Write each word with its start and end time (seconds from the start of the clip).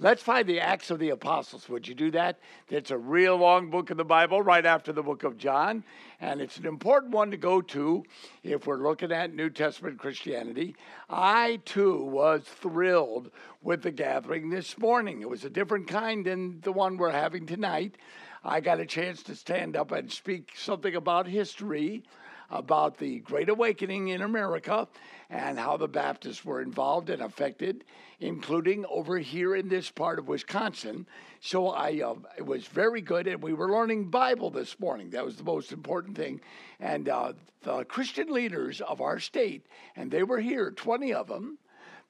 let's 0.00 0.22
find 0.22 0.48
the 0.48 0.60
Acts 0.60 0.90
of 0.90 0.98
the 0.98 1.10
Apostles. 1.10 1.68
Would 1.68 1.88
you 1.88 1.94
do 1.94 2.10
that? 2.12 2.38
It's 2.68 2.90
a 2.90 2.98
real 2.98 3.36
long 3.36 3.70
book 3.70 3.90
of 3.90 3.96
the 3.96 4.04
Bible, 4.04 4.42
right 4.42 4.64
after 4.64 4.92
the 4.92 5.02
book 5.02 5.24
of 5.24 5.36
John, 5.36 5.84
and 6.20 6.40
it's 6.40 6.56
an 6.56 6.66
important 6.66 7.12
one 7.12 7.30
to 7.30 7.36
go 7.36 7.60
to 7.60 8.04
if 8.42 8.66
we're 8.66 8.82
looking 8.82 9.12
at 9.12 9.34
New 9.34 9.50
Testament 9.50 9.98
Christianity. 9.98 10.76
I 11.08 11.60
too 11.64 12.04
was 12.04 12.42
thrilled 12.44 13.30
with 13.62 13.82
the 13.82 13.90
gathering 13.90 14.50
this 14.50 14.78
morning. 14.78 15.20
It 15.20 15.28
was 15.28 15.44
a 15.44 15.50
different 15.50 15.88
kind 15.88 16.24
than 16.24 16.60
the 16.60 16.72
one 16.72 16.96
we're 16.96 17.10
having 17.10 17.46
tonight. 17.46 17.96
I 18.44 18.60
got 18.60 18.80
a 18.80 18.86
chance 18.86 19.22
to 19.24 19.34
stand 19.34 19.76
up 19.76 19.90
and 19.90 20.12
speak 20.12 20.52
something 20.56 20.94
about 20.94 21.26
history 21.26 22.04
about 22.50 22.98
the 22.98 23.18
Great 23.20 23.48
Awakening 23.48 24.08
in 24.08 24.22
America 24.22 24.88
and 25.30 25.58
how 25.58 25.76
the 25.76 25.88
Baptists 25.88 26.44
were 26.44 26.62
involved 26.62 27.10
and 27.10 27.20
affected, 27.20 27.84
including 28.20 28.86
over 28.86 29.18
here 29.18 29.54
in 29.54 29.68
this 29.68 29.90
part 29.90 30.18
of 30.18 30.28
Wisconsin. 30.28 31.06
So 31.40 31.68
I 31.68 32.00
uh, 32.00 32.14
it 32.36 32.46
was 32.46 32.66
very 32.66 33.00
good, 33.00 33.26
and 33.26 33.42
we 33.42 33.52
were 33.52 33.70
learning 33.70 34.10
Bible 34.10 34.50
this 34.50 34.80
morning. 34.80 35.10
That 35.10 35.24
was 35.24 35.36
the 35.36 35.44
most 35.44 35.72
important 35.72 36.16
thing. 36.16 36.40
And 36.80 37.08
uh, 37.08 37.34
the 37.62 37.84
Christian 37.84 38.32
leaders 38.32 38.80
of 38.80 39.00
our 39.00 39.18
state, 39.18 39.66
and 39.94 40.10
they 40.10 40.22
were 40.22 40.40
here, 40.40 40.70
20 40.70 41.12
of 41.12 41.28
them, 41.28 41.58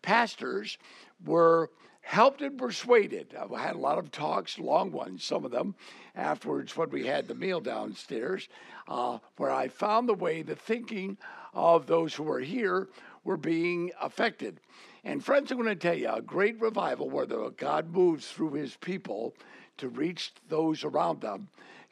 pastors, 0.03 0.79
were 1.25 1.71
helped 2.09 2.41
and 2.41 2.57
persuaded. 2.57 3.37
I 3.39 3.61
had 3.61 3.77
a 3.77 3.79
lot 3.79 3.99
of 3.99 4.11
talks, 4.11 4.59
long 4.59 4.93
ones, 4.93 5.23
some 5.23 5.45
of 5.45 5.51
them, 5.51 5.75
afterwards 6.15 6.75
when 6.75 6.89
we 6.89 7.07
had 7.07 7.29
the 7.29 7.35
meal 7.35 7.61
downstairs, 7.61 8.49
uh, 8.89 9.19
where 9.37 9.51
I 9.51 9.69
found 9.69 10.09
the 10.09 10.15
way 10.15 10.41
the 10.41 10.57
thinking 10.57 11.19
of 11.53 11.87
those 11.87 12.15
who 12.15 12.23
were 12.23 12.41
here 12.41 12.89
were 13.25 13.37
being 13.37 13.93
affected. 14.01 14.59
And 15.05 15.23
friends, 15.23 15.51
I'm 15.51 15.59
going 15.59 15.69
to 15.69 15.77
tell 15.77 15.99
you 15.99 16.11
a 16.11 16.23
great 16.23 16.59
revival 16.63 17.11
where 17.11 17.27
the, 17.27 17.53
God 17.59 17.93
moves 17.93 18.27
through 18.29 18.55
his 18.55 18.75
people 18.77 19.35
to 19.77 19.91
reach 19.91 20.33
those 20.49 20.85
around 20.85 21.21
them 21.21 21.49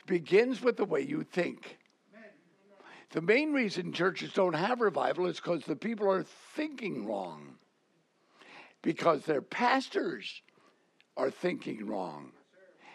begins 0.06 0.62
with 0.62 0.78
the 0.78 0.86
way 0.86 1.02
you 1.02 1.24
think. 1.24 1.76
The 3.10 3.20
main 3.20 3.52
reason 3.52 3.92
churches 3.92 4.32
don't 4.32 4.54
have 4.54 4.80
revival 4.80 5.26
is 5.26 5.36
because 5.36 5.66
the 5.66 5.76
people 5.76 6.10
are 6.10 6.24
thinking 6.54 7.06
wrong 7.06 7.55
because 8.86 9.24
their 9.24 9.42
pastors 9.42 10.42
are 11.16 11.28
thinking 11.28 11.88
wrong. 11.88 12.30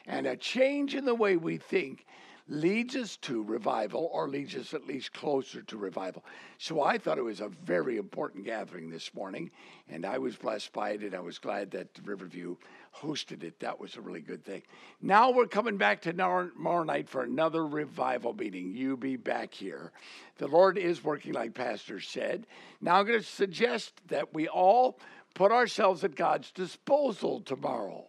And 0.07 0.25
a 0.25 0.37
change 0.37 0.95
in 0.95 1.03
the 1.03 1.13
way 1.13 1.35
we 1.35 1.57
think 1.57 2.05
leads 2.47 2.95
us 2.95 3.17
to 3.17 3.43
revival 3.43 4.09
or 4.13 4.29
leads 4.29 4.55
us 4.55 4.73
at 4.73 4.87
least 4.87 5.11
closer 5.11 5.61
to 5.61 5.77
revival. 5.77 6.23
So 6.57 6.81
I 6.81 6.97
thought 6.97 7.17
it 7.17 7.23
was 7.23 7.41
a 7.41 7.49
very 7.49 7.97
important 7.97 8.45
gathering 8.45 8.89
this 8.89 9.13
morning, 9.13 9.51
and 9.89 10.05
I 10.05 10.17
was 10.17 10.37
blessed 10.37 10.71
by 10.71 10.91
it, 10.91 11.01
and 11.01 11.13
I 11.13 11.19
was 11.19 11.39
glad 11.39 11.71
that 11.71 11.89
Riverview 12.05 12.55
hosted 12.95 13.43
it. 13.43 13.59
That 13.59 13.79
was 13.79 13.97
a 13.97 14.01
really 14.01 14.21
good 14.21 14.45
thing. 14.45 14.63
Now 15.01 15.31
we're 15.31 15.45
coming 15.45 15.75
back 15.75 16.01
to 16.03 16.13
tomorrow 16.13 16.83
night 16.83 17.09
for 17.09 17.23
another 17.23 17.65
revival 17.65 18.33
meeting. 18.33 18.73
You 18.73 18.95
be 18.95 19.17
back 19.17 19.53
here. 19.53 19.91
The 20.37 20.47
Lord 20.47 20.77
is 20.77 21.03
working, 21.03 21.33
like 21.33 21.53
Pastor 21.53 21.99
said. 21.99 22.47
Now 22.79 22.95
I'm 22.95 23.05
going 23.05 23.19
to 23.19 23.25
suggest 23.25 23.93
that 24.07 24.33
we 24.33 24.47
all 24.47 24.99
put 25.33 25.51
ourselves 25.51 26.03
at 26.03 26.15
God's 26.15 26.51
disposal 26.51 27.41
tomorrow. 27.41 28.07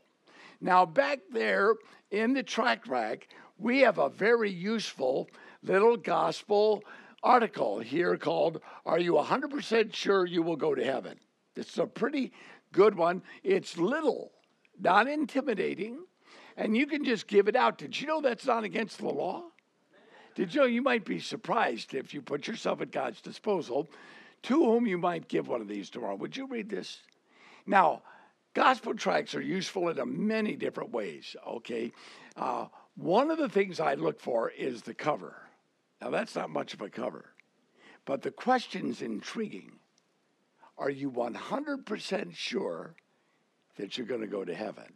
Now, 0.60 0.86
back 0.86 1.20
there 1.32 1.74
in 2.10 2.34
the 2.34 2.42
track 2.42 2.86
rack, 2.86 3.28
we 3.58 3.80
have 3.80 3.98
a 3.98 4.08
very 4.08 4.50
useful 4.50 5.28
little 5.62 5.96
gospel 5.96 6.82
article 7.22 7.80
here 7.80 8.16
called 8.16 8.60
Are 8.84 8.98
You 8.98 9.14
100% 9.14 9.94
Sure 9.94 10.26
You 10.26 10.42
Will 10.42 10.56
Go 10.56 10.74
to 10.74 10.84
Heaven? 10.84 11.18
It's 11.56 11.78
a 11.78 11.86
pretty 11.86 12.32
good 12.72 12.94
one. 12.94 13.22
It's 13.42 13.76
little, 13.76 14.32
not 14.80 15.06
intimidating, 15.06 16.04
and 16.56 16.76
you 16.76 16.86
can 16.86 17.04
just 17.04 17.26
give 17.26 17.48
it 17.48 17.56
out. 17.56 17.78
Did 17.78 18.00
you 18.00 18.06
know 18.06 18.20
that's 18.20 18.46
not 18.46 18.64
against 18.64 18.98
the 18.98 19.08
law? 19.08 19.44
Did 20.34 20.54
you 20.54 20.62
know 20.62 20.66
you 20.66 20.82
might 20.82 21.04
be 21.04 21.20
surprised 21.20 21.94
if 21.94 22.14
you 22.14 22.22
put 22.22 22.46
yourself 22.46 22.80
at 22.80 22.90
God's 22.90 23.20
disposal 23.20 23.88
to 24.44 24.64
whom 24.64 24.86
you 24.86 24.98
might 24.98 25.28
give 25.28 25.48
one 25.48 25.60
of 25.60 25.68
these 25.68 25.90
tomorrow? 25.90 26.16
Would 26.16 26.36
you 26.36 26.46
read 26.46 26.70
this? 26.70 27.00
Now, 27.66 28.02
gospel 28.54 28.94
tracts 28.94 29.34
are 29.34 29.42
useful 29.42 29.88
in 29.88 30.26
many 30.26 30.56
different 30.56 30.90
ways, 30.90 31.36
okay? 31.46 31.92
Uh, 32.36 32.66
one 32.96 33.30
of 33.30 33.38
the 33.38 33.48
things 33.48 33.80
I 33.80 33.94
look 33.94 34.20
for 34.20 34.50
is 34.50 34.82
the 34.82 34.94
cover. 34.94 35.36
Now, 36.00 36.10
that's 36.10 36.34
not 36.34 36.50
much 36.50 36.74
of 36.74 36.82
a 36.82 36.88
cover, 36.88 37.26
but 38.04 38.22
the 38.22 38.30
question's 38.30 39.02
intriguing. 39.02 39.72
Are 40.76 40.90
you 40.90 41.10
100% 41.10 42.34
sure 42.34 42.94
that 43.76 43.96
you're 43.96 44.06
going 44.06 44.20
to 44.20 44.26
go 44.26 44.44
to 44.44 44.54
heaven? 44.54 44.92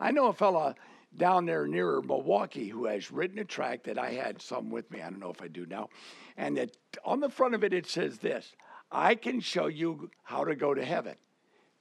I 0.00 0.12
know 0.12 0.28
a 0.28 0.32
fella 0.32 0.74
down 1.16 1.46
there 1.46 1.66
nearer 1.66 2.02
Milwaukee 2.02 2.68
who 2.68 2.86
has 2.86 3.10
written 3.10 3.38
a 3.38 3.44
tract 3.44 3.84
that 3.84 3.98
I 3.98 4.10
had 4.10 4.40
some 4.40 4.70
with 4.70 4.90
me. 4.90 5.02
I 5.02 5.10
don't 5.10 5.20
know 5.20 5.30
if 5.30 5.42
I 5.42 5.48
do 5.48 5.66
now. 5.66 5.88
And 6.36 6.58
it, 6.58 6.76
on 7.04 7.20
the 7.20 7.30
front 7.30 7.54
of 7.54 7.64
it, 7.64 7.72
it 7.72 7.86
says 7.86 8.18
this 8.18 8.54
I 8.90 9.14
can 9.14 9.40
show 9.40 9.66
you 9.66 10.10
how 10.22 10.44
to 10.44 10.54
go 10.54 10.74
to 10.74 10.84
heaven 10.84 11.16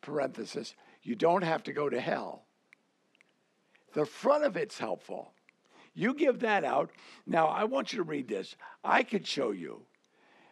parenthesis, 0.01 0.75
you 1.03 1.15
don't 1.15 1.43
have 1.43 1.63
to 1.63 1.73
go 1.73 1.89
to 1.89 1.99
hell. 1.99 2.43
The 3.93 4.05
front 4.05 4.43
of 4.43 4.57
it's 4.57 4.77
helpful. 4.77 5.33
You 5.93 6.13
give 6.13 6.39
that 6.41 6.63
out. 6.63 6.91
Now, 7.25 7.47
I 7.47 7.63
want 7.63 7.91
you 7.91 7.97
to 7.97 8.03
read 8.03 8.27
this. 8.27 8.55
I 8.83 9.03
could 9.03 9.25
show 9.25 9.51
you 9.51 9.81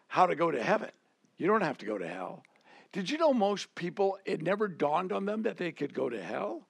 how 0.08 0.26
to 0.26 0.36
go 0.36 0.50
to 0.50 0.64
heaven. 0.64 0.90
You 1.38 1.48
don't 1.48 1.62
have 1.62 1.78
to 1.80 1.86
go 1.86 1.98
to 1.98 2.08
hell. 2.08 2.44
Did 2.92 3.10
you 3.10 3.18
know 3.18 3.34
most 3.34 3.76
people, 3.76 4.18
it 4.26 4.42
never 4.42 4.68
dawned 4.68 5.12
on 5.12 5.26
them 5.26 5.44
that 5.44 5.58
they 5.58 5.72
could 5.72 5.94
go 5.94 6.10
to 6.10 6.24
hell? 6.24 6.66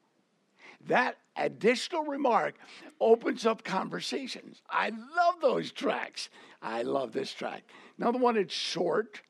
That 0.87 1.17
additional 1.37 2.03
remark 2.03 2.55
opens 2.99 3.45
up 3.45 3.63
conversations. 3.63 4.61
I 4.69 4.89
love 4.89 5.35
those 5.41 5.71
tracks. 5.71 6.29
I 6.61 6.81
love 6.81 7.13
this 7.13 7.31
track. 7.31 7.63
Now, 7.97 8.11
the 8.11 8.17
one 8.17 8.35
that's 8.35 8.53
short, 8.53 9.21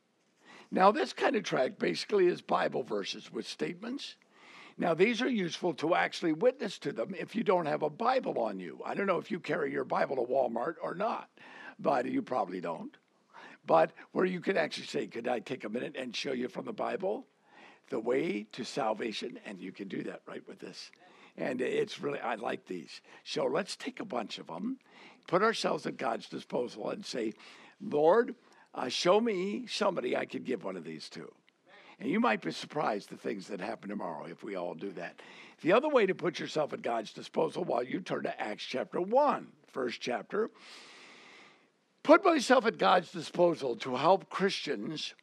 now, 0.72 0.92
this 0.92 1.14
kind 1.14 1.36
of 1.36 1.44
tract 1.44 1.80
basically 1.80 2.28
is 2.28 2.42
Bible 2.42 2.84
verses 2.84 3.32
with 3.32 3.48
statements. 3.48 4.16
Now, 4.78 4.94
these 4.94 5.22
are 5.22 5.30
useful 5.30 5.74
to 5.76 5.96
actually 5.96 6.34
witness 6.34 6.78
to 6.80 6.92
them 6.92 7.16
if 7.18 7.36
you 7.36 7.44
don't 7.44 7.66
have 7.66 7.84
a 7.84 7.90
Bible 7.90 8.40
on 8.40 8.60
you. 8.60 8.82
I 8.86 8.94
don't 8.94 9.08
know 9.08 9.18
if 9.18 9.32
you 9.32 9.40
carry 9.40 9.72
your 9.72 9.86
Bible 9.86 10.18
to 10.18 10.22
Walmart 10.22 10.76
or 10.82 10.96
not, 10.96 11.30
but 11.80 12.06
you 12.06 12.22
probably 12.22 12.60
don't. 12.60 12.98
But 13.66 13.92
where 14.12 14.26
you 14.26 14.42
can 14.42 14.58
actually 14.58 14.88
say, 14.88 15.08
Could 15.08 15.28
I 15.28 15.40
take 15.40 15.64
a 15.64 15.70
minute 15.70 15.96
and 15.98 16.16
show 16.16 16.34
you 16.34 16.50
from 16.50 16.66
the 16.66 16.74
Bible 16.74 17.26
the 17.90 18.00
way 18.00 18.48
to 18.52 18.64
salvation? 18.64 19.40
And 19.46 19.62
you 19.62 19.72
can 19.72 19.88
do 19.88 20.04
that 20.04 20.22
right 20.28 20.46
with 20.48 20.60
this. 20.60 20.92
And 21.38 21.62
it's 21.62 22.00
really, 22.00 22.20
I 22.20 22.36
like 22.36 22.66
these. 22.66 23.02
So 23.24 23.46
let's 23.46 23.76
take 23.76 24.00
a 24.00 24.06
bunch 24.06 24.40
of 24.40 24.48
them, 24.48 24.80
put 25.28 25.42
ourselves 25.42 25.86
at 25.86 25.98
God's 25.98 26.28
disposal, 26.28 26.90
and 26.90 27.06
say, 27.06 27.34
Lord, 27.82 28.36
uh, 28.76 28.90
show 28.90 29.20
me 29.20 29.66
somebody 29.68 30.16
I 30.16 30.26
could 30.26 30.44
give 30.44 30.64
one 30.64 30.76
of 30.76 30.84
these 30.84 31.10
to. 31.10 31.32
And 32.00 32.10
you 32.10 32.20
might 32.20 32.42
be 32.42 32.52
surprised 32.52 33.10
the 33.10 33.16
things 33.16 33.48
that 33.48 33.62
happen 33.62 33.90
tomorrow 33.90 34.26
if 34.26 34.44
we 34.44 34.56
all 34.56 34.74
do 34.74 34.92
that. 34.92 35.22
The 35.62 35.72
other 35.72 35.88
way 35.88 36.06
to 36.06 36.14
put 36.14 36.40
yourself 36.40 36.74
at 36.74 36.82
God's 36.82 37.14
disposal 37.14 37.64
while 37.64 37.84
you 37.84 38.02
turn 38.02 38.24
to 38.24 38.42
Acts 38.42 38.66
chapter 38.66 39.00
1, 39.00 39.48
first 39.72 40.02
chapter, 40.02 40.50
put 42.04 42.26
myself 42.26 42.66
at 42.66 42.78
God's 42.78 43.12
disposal 43.12 43.78
to 43.78 43.96
help 43.96 44.30
Christians 44.30 45.14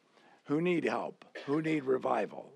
who 0.45 0.59
need 0.59 0.83
help, 0.83 1.23
who 1.45 1.61
need 1.61 1.83
revival. 1.83 2.51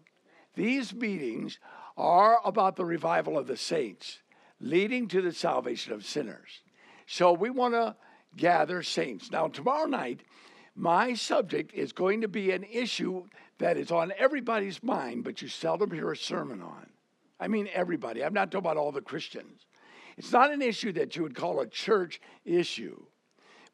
These 0.56 0.96
meetings 0.96 1.60
are 1.96 2.40
about 2.44 2.76
the 2.76 2.86
revival 2.86 3.38
of 3.38 3.46
the 3.46 3.56
saints, 3.56 4.20
leading 4.60 5.08
to 5.10 5.22
the 5.22 5.32
salvation 5.32 5.94
of 5.94 6.04
sinners. 6.04 6.62
So 7.06 7.32
we 7.32 7.52
want 7.52 7.76
to 7.76 7.96
gather 8.36 8.82
saints. 8.82 9.32
Now, 9.32 9.48
tomorrow 9.48 9.86
night, 9.86 10.22
my 10.78 11.16
subject 11.16 11.74
is 11.74 11.92
going 11.92 12.22
to 12.22 12.28
be 12.28 12.52
an 12.52 12.64
issue 12.64 13.26
that 13.58 13.78
is 13.78 13.92
on 13.92 14.14
everybody's 14.18 14.84
mind, 14.84 15.24
but 15.24 15.42
you 15.42 15.48
seldom 15.48 15.90
hear 15.90 16.12
a 16.12 16.16
sermon 16.16 16.62
on. 16.62 16.86
I 17.40 17.48
mean, 17.48 17.68
everybody. 17.74 18.24
I'm 18.24 18.34
not 18.34 18.52
talking 18.52 18.66
about 18.66 18.78
all 18.78 18.92
the 18.92 19.02
Christians. 19.02 19.66
It's 20.18 20.32
not 20.32 20.52
an 20.52 20.62
issue 20.62 20.92
that 20.94 21.16
you 21.16 21.24
would 21.24 21.36
call 21.36 21.60
a 21.60 21.68
church 21.68 22.22
issue, 22.46 23.02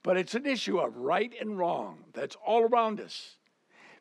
but 0.02 0.16
it's 0.16 0.34
an 0.34 0.46
issue 0.46 0.80
of 0.80 0.96
right 0.96 1.34
and 1.40 1.58
wrong 1.58 2.06
that's 2.14 2.38
all 2.46 2.64
around 2.64 3.02
us. 3.02 3.36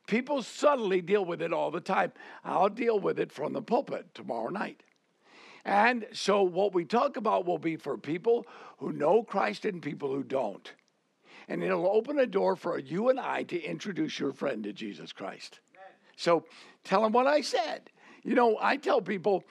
People 0.07 0.43
subtly 0.43 1.01
deal 1.01 1.25
with 1.25 1.43
it 1.43 1.53
all 1.53 1.71
the 1.73 1.81
time. 1.81 2.13
I'll 2.45 2.69
deal 2.69 3.01
with 3.01 3.19
it 3.19 3.33
from 3.33 3.53
the 3.53 3.63
pulpit 3.63 4.15
tomorrow 4.15 4.49
night. 4.49 4.83
And 5.65 6.07
so, 6.13 6.43
what 6.43 6.75
we 6.75 6.85
talk 6.85 7.17
about 7.17 7.47
will 7.47 7.59
be 7.59 7.77
for 7.77 7.97
people 7.97 8.47
who 8.79 8.93
know 8.93 9.23
Christ 9.23 9.65
and 9.65 9.81
people 9.81 10.13
who 10.13 10.25
don't. 10.25 10.73
And 11.49 11.63
it'll 11.63 11.87
open 11.87 12.19
a 12.19 12.27
door 12.27 12.57
for 12.57 12.79
you 12.79 13.09
and 13.09 13.19
I 13.19 13.43
to 13.45 13.61
introduce 13.61 14.19
your 14.19 14.33
friend 14.33 14.65
to 14.65 14.73
Jesus 14.73 15.13
Christ. 15.13 15.61
So, 16.17 16.45
tell 16.85 17.03
them 17.03 17.13
what 17.13 17.27
I 17.27 17.41
said. 17.41 17.91
You 18.23 18.35
know, 18.35 18.59
I 18.61 18.77
tell 18.77 19.01
people, 19.01 19.45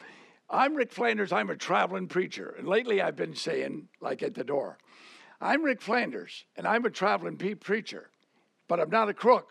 I'm 0.50 0.76
Rick 0.76 0.92
Flanders, 0.92 1.32
I'm 1.32 1.50
a 1.50 1.56
traveling 1.56 2.08
preacher. 2.08 2.56
And 2.58 2.68
lately 2.68 3.02
I've 3.02 3.16
been 3.16 3.36
saying, 3.36 3.88
like 4.00 4.24
at 4.24 4.36
the 4.36 4.44
door, 4.44 4.78
I'm 5.42 5.64
Rick 5.64 5.82
Flanders, 5.82 6.46
and 6.56 6.68
I'm 6.68 6.86
a 6.86 6.92
traveling 6.92 7.38
preacher, 7.38 8.12
but 8.68 8.80
I'm 8.80 8.92
not 8.92 9.10
a 9.10 9.14
crook. 9.14 9.50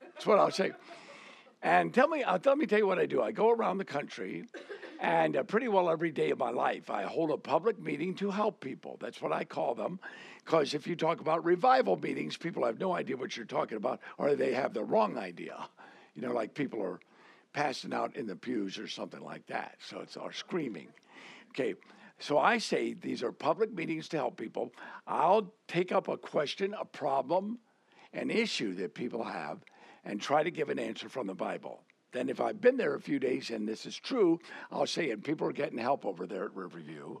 That's 0.00 0.26
what 0.26 0.38
I'll 0.38 0.52
say. 0.52 0.70
And 1.62 1.92
tell 1.92 2.08
me, 2.08 2.22
uh, 2.22 2.38
let 2.44 2.58
me 2.58 2.66
tell 2.66 2.78
you 2.78 2.86
what 2.86 2.98
I 2.98 3.06
do. 3.06 3.20
I 3.20 3.32
go 3.32 3.50
around 3.50 3.78
the 3.78 3.84
country, 3.84 4.44
and 5.00 5.36
uh, 5.36 5.42
pretty 5.42 5.68
well 5.68 5.90
every 5.90 6.12
day 6.12 6.30
of 6.30 6.38
my 6.38 6.50
life, 6.50 6.90
I 6.90 7.02
hold 7.02 7.30
a 7.30 7.36
public 7.36 7.80
meeting 7.80 8.14
to 8.16 8.30
help 8.30 8.60
people. 8.60 8.96
That's 9.00 9.20
what 9.20 9.32
I 9.32 9.44
call 9.44 9.74
them. 9.74 9.98
Because 10.44 10.74
if 10.74 10.86
you 10.86 10.96
talk 10.96 11.20
about 11.20 11.44
revival 11.44 11.96
meetings, 11.96 12.36
people 12.36 12.64
have 12.64 12.80
no 12.80 12.92
idea 12.92 13.16
what 13.16 13.36
you're 13.36 13.46
talking 13.46 13.76
about, 13.76 14.00
or 14.18 14.34
they 14.34 14.52
have 14.52 14.74
the 14.74 14.84
wrong 14.84 15.16
idea. 15.16 15.56
You 16.14 16.22
know, 16.22 16.32
like 16.32 16.54
people 16.54 16.82
are 16.82 17.00
passing 17.52 17.92
out 17.92 18.16
in 18.16 18.26
the 18.26 18.36
pews 18.36 18.78
or 18.78 18.88
something 18.88 19.22
like 19.22 19.46
that. 19.46 19.76
So 19.86 20.00
it's 20.00 20.16
our 20.16 20.32
screaming. 20.32 20.88
Okay. 21.50 21.74
So 22.18 22.38
I 22.38 22.58
say 22.58 22.94
these 22.94 23.22
are 23.22 23.32
public 23.32 23.72
meetings 23.72 24.08
to 24.08 24.16
help 24.16 24.36
people. 24.36 24.72
I'll 25.06 25.52
take 25.66 25.90
up 25.90 26.08
a 26.08 26.16
question, 26.16 26.74
a 26.78 26.84
problem, 26.84 27.58
an 28.12 28.30
issue 28.30 28.74
that 28.76 28.94
people 28.94 29.24
have, 29.24 29.58
and 30.04 30.20
try 30.20 30.42
to 30.42 30.50
give 30.50 30.68
an 30.68 30.78
answer 30.78 31.08
from 31.08 31.26
the 31.26 31.34
Bible. 31.34 31.82
Then, 32.12 32.28
if 32.28 32.40
I've 32.40 32.60
been 32.60 32.76
there 32.76 32.94
a 32.94 33.00
few 33.00 33.18
days 33.18 33.50
and 33.50 33.66
this 33.66 33.86
is 33.86 33.96
true, 33.96 34.38
I'll 34.70 34.86
say, 34.86 35.10
and 35.10 35.24
people 35.24 35.48
are 35.48 35.52
getting 35.52 35.78
help 35.78 36.04
over 36.04 36.26
there 36.26 36.44
at 36.44 36.54
Riverview, 36.54 37.16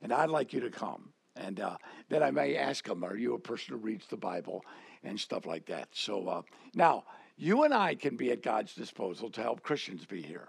and 0.00 0.12
I'd 0.12 0.30
like 0.30 0.52
you 0.52 0.60
to 0.60 0.70
come. 0.70 1.12
And 1.36 1.60
uh, 1.60 1.76
then 2.08 2.22
I 2.22 2.30
may 2.30 2.56
ask 2.56 2.86
them, 2.86 3.04
Are 3.04 3.16
you 3.16 3.34
a 3.34 3.38
person 3.38 3.74
who 3.74 3.80
reads 3.80 4.06
the 4.06 4.16
Bible? 4.16 4.64
and 5.06 5.18
stuff 5.18 5.46
like 5.46 5.66
that. 5.66 5.88
So 5.92 6.28
uh, 6.28 6.42
now, 6.74 7.04
you 7.36 7.64
and 7.64 7.72
I 7.72 7.94
can 7.94 8.16
be 8.16 8.30
at 8.32 8.42
God's 8.42 8.74
disposal 8.74 9.30
to 9.30 9.42
help 9.42 9.62
Christians 9.62 10.04
be 10.04 10.22
here. 10.22 10.48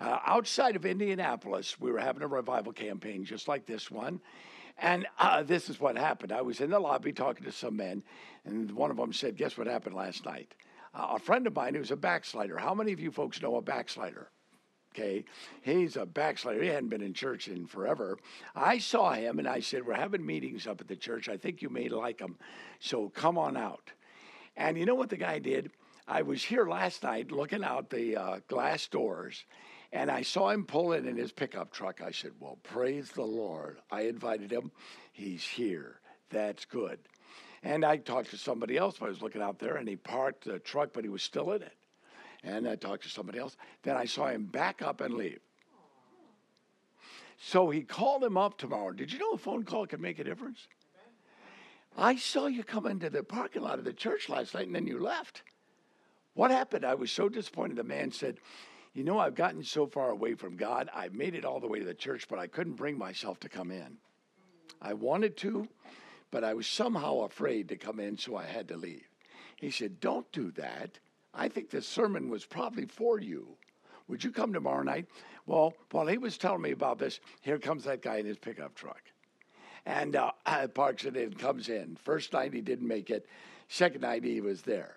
Uh, 0.00 0.18
outside 0.26 0.76
of 0.76 0.86
Indianapolis, 0.86 1.80
we 1.80 1.90
were 1.90 1.98
having 1.98 2.22
a 2.22 2.28
revival 2.28 2.72
campaign 2.72 3.24
just 3.24 3.48
like 3.48 3.66
this 3.66 3.90
one. 3.90 4.20
And 4.80 5.06
uh, 5.18 5.42
this 5.42 5.68
is 5.68 5.80
what 5.80 5.96
happened. 5.96 6.30
I 6.30 6.42
was 6.42 6.60
in 6.60 6.70
the 6.70 6.78
lobby 6.78 7.12
talking 7.12 7.44
to 7.44 7.52
some 7.52 7.76
men, 7.76 8.04
and 8.44 8.70
one 8.70 8.92
of 8.92 8.96
them 8.96 9.12
said, 9.12 9.36
Guess 9.36 9.58
what 9.58 9.66
happened 9.66 9.96
last 9.96 10.24
night? 10.24 10.54
Uh, 10.94 11.14
a 11.16 11.18
friend 11.18 11.46
of 11.48 11.56
mine 11.56 11.74
who's 11.74 11.90
a 11.90 11.96
backslider. 11.96 12.58
How 12.58 12.74
many 12.74 12.92
of 12.92 13.00
you 13.00 13.10
folks 13.10 13.42
know 13.42 13.56
a 13.56 13.62
backslider? 13.62 14.30
Okay, 14.94 15.24
he's 15.62 15.96
a 15.96 16.06
backslider. 16.06 16.62
He 16.62 16.68
hadn't 16.68 16.88
been 16.88 17.02
in 17.02 17.14
church 17.14 17.46
in 17.46 17.66
forever. 17.66 18.18
I 18.56 18.78
saw 18.78 19.12
him 19.12 19.38
and 19.38 19.46
I 19.46 19.60
said, 19.60 19.86
We're 19.86 19.94
having 19.94 20.24
meetings 20.24 20.66
up 20.66 20.80
at 20.80 20.88
the 20.88 20.96
church. 20.96 21.28
I 21.28 21.36
think 21.36 21.62
you 21.62 21.68
may 21.68 21.88
like 21.88 22.18
them. 22.18 22.36
So 22.80 23.08
come 23.10 23.38
on 23.38 23.56
out. 23.56 23.92
And 24.56 24.76
you 24.76 24.86
know 24.86 24.94
what 24.94 25.10
the 25.10 25.16
guy 25.16 25.38
did? 25.38 25.70
I 26.06 26.22
was 26.22 26.42
here 26.42 26.66
last 26.66 27.02
night 27.02 27.30
looking 27.30 27.62
out 27.62 27.90
the 27.90 28.16
uh, 28.16 28.40
glass 28.48 28.86
doors 28.88 29.44
and 29.92 30.10
I 30.10 30.22
saw 30.22 30.50
him 30.50 30.64
pull 30.64 30.92
in 30.92 31.06
in 31.06 31.16
his 31.16 31.32
pickup 31.32 31.72
truck. 31.72 32.00
I 32.02 32.10
said, 32.10 32.32
Well, 32.38 32.58
praise 32.62 33.10
the 33.10 33.24
Lord. 33.24 33.78
I 33.90 34.02
invited 34.02 34.52
him. 34.52 34.70
He's 35.12 35.44
here. 35.44 36.00
That's 36.30 36.64
good. 36.64 36.98
And 37.62 37.84
I 37.84 37.96
talked 37.96 38.30
to 38.30 38.36
somebody 38.36 38.76
else. 38.76 38.96
I 39.00 39.06
was 39.06 39.22
looking 39.22 39.42
out 39.42 39.58
there 39.58 39.76
and 39.76 39.88
he 39.88 39.96
parked 39.96 40.44
the 40.44 40.58
truck, 40.58 40.90
but 40.92 41.04
he 41.04 41.10
was 41.10 41.22
still 41.22 41.52
in 41.52 41.62
it. 41.62 41.77
And 42.44 42.68
I 42.68 42.76
talked 42.76 43.02
to 43.02 43.08
somebody 43.08 43.38
else. 43.38 43.56
Then 43.82 43.96
I 43.96 44.04
saw 44.04 44.28
him 44.28 44.44
back 44.44 44.82
up 44.82 45.00
and 45.00 45.14
leave. 45.14 45.40
So 47.40 47.70
he 47.70 47.82
called 47.82 48.24
him 48.24 48.36
up 48.36 48.58
tomorrow. 48.58 48.92
Did 48.92 49.12
you 49.12 49.18
know 49.18 49.32
a 49.32 49.38
phone 49.38 49.64
call 49.64 49.86
can 49.86 50.00
make 50.00 50.18
a 50.18 50.24
difference? 50.24 50.66
I 51.96 52.16
saw 52.16 52.46
you 52.46 52.62
come 52.62 52.86
into 52.86 53.10
the 53.10 53.22
parking 53.22 53.62
lot 53.62 53.78
of 53.78 53.84
the 53.84 53.92
church 53.92 54.28
last 54.28 54.54
night 54.54 54.66
and 54.66 54.74
then 54.74 54.86
you 54.86 55.00
left. 55.00 55.42
What 56.34 56.50
happened? 56.50 56.84
I 56.84 56.94
was 56.94 57.10
so 57.10 57.28
disappointed. 57.28 57.76
The 57.76 57.84
man 57.84 58.12
said, 58.12 58.38
You 58.94 59.02
know, 59.02 59.18
I've 59.18 59.34
gotten 59.34 59.64
so 59.64 59.86
far 59.86 60.10
away 60.10 60.34
from 60.34 60.56
God. 60.56 60.88
I 60.94 61.08
made 61.08 61.34
it 61.34 61.44
all 61.44 61.58
the 61.58 61.66
way 61.66 61.80
to 61.80 61.84
the 61.84 61.94
church, 61.94 62.28
but 62.28 62.38
I 62.38 62.46
couldn't 62.46 62.74
bring 62.74 62.96
myself 62.96 63.40
to 63.40 63.48
come 63.48 63.72
in. 63.72 63.96
I 64.80 64.94
wanted 64.94 65.36
to, 65.38 65.66
but 66.30 66.44
I 66.44 66.54
was 66.54 66.68
somehow 66.68 67.22
afraid 67.22 67.68
to 67.70 67.76
come 67.76 67.98
in, 67.98 68.16
so 68.16 68.36
I 68.36 68.44
had 68.44 68.68
to 68.68 68.76
leave. 68.76 69.08
He 69.56 69.72
said, 69.72 69.98
Don't 69.98 70.30
do 70.30 70.52
that. 70.52 71.00
I 71.38 71.48
think 71.48 71.70
this 71.70 71.86
sermon 71.86 72.28
was 72.28 72.44
probably 72.44 72.86
for 72.86 73.20
you. 73.20 73.46
Would 74.08 74.24
you 74.24 74.32
come 74.32 74.52
tomorrow 74.52 74.82
night? 74.82 75.06
Well, 75.46 75.72
while 75.92 76.08
he 76.08 76.18
was 76.18 76.36
telling 76.36 76.62
me 76.62 76.72
about 76.72 76.98
this, 76.98 77.20
here 77.42 77.58
comes 77.58 77.84
that 77.84 78.02
guy 78.02 78.16
in 78.16 78.26
his 78.26 78.38
pickup 78.38 78.74
truck. 78.74 79.02
And 79.86 80.16
uh, 80.16 80.32
parks 80.74 81.04
it 81.04 81.16
in, 81.16 81.34
comes 81.34 81.68
in. 81.68 81.96
First 82.02 82.32
night 82.32 82.52
he 82.52 82.60
didn't 82.60 82.88
make 82.88 83.10
it. 83.10 83.26
Second 83.68 84.00
night 84.00 84.24
he 84.24 84.40
was 84.40 84.62
there. 84.62 84.96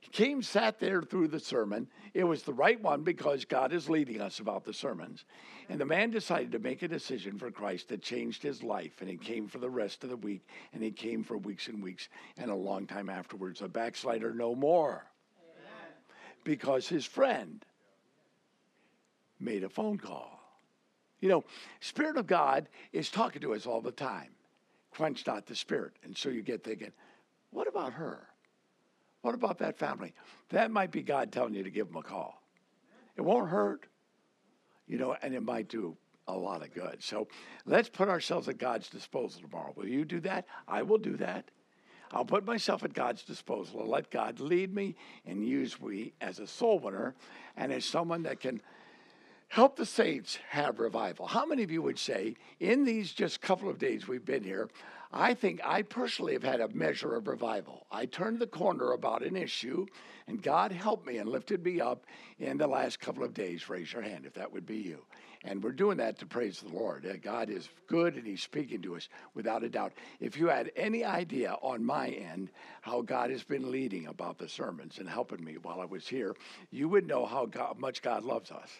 He 0.00 0.08
came, 0.10 0.42
sat 0.42 0.80
there 0.80 1.02
through 1.02 1.28
the 1.28 1.38
sermon. 1.38 1.88
It 2.14 2.24
was 2.24 2.42
the 2.42 2.54
right 2.54 2.80
one 2.80 3.02
because 3.02 3.44
God 3.44 3.72
is 3.72 3.90
leading 3.90 4.20
us 4.20 4.40
about 4.40 4.64
the 4.64 4.72
sermons. 4.72 5.24
And 5.68 5.78
the 5.78 5.84
man 5.84 6.10
decided 6.10 6.52
to 6.52 6.58
make 6.58 6.82
a 6.82 6.88
decision 6.88 7.38
for 7.38 7.50
Christ 7.50 7.88
that 7.88 8.02
changed 8.02 8.42
his 8.42 8.62
life. 8.62 9.00
And 9.00 9.10
he 9.10 9.16
came 9.16 9.46
for 9.46 9.58
the 9.58 9.70
rest 9.70 10.02
of 10.04 10.10
the 10.10 10.16
week. 10.16 10.46
And 10.72 10.82
he 10.82 10.90
came 10.90 11.22
for 11.22 11.36
weeks 11.36 11.68
and 11.68 11.82
weeks 11.82 12.08
and 12.38 12.50
a 12.50 12.54
long 12.54 12.86
time 12.86 13.10
afterwards. 13.10 13.60
A 13.60 13.68
backslider 13.68 14.32
no 14.32 14.54
more 14.54 15.04
because 16.44 16.88
his 16.88 17.04
friend 17.04 17.64
made 19.40 19.64
a 19.64 19.68
phone 19.68 19.98
call. 19.98 20.40
You 21.20 21.28
know, 21.28 21.44
Spirit 21.80 22.16
of 22.16 22.26
God 22.26 22.68
is 22.92 23.10
talking 23.10 23.42
to 23.42 23.54
us 23.54 23.66
all 23.66 23.80
the 23.80 23.92
time. 23.92 24.30
Quench 24.90 25.26
not 25.26 25.46
the 25.46 25.54
Spirit. 25.54 25.92
And 26.04 26.16
so 26.16 26.28
you 26.28 26.42
get 26.42 26.64
thinking, 26.64 26.92
what 27.50 27.68
about 27.68 27.92
her? 27.92 28.26
What 29.22 29.34
about 29.34 29.58
that 29.58 29.78
family? 29.78 30.14
That 30.50 30.70
might 30.70 30.90
be 30.90 31.02
God 31.02 31.30
telling 31.30 31.54
you 31.54 31.62
to 31.62 31.70
give 31.70 31.88
them 31.88 31.96
a 31.96 32.02
call. 32.02 32.42
It 33.16 33.22
won't 33.22 33.48
hurt, 33.48 33.86
you 34.88 34.98
know, 34.98 35.16
and 35.22 35.34
it 35.34 35.42
might 35.42 35.68
do 35.68 35.96
a 36.28 36.36
lot 36.36 36.62
of 36.62 36.72
good. 36.74 37.02
So 37.02 37.28
let's 37.66 37.88
put 37.88 38.08
ourselves 38.08 38.48
at 38.48 38.58
God's 38.58 38.88
disposal 38.88 39.42
tomorrow. 39.42 39.72
Will 39.76 39.88
you 39.88 40.04
do 40.04 40.20
that? 40.20 40.46
I 40.66 40.82
will 40.82 40.98
do 40.98 41.16
that. 41.18 41.50
I'll 42.12 42.24
put 42.24 42.44
myself 42.44 42.84
at 42.84 42.92
God's 42.92 43.22
disposal 43.22 43.80
and 43.80 43.88
let 43.88 44.10
God 44.10 44.38
lead 44.38 44.74
me 44.74 44.94
and 45.26 45.46
use 45.46 45.80
me 45.80 46.12
as 46.20 46.38
a 46.38 46.46
soul 46.46 46.78
winner 46.78 47.14
and 47.56 47.72
as 47.72 47.84
someone 47.84 48.22
that 48.24 48.40
can 48.40 48.60
help 49.48 49.76
the 49.76 49.86
saints 49.86 50.38
have 50.48 50.78
revival. 50.78 51.26
How 51.26 51.44
many 51.44 51.62
of 51.62 51.70
you 51.70 51.82
would 51.82 51.98
say, 51.98 52.36
in 52.60 52.84
these 52.84 53.12
just 53.12 53.40
couple 53.40 53.68
of 53.68 53.78
days 53.78 54.08
we've 54.08 54.24
been 54.24 54.44
here, 54.44 54.68
I 55.12 55.34
think 55.34 55.60
I 55.62 55.82
personally 55.82 56.32
have 56.32 56.42
had 56.42 56.60
a 56.60 56.68
measure 56.68 57.14
of 57.14 57.28
revival. 57.28 57.86
I 57.90 58.06
turned 58.06 58.38
the 58.38 58.46
corner 58.46 58.92
about 58.92 59.22
an 59.22 59.36
issue, 59.36 59.86
and 60.26 60.42
God 60.42 60.72
helped 60.72 61.06
me 61.06 61.18
and 61.18 61.28
lifted 61.28 61.62
me 61.62 61.82
up 61.82 62.06
in 62.38 62.56
the 62.56 62.66
last 62.66 62.98
couple 62.98 63.22
of 63.22 63.34
days. 63.34 63.68
Raise 63.68 63.92
your 63.92 64.00
hand 64.00 64.24
if 64.24 64.32
that 64.34 64.50
would 64.50 64.64
be 64.64 64.78
you. 64.78 65.04
And 65.44 65.62
we're 65.62 65.72
doing 65.72 65.96
that 65.98 66.18
to 66.18 66.26
praise 66.26 66.60
the 66.60 66.68
Lord. 66.68 67.04
Uh, 67.04 67.14
God 67.20 67.50
is 67.50 67.68
good 67.88 68.14
and 68.14 68.26
He's 68.26 68.42
speaking 68.42 68.80
to 68.82 68.96
us 68.96 69.08
without 69.34 69.64
a 69.64 69.68
doubt. 69.68 69.92
If 70.20 70.36
you 70.36 70.46
had 70.48 70.70
any 70.76 71.04
idea 71.04 71.56
on 71.62 71.84
my 71.84 72.08
end 72.08 72.50
how 72.80 73.02
God 73.02 73.30
has 73.30 73.42
been 73.42 73.70
leading 73.70 74.06
about 74.06 74.38
the 74.38 74.48
sermons 74.48 74.98
and 74.98 75.08
helping 75.08 75.42
me 75.44 75.56
while 75.60 75.80
I 75.80 75.84
was 75.84 76.06
here, 76.06 76.36
you 76.70 76.88
would 76.88 77.08
know 77.08 77.26
how 77.26 77.46
God, 77.46 77.78
much 77.78 78.02
God 78.02 78.22
loves 78.22 78.52
us 78.52 78.70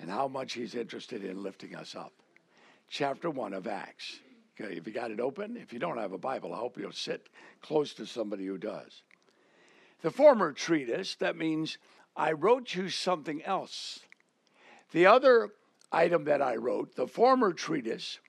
and 0.00 0.10
how 0.10 0.28
much 0.28 0.54
He's 0.54 0.74
interested 0.74 1.24
in 1.24 1.42
lifting 1.42 1.76
us 1.76 1.94
up. 1.94 2.12
Chapter 2.88 3.28
1 3.28 3.52
of 3.52 3.66
Acts. 3.66 4.20
Okay, 4.58 4.74
if 4.76 4.86
you 4.86 4.92
got 4.92 5.10
it 5.10 5.20
open, 5.20 5.58
if 5.58 5.72
you 5.74 5.78
don't 5.78 5.98
have 5.98 6.12
a 6.12 6.18
Bible, 6.18 6.54
I 6.54 6.58
hope 6.58 6.78
you'll 6.78 6.92
sit 6.92 7.28
close 7.60 7.92
to 7.94 8.06
somebody 8.06 8.46
who 8.46 8.56
does. 8.56 9.02
The 10.00 10.10
former 10.10 10.52
treatise, 10.52 11.14
that 11.16 11.36
means 11.36 11.76
I 12.16 12.32
wrote 12.32 12.74
you 12.74 12.88
something 12.88 13.42
else. 13.42 14.00
The 14.92 15.04
other 15.06 15.50
item 15.96 16.24
that 16.24 16.42
I 16.42 16.56
wrote, 16.56 16.94
the 16.94 17.06
former 17.06 17.52
treatise, 17.52 18.20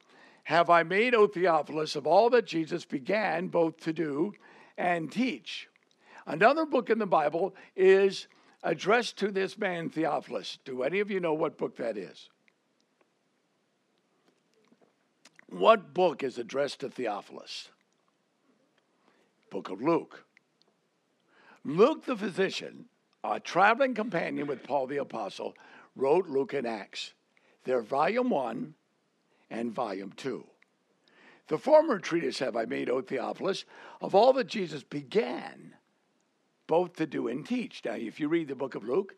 have 0.46 0.70
I 0.70 0.84
made, 0.84 1.14
O 1.14 1.28
Theophilus, 1.28 1.96
of 1.98 2.08
all 2.08 2.30
that 2.30 2.46
Jesus 2.46 2.86
began 2.86 3.50
both 3.50 3.78
to 3.82 3.92
do 3.92 4.34
and 4.78 5.12
teach. 5.12 5.68
Another 6.26 6.66
book 6.66 6.90
in 6.90 7.00
the 7.00 7.06
Bible 7.06 7.54
is 7.76 8.28
addressed 8.64 9.18
to 9.18 9.32
this 9.32 9.58
man, 9.58 9.90
Theophilus. 9.90 10.60
Do 10.64 10.84
any 10.84 11.02
of 11.02 11.12
you 11.12 11.20
know 11.20 11.34
what 11.34 11.58
book 11.58 11.76
that 11.78 11.98
is? 11.98 12.30
What 15.50 15.94
book 15.94 16.24
is 16.24 16.38
addressed 16.38 16.80
to 16.82 16.90
Theophilus? 16.90 17.70
Book 19.50 19.70
of 19.70 19.82
Luke. 19.82 20.24
Luke 21.66 22.06
the 22.06 22.16
physician, 22.16 22.86
a 23.24 23.40
traveling 23.40 23.94
companion 23.94 24.48
with 24.48 24.64
Paul 24.64 24.88
the 24.88 24.98
apostle, 24.98 25.54
wrote 25.96 26.28
Luke 26.28 26.54
and 26.54 26.66
Acts. 26.66 27.14
They're 27.68 27.82
volume 27.82 28.30
one 28.30 28.76
and 29.50 29.74
volume 29.74 30.14
two. 30.16 30.46
The 31.50 31.58
former 31.58 32.00
treatise 32.00 32.40
have 32.40 32.56
I 32.56 32.64
made, 32.64 32.90
O 32.90 33.02
Theophilus, 33.02 33.66
of 34.00 34.16
all 34.16 34.32
that 34.34 34.48
Jesus 34.48 34.84
began 34.84 35.76
both 36.66 36.96
to 36.96 37.06
do 37.06 37.28
and 37.28 37.46
teach. 37.46 37.82
Now, 37.84 37.96
if 37.96 38.22
you 38.22 38.30
read 38.30 38.48
the 38.48 38.56
book 38.56 38.76
of 38.76 38.86
Luke, 38.86 39.16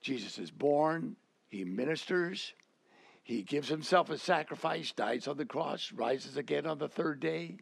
Jesus 0.00 0.40
is 0.40 0.50
born, 0.50 1.14
he 1.50 1.62
ministers, 1.62 2.52
He 3.28 3.42
gives 3.42 3.68
himself 3.68 4.08
a 4.08 4.16
sacrifice, 4.16 4.90
dies 4.90 5.28
on 5.28 5.36
the 5.36 5.44
cross, 5.44 5.92
rises 5.92 6.38
again 6.38 6.64
on 6.64 6.78
the 6.78 6.88
third 6.88 7.20
day. 7.20 7.58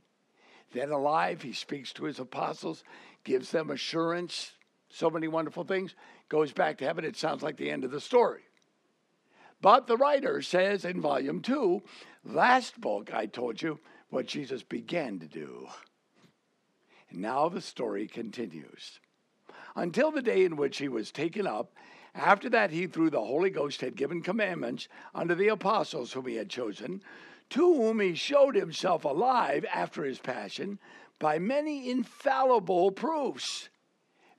Then 0.73 0.93
alive, 0.93 1.43
he 1.43 1.53
speaks 1.53 1.93
to 1.95 2.05
his 2.05 2.21
apostles, 2.21 2.85
gives 3.25 3.51
them 3.51 3.71
assurance, 3.71 4.53
so 4.89 5.11
many 5.11 5.27
wonderful 5.27 5.65
things, 5.65 5.97
goes 6.29 6.53
back 6.53 6.79
to 6.79 6.85
heaven. 6.85 7.05
It 7.05 7.17
sounds 7.17 7.43
like 7.43 7.57
the 7.57 7.69
end 7.69 7.83
of 7.83 7.91
the 7.91 8.01
story. 8.01 8.43
But 9.61 9.87
the 9.87 9.97
writer 9.97 10.43
says 10.43 10.85
in 10.85 11.01
volume 11.01 11.41
two, 11.41 11.83
last 12.25 12.81
book, 12.81 13.13
I 13.13 13.27
told 13.27 13.63
you 13.63 13.81
what 14.11 14.27
Jesus 14.27 14.63
began 14.63 15.19
to 15.19 15.27
do. 15.27 15.69
And 17.11 17.21
now 17.21 17.49
the 17.49 17.61
story 17.61 18.07
continues. 18.07 19.01
Until 19.75 20.11
the 20.11 20.23
day 20.23 20.45
in 20.45 20.57
which 20.57 20.79
he 20.79 20.89
was 20.89 21.11
taken 21.11 21.47
up 21.47 21.73
after 22.15 22.49
that, 22.49 22.71
he, 22.71 22.87
through 22.87 23.11
the 23.11 23.21
Holy 23.21 23.51
Ghost, 23.51 23.83
had 23.83 23.95
given 23.95 24.23
commandments 24.23 24.89
unto 25.15 25.35
the 25.35 25.49
apostles 25.49 26.13
whom 26.13 26.27
he 26.27 26.37
had 26.37 26.49
chosen, 26.49 27.03
to 27.51 27.75
whom 27.75 28.01
he 28.01 28.15
showed 28.15 28.55
himself 28.55 29.05
alive 29.05 29.67
after 29.73 30.03
his 30.03 30.19
passion 30.19 30.79
by 31.19 31.39
many 31.39 31.91
infallible 31.91 32.91
proofs, 32.91 33.69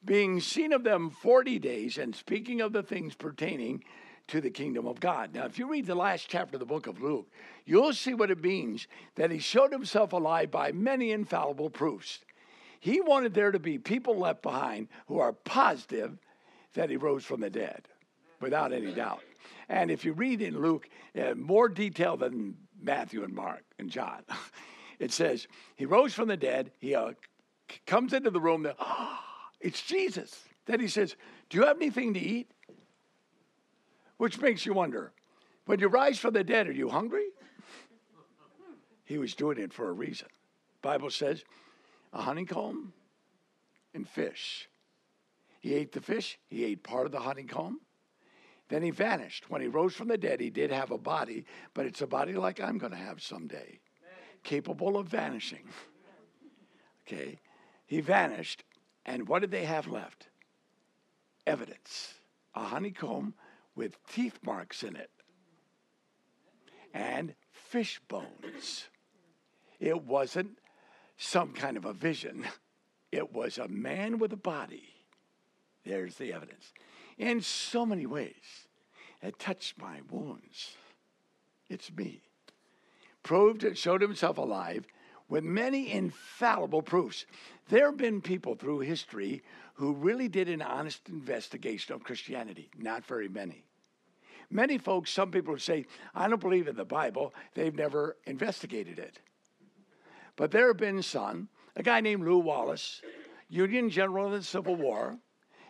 being 0.04 0.40
seen 0.40 0.74
of 0.74 0.84
them 0.84 1.10
forty 1.10 1.60
days, 1.60 1.98
and 1.98 2.16
speaking 2.16 2.62
of 2.62 2.74
the 2.74 2.84
things 2.84 3.14
pertaining 3.14 3.84
to 4.28 4.42
the 4.42 4.50
kingdom 4.50 4.88
of 4.88 5.00
God. 5.00 5.34
Now, 5.34 5.46
if 5.46 5.58
you 5.58 5.70
read 5.70 5.86
the 5.86 5.96
last 5.96 6.28
chapter 6.28 6.56
of 6.56 6.60
the 6.60 6.66
book 6.66 6.88
of 6.88 7.02
Luke, 7.02 7.28
you'll 7.66 7.94
see 7.94 8.14
what 8.14 8.32
it 8.32 8.44
means 8.44 8.88
that 9.16 9.32
he 9.32 9.40
showed 9.40 9.72
himself 9.72 10.14
alive 10.14 10.52
by 10.52 10.72
many 10.72 11.12
infallible 11.12 11.70
proofs. 11.70 12.20
He 12.80 13.02
wanted 13.02 13.34
there 13.34 13.52
to 13.52 13.60
be 13.60 13.78
people 13.78 14.18
left 14.18 14.42
behind 14.42 14.90
who 15.08 15.20
are 15.20 15.34
positive 15.34 16.18
that 16.74 16.90
he 16.90 16.98
rose 16.98 17.24
from 17.24 17.42
the 17.42 17.50
dead, 17.50 17.88
without 18.40 18.74
any 18.74 18.92
doubt. 18.94 19.24
And 19.70 19.90
if 19.90 20.06
you 20.06 20.14
read 20.14 20.42
in 20.42 20.62
Luke, 20.62 20.88
uh, 21.20 21.34
more 21.36 21.70
detail 21.70 22.18
than 22.18 22.56
Matthew 22.82 23.24
and 23.24 23.34
Mark 23.34 23.64
and 23.80 23.90
John, 23.90 24.24
it 25.00 25.12
says 25.12 25.48
he 25.76 25.86
rose 25.86 26.14
from 26.14 26.28
the 26.28 26.38
dead. 26.38 26.72
He 26.80 26.96
uh, 26.96 27.14
comes 27.86 28.14
into 28.14 28.30
the 28.30 28.40
room. 28.40 28.64
There, 28.64 28.76
oh, 28.80 29.20
it's 29.60 29.82
Jesus. 29.82 30.44
Then 30.66 30.80
he 30.80 30.88
says, 30.88 31.16
"Do 31.50 31.58
you 31.58 31.66
have 31.66 31.78
anything 31.78 32.14
to 32.14 32.20
eat?" 32.20 32.52
Which 34.18 34.40
makes 34.42 34.66
you 34.66 34.74
wonder, 34.74 35.14
when 35.66 35.80
you 35.80 35.88
rise 35.88 36.18
from 36.18 36.34
the 36.34 36.44
dead, 36.44 36.68
are 36.68 36.72
you 36.72 36.90
hungry? 36.90 37.28
He 39.04 39.18
was 39.18 39.36
doing 39.36 39.58
it 39.58 39.74
for 39.74 39.90
a 39.90 39.94
reason. 39.94 40.28
Bible 40.82 41.10
says, 41.10 41.44
a 42.14 42.22
honeycomb 42.22 42.94
and 43.94 44.08
fish 44.08 44.70
he 45.60 45.74
ate 45.74 45.92
the 45.92 46.02
fish, 46.02 46.40
he 46.50 46.64
ate 46.64 46.84
part 46.84 47.06
of 47.06 47.12
the 47.12 47.20
honeycomb. 47.20 47.82
Then 48.70 48.84
he 48.84 48.92
vanished. 48.92 49.50
When 49.50 49.62
he 49.62 49.68
rose 49.68 49.94
from 49.94 50.08
the 50.08 50.18
dead, 50.18 50.40
he 50.40 50.50
did 50.50 50.72
have 50.72 50.92
a 50.92 50.98
body, 50.98 51.46
but 51.74 51.86
it's 51.86 52.02
a 52.02 52.08
body 52.08 52.34
like 52.34 52.62
I'm 52.62 52.78
going 52.78 52.92
to 52.92 52.98
have 52.98 53.22
someday, 53.22 53.80
capable 54.44 54.98
of 54.98 55.08
vanishing. 55.08 55.68
Okay. 57.06 57.40
He 57.86 58.02
vanished, 58.02 58.64
and 59.06 59.28
what 59.28 59.40
did 59.40 59.52
they 59.52 59.64
have 59.64 59.88
left? 59.88 60.28
Evidence. 61.46 62.14
A 62.56 62.64
honeycomb 62.64 63.34
with 63.78 63.98
teeth 64.08 64.40
marks 64.44 64.84
in 64.84 64.98
it 64.98 65.10
and 66.94 67.34
fish 67.52 68.02
bones. 68.08 68.88
It 69.80 70.04
wasn't 70.04 70.58
some 71.18 71.54
kind 71.54 71.78
of 71.78 71.86
a 71.86 71.94
vision, 71.94 72.46
it 73.12 73.32
was 73.34 73.58
a 73.58 73.68
man 73.70 74.20
with 74.20 74.34
a 74.34 74.38
body 74.38 74.98
there's 75.88 76.16
the 76.16 76.34
evidence. 76.34 76.74
In 77.18 77.42
so 77.42 77.86
many 77.86 78.06
ways, 78.06 78.68
it 79.22 79.40
touched 79.40 79.80
my 79.80 80.02
wounds. 80.10 80.76
It's 81.70 81.92
me. 81.92 82.22
Proved 83.24 83.64
it, 83.64 83.78
showed 83.78 84.02
himself 84.02 84.38
alive 84.38 84.86
with 85.30 85.44
many 85.44 85.92
infallible 85.92 86.82
proofs. 86.82 87.26
There 87.70 87.88
have 87.88 87.98
been 87.98 88.22
people 88.22 88.56
through 88.56 88.80
history 88.80 89.44
who 89.74 89.94
really 89.94 90.28
did 90.28 90.48
an 90.48 90.62
honest 90.62 91.10
investigation 91.10 91.94
of 91.94 92.04
Christianity. 92.04 92.70
Not 92.78 93.06
very 93.06 93.28
many. 93.28 93.67
Many 94.50 94.78
folks, 94.78 95.12
some 95.12 95.32
people 95.32 95.58
say, 95.60 95.86
I 96.16 96.28
don't 96.28 96.40
believe 96.40 96.68
in 96.68 96.76
the 96.76 96.86
Bible. 96.86 97.34
They've 97.54 97.76
never 97.76 98.18
investigated 98.26 98.98
it. 98.98 99.20
But 100.36 100.52
there 100.52 100.68
have 100.68 100.78
been 100.78 101.02
some, 101.02 101.50
a 101.76 101.84
guy 101.84 102.00
named 102.00 102.24
Lew 102.24 102.40
Wallace, 102.40 103.02
Union 103.50 103.90
General 103.90 104.28
in 104.28 104.34
the 104.34 104.44
Civil 104.44 104.76
War, 104.76 105.18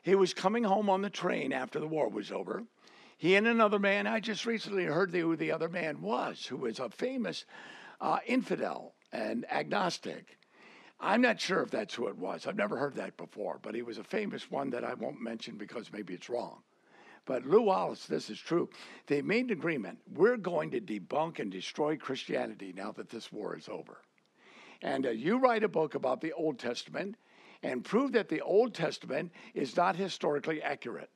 he 0.08 0.16
was 0.16 0.34
coming 0.34 0.64
home 0.64 0.90
on 0.90 1.02
the 1.02 1.10
train 1.10 1.52
after 1.52 1.82
the 1.82 1.88
war 1.88 2.08
was 2.08 2.32
over. 2.32 2.64
He 3.18 3.36
and 3.36 3.46
another 3.46 3.78
man, 3.78 4.08
I 4.08 4.22
just 4.22 4.46
recently 4.46 4.86
heard 4.86 5.14
who 5.14 5.36
the 5.36 5.52
other 5.52 5.68
man 5.68 6.02
was, 6.02 6.46
who 6.46 6.56
was 6.56 6.80
a 6.80 6.90
famous 6.90 7.44
uh, 8.00 8.20
infidel 8.26 8.94
and 9.12 9.46
agnostic. 9.52 10.38
I'm 11.00 11.22
not 11.22 11.42
sure 11.42 11.62
if 11.62 11.72
that's 11.72 11.94
who 11.94 12.08
it 12.08 12.18
was. 12.18 12.48
I've 12.48 12.56
never 12.56 12.78
heard 12.78 12.96
that 12.96 13.18
before, 13.18 13.60
but 13.62 13.76
he 13.76 13.82
was 13.82 13.98
a 13.98 14.04
famous 14.04 14.50
one 14.50 14.70
that 14.70 14.86
I 14.86 14.94
won't 14.94 15.22
mention 15.22 15.58
because 15.58 15.92
maybe 15.92 16.14
it's 16.14 16.30
wrong. 16.30 16.62
But 17.28 17.46
Lew 17.46 17.62
Wallace, 17.62 18.06
this 18.06 18.30
is 18.30 18.40
true. 18.40 18.70
They 19.06 19.22
made 19.22 19.46
an 19.46 19.52
agreement. 19.52 20.00
We're 20.12 20.38
going 20.38 20.72
to 20.72 20.82
debunk 20.82 21.40
and 21.40 21.52
destroy 21.52 21.98
Christianity 21.98 22.74
now 22.76 22.94
that 22.94 23.10
this 23.10 23.32
war 23.32 23.56
is 23.56 23.68
over. 23.70 24.02
And 24.82 25.06
uh, 25.06 25.10
you 25.10 25.38
write 25.38 25.64
a 25.64 25.68
book 25.68 25.94
about 25.94 26.22
the 26.22 26.32
Old 26.34 26.58
Testament, 26.58 27.18
and 27.64 27.84
prove 27.84 28.14
that 28.14 28.30
the 28.30 28.42
Old 28.42 28.74
Testament 28.74 29.32
is 29.54 29.76
not 29.76 29.96
historically 29.96 30.62
accurate. 30.62 31.10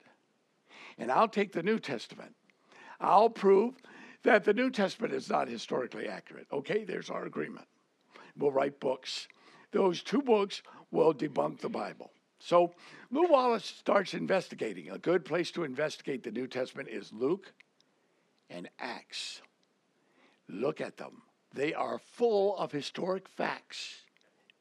And 0.98 1.12
I'll 1.12 1.28
take 1.28 1.54
the 1.54 1.64
New 1.64 1.80
Testament. 1.80 2.36
I'll 3.00 3.30
prove 3.30 3.76
that 4.24 4.44
the 4.44 4.54
New 4.54 4.70
Testament 4.70 5.14
is 5.14 5.30
not 5.30 5.48
historically 5.48 6.08
accurate. 6.08 6.48
Okay, 6.52 6.84
there's 6.84 7.10
our 7.10 7.26
agreement. 7.26 7.68
We'll 8.38 8.52
write 8.52 8.80
books. 8.80 9.28
Those 9.72 10.04
two 10.04 10.22
books 10.22 10.62
will 10.92 11.14
debunk 11.14 11.60
the 11.60 11.70
Bible. 11.70 12.12
So 12.44 12.74
Lew 13.12 13.28
Wallace 13.30 13.66
starts 13.66 14.14
investigating. 14.14 14.90
A 14.90 14.98
good 14.98 15.24
place 15.26 15.52
to 15.52 15.64
investigate 15.64 16.24
the 16.24 16.32
New 16.32 16.48
Testament 16.48 16.90
is 16.90 17.14
Luke 17.14 17.54
and 18.50 18.70
Acts. 18.80 19.42
Look 20.50 20.82
at 20.82 20.98
them. 20.98 21.22
They 21.54 21.74
are 21.74 22.00
full 22.00 22.58
of 22.58 22.72
historic 22.72 23.28
facts, 23.28 24.02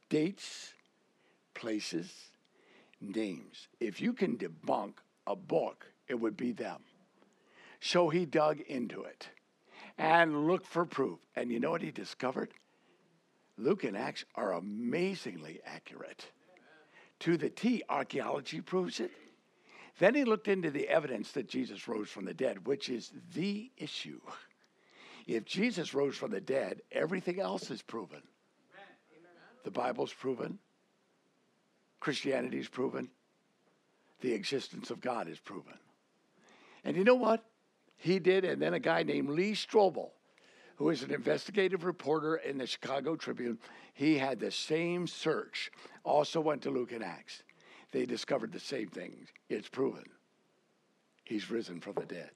dates, 0.08 0.74
places, 1.54 2.12
names. 3.00 3.68
If 3.78 4.00
you 4.00 4.12
can 4.12 4.36
debunk 4.36 4.94
a 5.26 5.36
book, 5.36 5.86
it 6.08 6.14
would 6.14 6.36
be 6.36 6.52
them. 6.52 6.82
So 7.80 8.08
he 8.10 8.26
dug 8.26 8.60
into 8.60 9.02
it 9.04 9.28
and 9.96 10.46
looked 10.46 10.66
for 10.66 10.84
proof. 10.84 11.18
And 11.34 11.50
you 11.50 11.60
know 11.60 11.70
what 11.70 11.82
he 11.82 11.90
discovered? 11.90 12.50
Luke 13.56 13.84
and 13.84 13.96
Acts 13.96 14.24
are 14.34 14.52
amazingly 14.52 15.60
accurate. 15.64 16.30
To 17.20 17.36
the 17.36 17.50
T, 17.50 17.82
archaeology 17.88 18.60
proves 18.60 19.00
it. 19.00 19.10
Then 19.98 20.14
he 20.14 20.24
looked 20.24 20.48
into 20.48 20.70
the 20.70 20.88
evidence 20.88 21.32
that 21.32 21.48
Jesus 21.48 21.86
rose 21.86 22.08
from 22.08 22.24
the 22.24 22.34
dead, 22.34 22.66
which 22.66 22.88
is 22.88 23.12
the 23.34 23.70
issue. 23.76 24.20
If 25.26 25.44
Jesus 25.44 25.92
rose 25.92 26.16
from 26.16 26.30
the 26.30 26.40
dead, 26.40 26.80
everything 26.90 27.38
else 27.38 27.70
is 27.70 27.82
proven. 27.82 28.22
The 29.64 29.70
Bible's 29.70 30.12
proven, 30.12 30.58
Christianity's 32.00 32.68
proven. 32.68 33.10
The 34.22 34.32
existence 34.32 34.90
of 34.90 35.00
God 35.00 35.28
is 35.28 35.38
proven. 35.38 35.74
And 36.84 36.96
you 36.96 37.04
know 37.04 37.14
what? 37.14 37.44
He 37.96 38.18
did, 38.18 38.46
and 38.46 38.60
then 38.60 38.72
a 38.72 38.80
guy 38.80 39.02
named 39.02 39.28
Lee 39.28 39.52
Strobel, 39.52 40.10
who 40.80 40.88
is 40.88 41.02
an 41.02 41.12
investigative 41.12 41.84
reporter 41.84 42.36
in 42.36 42.56
the 42.56 42.66
Chicago 42.66 43.14
Tribune, 43.14 43.58
he 43.92 44.16
had 44.16 44.40
the 44.40 44.50
same 44.50 45.06
search, 45.06 45.70
also 46.04 46.40
went 46.40 46.62
to 46.62 46.70
Luke 46.70 46.92
and 46.92 47.04
Acts. 47.04 47.42
They 47.92 48.06
discovered 48.06 48.50
the 48.50 48.60
same 48.60 48.88
thing. 48.88 49.26
It's 49.50 49.68
proven. 49.68 50.04
He's 51.22 51.50
risen 51.50 51.80
from 51.80 51.96
the 51.96 52.06
dead. 52.06 52.30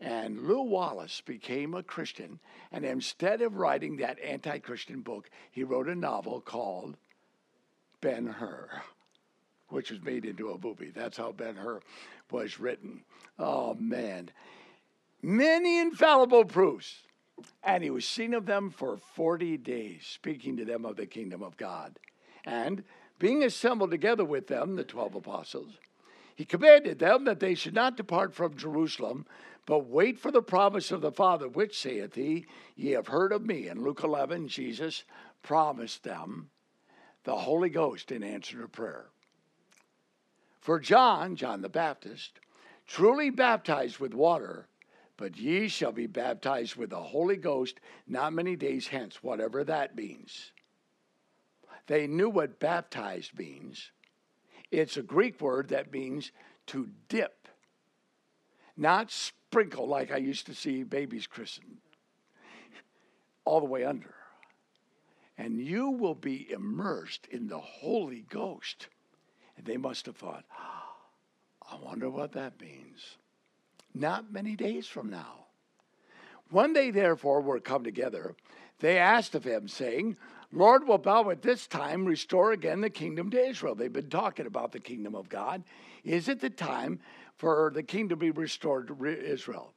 And 0.00 0.46
Lew 0.46 0.62
Wallace 0.62 1.20
became 1.26 1.74
a 1.74 1.82
Christian, 1.82 2.38
and 2.70 2.84
instead 2.84 3.42
of 3.42 3.56
writing 3.56 3.96
that 3.96 4.20
anti 4.20 4.58
Christian 4.58 5.00
book, 5.00 5.28
he 5.50 5.64
wrote 5.64 5.88
a 5.88 5.96
novel 5.96 6.40
called 6.40 6.96
Ben 8.00 8.26
Hur, 8.26 8.70
which 9.70 9.90
was 9.90 10.00
made 10.00 10.24
into 10.24 10.52
a 10.52 10.58
movie. 10.58 10.92
That's 10.94 11.16
how 11.16 11.32
Ben 11.32 11.56
Hur 11.56 11.80
was 12.30 12.60
written. 12.60 13.02
Oh, 13.36 13.74
man. 13.74 14.30
Many 15.22 15.80
infallible 15.80 16.44
proofs. 16.44 17.02
And 17.62 17.82
he 17.82 17.90
was 17.90 18.06
seen 18.06 18.34
of 18.34 18.46
them 18.46 18.70
for 18.70 18.96
40 18.96 19.56
days, 19.58 20.02
speaking 20.04 20.56
to 20.56 20.64
them 20.64 20.84
of 20.84 20.96
the 20.96 21.06
kingdom 21.06 21.42
of 21.42 21.56
God. 21.56 21.98
And 22.44 22.84
being 23.18 23.42
assembled 23.42 23.90
together 23.90 24.24
with 24.24 24.46
them, 24.46 24.76
the 24.76 24.84
12 24.84 25.16
apostles, 25.16 25.78
he 26.34 26.44
commanded 26.44 26.98
them 26.98 27.24
that 27.24 27.40
they 27.40 27.54
should 27.54 27.74
not 27.74 27.96
depart 27.96 28.34
from 28.34 28.56
Jerusalem, 28.56 29.26
but 29.66 29.86
wait 29.86 30.18
for 30.18 30.30
the 30.30 30.42
promise 30.42 30.90
of 30.90 31.00
the 31.00 31.12
Father, 31.12 31.48
which 31.48 31.80
saith 31.80 32.14
he, 32.14 32.46
Ye 32.76 32.90
have 32.90 33.06
heard 33.06 33.32
of 33.32 33.46
me. 33.46 33.68
In 33.68 33.82
Luke 33.82 34.02
11, 34.02 34.48
Jesus 34.48 35.04
promised 35.42 36.02
them 36.02 36.50
the 37.24 37.36
Holy 37.36 37.70
Ghost 37.70 38.12
in 38.12 38.22
answer 38.22 38.60
to 38.60 38.68
prayer. 38.68 39.06
For 40.60 40.80
John, 40.80 41.36
John 41.36 41.62
the 41.62 41.68
Baptist, 41.68 42.40
truly 42.86 43.30
baptized 43.30 43.98
with 43.98 44.12
water, 44.12 44.66
But 45.16 45.36
ye 45.36 45.68
shall 45.68 45.92
be 45.92 46.06
baptized 46.06 46.76
with 46.76 46.90
the 46.90 46.96
Holy 47.02 47.36
Ghost 47.36 47.78
not 48.06 48.32
many 48.32 48.56
days 48.56 48.88
hence, 48.88 49.22
whatever 49.22 49.62
that 49.64 49.94
means. 49.94 50.52
They 51.86 52.06
knew 52.06 52.28
what 52.28 52.58
baptized 52.58 53.38
means. 53.38 53.92
It's 54.70 54.96
a 54.96 55.02
Greek 55.02 55.40
word 55.40 55.68
that 55.68 55.92
means 55.92 56.32
to 56.66 56.88
dip, 57.08 57.46
not 58.76 59.10
sprinkle 59.10 59.86
like 59.86 60.10
I 60.10 60.16
used 60.16 60.46
to 60.46 60.54
see 60.54 60.82
babies 60.82 61.26
christened, 61.26 61.78
all 63.44 63.60
the 63.60 63.66
way 63.66 63.84
under. 63.84 64.14
And 65.36 65.60
you 65.60 65.90
will 65.90 66.14
be 66.14 66.50
immersed 66.50 67.26
in 67.26 67.48
the 67.48 67.58
Holy 67.58 68.24
Ghost. 68.28 68.88
And 69.56 69.66
they 69.66 69.76
must 69.76 70.06
have 70.06 70.16
thought, 70.16 70.44
ah, 70.56 70.94
I 71.70 71.76
wonder 71.76 72.08
what 72.08 72.32
that 72.32 72.60
means. 72.60 73.18
Not 73.94 74.32
many 74.32 74.56
days 74.56 74.86
from 74.86 75.10
now. 75.10 75.46
When 76.50 76.72
they 76.72 76.90
therefore 76.90 77.40
were 77.40 77.60
come 77.60 77.84
together, 77.84 78.34
they 78.80 78.98
asked 78.98 79.34
of 79.34 79.44
him, 79.44 79.68
saying, 79.68 80.16
Lord, 80.52 80.86
wilt 80.86 81.04
thou 81.04 81.30
at 81.30 81.42
this 81.42 81.66
time 81.66 82.04
restore 82.04 82.52
again 82.52 82.80
the 82.80 82.90
kingdom 82.90 83.30
to 83.30 83.44
Israel? 83.44 83.74
They've 83.74 83.92
been 83.92 84.10
talking 84.10 84.46
about 84.46 84.72
the 84.72 84.80
kingdom 84.80 85.14
of 85.14 85.28
God. 85.28 85.64
Is 86.04 86.28
it 86.28 86.40
the 86.40 86.50
time 86.50 87.00
for 87.36 87.72
the 87.74 87.82
kingdom 87.82 88.20
to 88.20 88.24
be 88.24 88.30
restored 88.30 88.88
to 88.88 89.04
Israel? 89.06 89.72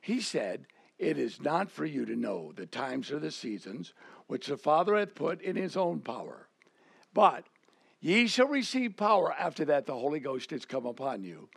He 0.00 0.20
said, 0.20 0.66
It 0.98 1.18
is 1.18 1.40
not 1.40 1.70
for 1.70 1.84
you 1.84 2.06
to 2.06 2.16
know 2.16 2.52
the 2.54 2.66
times 2.66 3.10
or 3.10 3.18
the 3.18 3.30
seasons 3.30 3.92
which 4.26 4.46
the 4.46 4.56
Father 4.56 4.96
hath 4.96 5.14
put 5.14 5.42
in 5.42 5.56
his 5.56 5.76
own 5.76 6.00
power. 6.00 6.48
But 7.12 7.44
ye 8.00 8.26
shall 8.26 8.48
receive 8.48 8.96
power 8.96 9.32
after 9.32 9.64
that 9.66 9.86
the 9.86 9.94
Holy 9.94 10.20
Ghost 10.20 10.52
is 10.52 10.64
come 10.64 10.86
upon 10.86 11.24
you. 11.24 11.48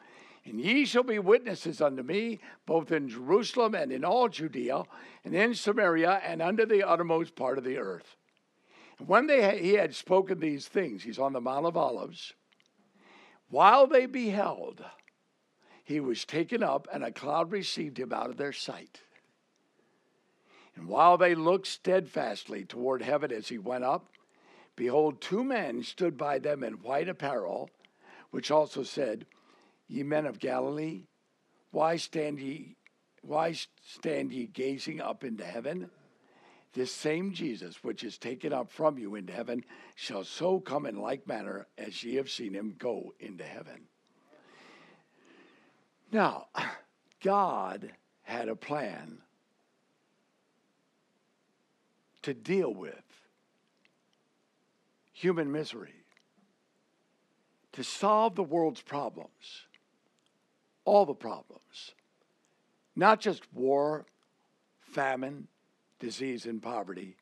And 0.46 0.60
ye 0.60 0.86
shall 0.86 1.04
be 1.04 1.20
witnesses 1.20 1.82
unto 1.82 2.02
me, 2.02 2.40
both 2.66 2.92
in 2.92 3.10
Jerusalem 3.10 3.76
and 3.76 3.92
in 3.92 4.04
all 4.04 4.30
Judea, 4.30 4.84
and 5.24 5.36
in 5.36 5.54
Samaria, 5.54 6.22
and 6.24 6.42
unto 6.42 6.66
the 6.66 6.84
uttermost 6.84 7.36
part 7.36 7.58
of 7.58 7.64
the 7.64 7.78
earth. 7.78 8.16
When 9.06 9.28
they, 9.28 9.60
he 9.60 9.74
had 9.74 9.96
spoken 9.96 10.40
these 10.40 10.68
things, 10.68 11.04
he's 11.04 11.20
on 11.20 11.34
the 11.34 11.42
Mount 11.42 11.66
of 11.66 11.78
Olives, 11.78 12.34
while 13.50 13.88
they 13.88 14.06
beheld, 14.06 14.84
he 15.84 16.00
was 16.00 16.24
taken 16.24 16.62
up, 16.62 16.88
and 16.94 17.04
a 17.04 17.12
cloud 17.12 17.52
received 17.52 17.98
him 17.98 18.14
out 18.14 18.30
of 18.30 18.38
their 18.38 18.54
sight. 18.54 19.02
And 20.76 20.88
while 20.88 21.18
they 21.18 21.34
looked 21.34 21.68
steadfastly 21.68 22.64
toward 22.64 23.02
heaven 23.02 23.32
as 23.32 23.48
he 23.48 23.58
went 23.58 23.84
up, 23.84 24.12
behold, 24.76 25.20
two 25.20 25.44
men 25.44 25.84
stood 25.84 26.18
by 26.18 26.40
them 26.40 26.64
in 26.64 26.74
white 26.76 27.10
apparel, 27.10 27.70
which 28.30 28.52
also 28.52 28.84
said, 28.84 29.26
Ye 29.90 30.04
men 30.04 30.26
of 30.26 30.40
Galilee, 30.40 31.08
why 31.72 31.98
stand 31.98 32.40
ye 32.40 32.78
why 33.22 33.54
stand 33.86 34.32
ye 34.32 34.46
gazing 34.46 35.02
up 35.02 35.26
into 35.26 35.44
heaven? 35.44 35.90
This 36.74 36.92
same 36.92 37.34
Jesus, 37.34 37.84
which 37.84 38.04
is 38.04 38.18
taken 38.18 38.54
up 38.54 38.72
from 38.72 38.98
you 38.98 39.16
into 39.16 39.34
heaven, 39.34 39.66
shall 39.96 40.24
so 40.24 40.60
come 40.60 40.86
in 40.86 41.02
like 41.02 41.28
manner 41.28 41.68
as 41.78 42.04
ye 42.04 42.16
have 42.16 42.30
seen 42.30 42.54
him 42.54 42.76
go 42.78 43.14
into 43.20 43.44
heaven. 43.44 43.88
Now, 46.12 46.48
God 47.24 47.92
had 48.22 48.48
a 48.48 48.56
plan 48.56 49.18
to 52.22 52.34
deal 52.34 52.74
with 52.74 53.04
human 55.12 55.52
misery, 55.52 56.06
to 57.74 57.84
solve 57.84 58.36
the 58.36 58.44
world's 58.44 58.82
problems, 58.82 59.68
all 60.90 61.06
the 61.06 61.14
problems, 61.14 61.94
not 62.96 63.20
just 63.20 63.44
war, 63.54 64.08
famine, 64.82 65.48
disease, 66.00 66.48
and 66.48 66.64
poverty, 66.64 67.16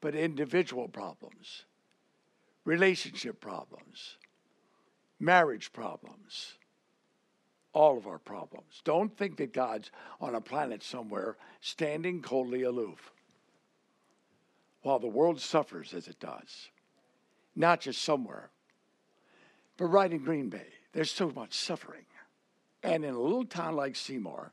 but 0.00 0.14
individual 0.14 0.86
problems, 0.86 1.64
relationship 2.64 3.40
problems, 3.40 4.18
marriage 5.18 5.72
problems, 5.72 6.54
all 7.72 7.98
of 7.98 8.06
our 8.06 8.20
problems. 8.20 8.80
Don't 8.84 9.16
think 9.16 9.36
that 9.38 9.52
God's 9.52 9.90
on 10.20 10.36
a 10.36 10.40
planet 10.40 10.84
somewhere 10.84 11.36
standing 11.60 12.22
coldly 12.22 12.62
aloof 12.62 13.10
while 14.82 15.00
the 15.00 15.08
world 15.08 15.40
suffers 15.40 15.92
as 15.92 16.06
it 16.06 16.20
does. 16.20 16.68
Not 17.56 17.80
just 17.80 18.00
somewhere, 18.00 18.50
but 19.76 19.86
right 19.86 20.10
in 20.12 20.22
Green 20.22 20.48
Bay. 20.50 20.68
There's 20.92 21.10
so 21.10 21.32
much 21.34 21.54
suffering. 21.54 22.04
And 22.82 23.04
in 23.04 23.14
a 23.14 23.20
little 23.20 23.44
town 23.44 23.76
like 23.76 23.96
Seymour, 23.96 24.52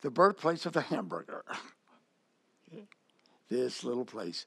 the 0.00 0.10
birthplace 0.10 0.66
of 0.66 0.72
the 0.72 0.80
hamburger. 0.80 1.44
this 3.48 3.84
little 3.84 4.04
place. 4.04 4.46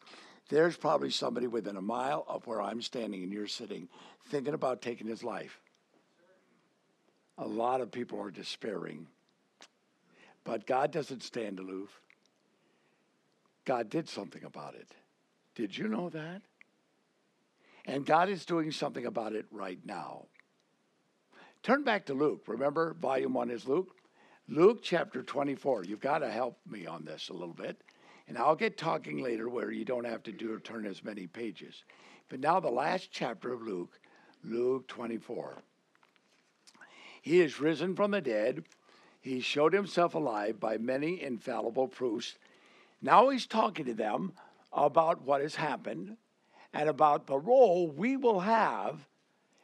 There's 0.50 0.78
probably 0.78 1.12
somebody 1.12 1.48
within 1.48 1.78
a 1.78 1.82
mile 1.82 2.26
of 2.28 2.48
where 2.48 2.62
I'm 2.62 2.82
standing 2.82 3.24
and 3.24 3.32
you're 3.32 3.48
sitting 3.48 3.88
thinking 4.30 4.54
about 4.54 4.82
taking 4.82 5.08
his 5.08 5.24
life. 5.24 5.62
A 7.38 7.48
lot 7.48 7.82
of 7.82 7.92
people 7.92 8.20
are 8.22 8.32
despairing. 8.32 9.08
But 10.44 10.66
God 10.66 10.92
doesn't 10.92 11.24
stand 11.24 11.60
aloof. 11.60 12.02
God 13.66 13.90
did 13.90 14.10
something 14.10 14.44
about 14.44 14.76
it. 14.76 14.88
Did 15.56 15.78
you 15.78 15.88
know 15.88 16.10
that? 16.10 16.42
And 17.86 18.06
God 18.06 18.30
is 18.30 18.46
doing 18.46 18.72
something 18.72 19.06
about 19.06 19.34
it 19.34 19.46
right 19.52 19.80
now. 19.86 20.26
Turn 21.64 21.84
back 21.86 22.06
to 22.08 22.14
Luke. 22.14 22.44
Remember, 22.48 22.94
volume 23.00 23.36
one 23.36 23.50
is 23.50 23.66
Luke? 23.66 23.96
Luke 24.50 24.80
chapter 24.84 25.24
24. 25.24 25.86
You've 25.86 26.02
got 26.02 26.20
to 26.20 26.30
help 26.30 26.60
me 26.70 26.86
on 26.86 27.06
this 27.06 27.30
a 27.30 27.34
little 27.34 27.54
bit. 27.54 27.80
And 28.28 28.38
I'll 28.38 28.58
get 28.58 28.78
talking 28.78 29.24
later 29.24 29.48
where 29.48 29.72
you 29.72 29.86
don't 29.86 30.04
have 30.04 30.24
to 30.24 30.34
do 30.34 30.54
or 30.54 30.60
turn 30.60 30.86
as 30.86 31.06
many 31.06 31.26
pages. 31.26 31.86
But 32.28 32.42
now, 32.42 32.60
the 32.60 32.70
last 32.70 33.12
chapter 33.14 33.54
of 33.54 33.62
Luke, 33.62 33.98
Luke 34.44 34.90
24. 34.90 35.60
He 37.22 37.40
is 37.40 37.62
risen 37.62 37.96
from 37.96 38.12
the 38.12 38.20
dead. 38.20 38.66
He 39.22 39.40
showed 39.40 39.72
himself 39.72 40.16
alive 40.16 40.60
by 40.60 40.78
many 40.78 41.22
infallible 41.22 41.88
proofs. 41.88 42.36
Now 43.02 43.30
he's 43.30 43.48
talking 43.48 43.86
to 43.86 43.94
them 43.94 44.34
about 44.74 45.22
what 45.22 45.40
has 45.40 45.56
happened 45.56 46.18
and 46.74 46.90
about 46.90 47.28
the 47.28 47.40
role 47.40 47.88
we 47.88 48.18
will 48.18 48.42
have 48.42 49.08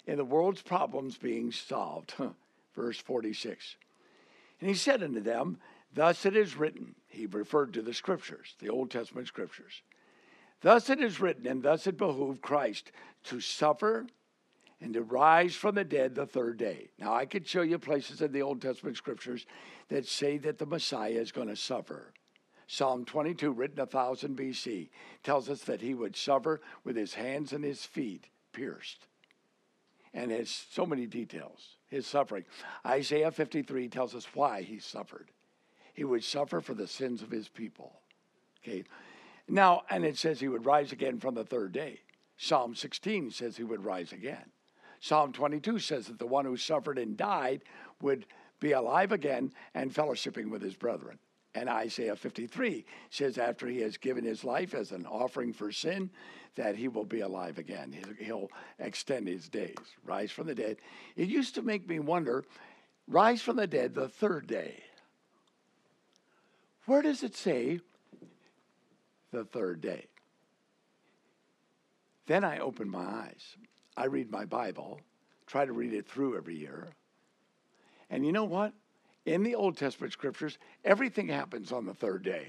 in 0.10 0.18
the 0.18 0.26
world's 0.26 0.64
problems 0.64 1.18
being 1.18 1.52
solved. 1.52 2.16
Verse 2.76 2.98
46. 2.98 3.76
And 4.60 4.68
he 4.68 4.76
said 4.76 5.04
unto 5.04 5.20
them, 5.20 5.58
Thus 5.94 6.26
it 6.26 6.36
is 6.36 6.58
written, 6.58 6.96
he 7.08 7.28
referred 7.28 7.74
to 7.76 7.84
the 7.84 7.94
scriptures, 7.94 8.56
the 8.60 8.70
Old 8.70 8.90
Testament 8.90 9.28
scriptures. 9.28 9.84
Thus 10.62 10.90
it 10.90 11.00
is 11.00 11.20
written, 11.20 11.46
and 11.46 11.62
thus 11.62 11.86
it 11.86 11.98
behooved 11.98 12.42
Christ 12.42 12.92
to 13.26 13.40
suffer 13.40 14.08
and 14.82 14.94
to 14.94 15.04
rise 15.04 15.56
from 15.56 15.76
the 15.76 15.84
dead 15.84 16.16
the 16.16 16.26
third 16.26 16.58
day. 16.58 16.90
Now, 16.98 17.14
I 17.14 17.26
could 17.26 17.48
show 17.48 17.62
you 17.62 17.78
places 17.78 18.22
in 18.22 18.32
the 18.32 18.42
Old 18.42 18.62
Testament 18.62 18.98
scriptures 18.98 19.46
that 19.90 20.08
say 20.08 20.38
that 20.40 20.58
the 20.58 20.66
Messiah 20.66 21.12
is 21.12 21.32
going 21.32 21.50
to 21.50 21.56
suffer. 21.56 22.14
Psalm 22.66 23.06
22, 23.06 23.52
written 23.52 23.78
1000 23.78 24.38
BC, 24.38 24.90
tells 25.24 25.50
us 25.50 25.62
that 25.62 25.82
he 25.82 25.94
would 25.94 26.16
suffer 26.16 26.62
with 26.84 26.96
his 26.96 27.14
hands 27.14 27.54
and 27.54 27.64
his 27.64 27.86
feet 27.86 28.28
pierced. 28.54 29.08
And 30.14 30.32
it's 30.32 30.66
so 30.72 30.86
many 30.86 31.06
details, 31.06 31.78
his 31.88 32.08
suffering. 32.08 32.46
Isaiah 32.86 33.32
53 33.32 33.88
tells 33.90 34.16
us 34.16 34.28
why 34.34 34.64
he 34.64 34.80
suffered 34.80 35.30
he 36.00 36.06
would 36.06 36.24
suffer 36.24 36.62
for 36.62 36.74
the 36.74 36.88
sins 36.88 37.22
of 37.22 37.30
his 37.30 37.50
people. 37.50 38.00
Okay. 38.64 38.86
Now, 39.50 39.82
and 39.90 40.06
it 40.06 40.18
says 40.18 40.40
he 40.40 40.48
would 40.48 40.66
rise 40.66 40.94
again 40.94 41.20
from 41.20 41.36
the 41.36 41.44
third 41.44 41.74
day. 41.74 42.00
Psalm 42.38 42.74
16 42.74 43.32
says 43.32 43.58
he 43.58 43.66
would 43.66 43.84
rise 43.84 44.14
again. 44.14 44.50
Psalm 45.02 45.34
22 45.34 45.78
says 45.80 46.08
that 46.08 46.18
the 46.18 46.26
one 46.26 46.46
who 46.46 46.56
suffered 46.56 46.98
and 46.98 47.18
died 47.18 47.64
would 48.02 48.26
be 48.62 48.72
alive 48.72 49.12
again 49.12 49.52
and 49.74 49.94
fellowshipping 49.94 50.50
with 50.50 50.62
his 50.62 50.76
brethren. 50.76 51.20
And 51.56 51.68
Isaiah 51.68 52.16
53 52.16 52.86
says 53.10 53.38
after 53.38 53.68
he 53.68 53.82
has 53.82 53.98
given 53.98 54.24
his 54.24 54.44
life 54.44 54.74
as 54.74 54.92
an 54.92 55.06
offering 55.06 55.52
for 55.52 55.72
sin, 55.72 56.12
that 56.56 56.76
he 56.76 56.88
will 56.88 57.06
be 57.06 57.22
alive 57.22 57.58
again. 57.58 57.96
He'll 58.20 58.50
extend 58.78 59.28
his 59.28 59.50
days, 59.50 59.76
rise 60.06 60.32
from 60.32 60.48
the 60.48 60.56
dead. 60.56 60.78
It 61.16 61.28
used 61.28 61.56
to 61.56 61.62
make 61.62 61.88
me 61.88 62.00
wonder 62.00 62.46
rise 63.08 63.42
from 63.42 63.58
the 63.58 63.68
dead 63.68 63.96
the 63.96 64.08
third 64.08 64.46
day. 64.46 64.84
Where 66.86 67.02
does 67.02 67.24
it 67.24 67.36
say 67.36 67.80
the 69.32 69.44
third 69.44 69.82
day? 69.82 70.08
Then 72.28 72.44
I 72.44 72.60
open 72.60 72.90
my 72.90 73.04
eyes. 73.04 73.58
I 73.98 74.06
read 74.06 74.32
my 74.32 74.46
Bible, 74.46 75.02
try 75.48 75.66
to 75.66 75.74
read 75.74 75.94
it 75.94 76.08
through 76.08 76.38
every 76.38 76.56
year. 76.56 76.90
And 78.10 78.26
you 78.26 78.32
know 78.32 78.46
what? 78.46 78.74
In 79.30 79.44
the 79.44 79.54
Old 79.54 79.78
Testament 79.78 80.12
scriptures, 80.12 80.58
everything 80.84 81.28
happens 81.28 81.72
on 81.72 81.86
the 81.86 81.94
third 81.94 82.24
day. 82.24 82.48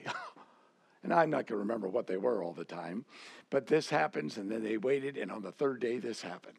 and 1.03 1.13
I'm 1.13 1.29
not 1.29 1.47
going 1.47 1.49
to 1.49 1.57
remember 1.57 1.89
what 1.89 2.07
they 2.07 2.17
were 2.17 2.43
all 2.43 2.55
the 2.55 2.65
time, 2.65 3.05
but 3.51 3.67
this 3.67 3.91
happens, 3.91 4.39
and 4.39 4.51
then 4.51 4.65
they 4.65 4.79
waited, 4.79 5.19
and 5.19 5.31
on 5.31 5.43
the 5.43 5.53
third 5.53 5.79
day, 5.79 5.99
this 5.99 6.23
happened. 6.23 6.57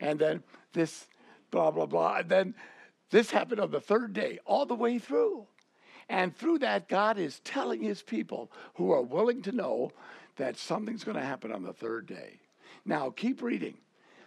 And 0.00 0.18
then 0.18 0.42
this, 0.72 1.08
blah, 1.50 1.70
blah, 1.70 1.84
blah. 1.84 2.16
And 2.16 2.30
then 2.30 2.54
this 3.10 3.32
happened 3.32 3.60
on 3.60 3.70
the 3.70 3.82
third 3.82 4.14
day, 4.14 4.38
all 4.46 4.64
the 4.64 4.74
way 4.74 4.98
through. 4.98 5.46
And 6.08 6.34
through 6.34 6.60
that, 6.60 6.88
God 6.88 7.18
is 7.18 7.40
telling 7.40 7.82
his 7.82 8.00
people 8.00 8.50
who 8.76 8.92
are 8.92 9.02
willing 9.02 9.42
to 9.42 9.52
know 9.52 9.92
that 10.36 10.56
something's 10.56 11.04
going 11.04 11.18
to 11.18 11.22
happen 11.22 11.52
on 11.52 11.64
the 11.64 11.74
third 11.74 12.06
day. 12.06 12.40
Now, 12.86 13.10
keep 13.10 13.42
reading. 13.42 13.74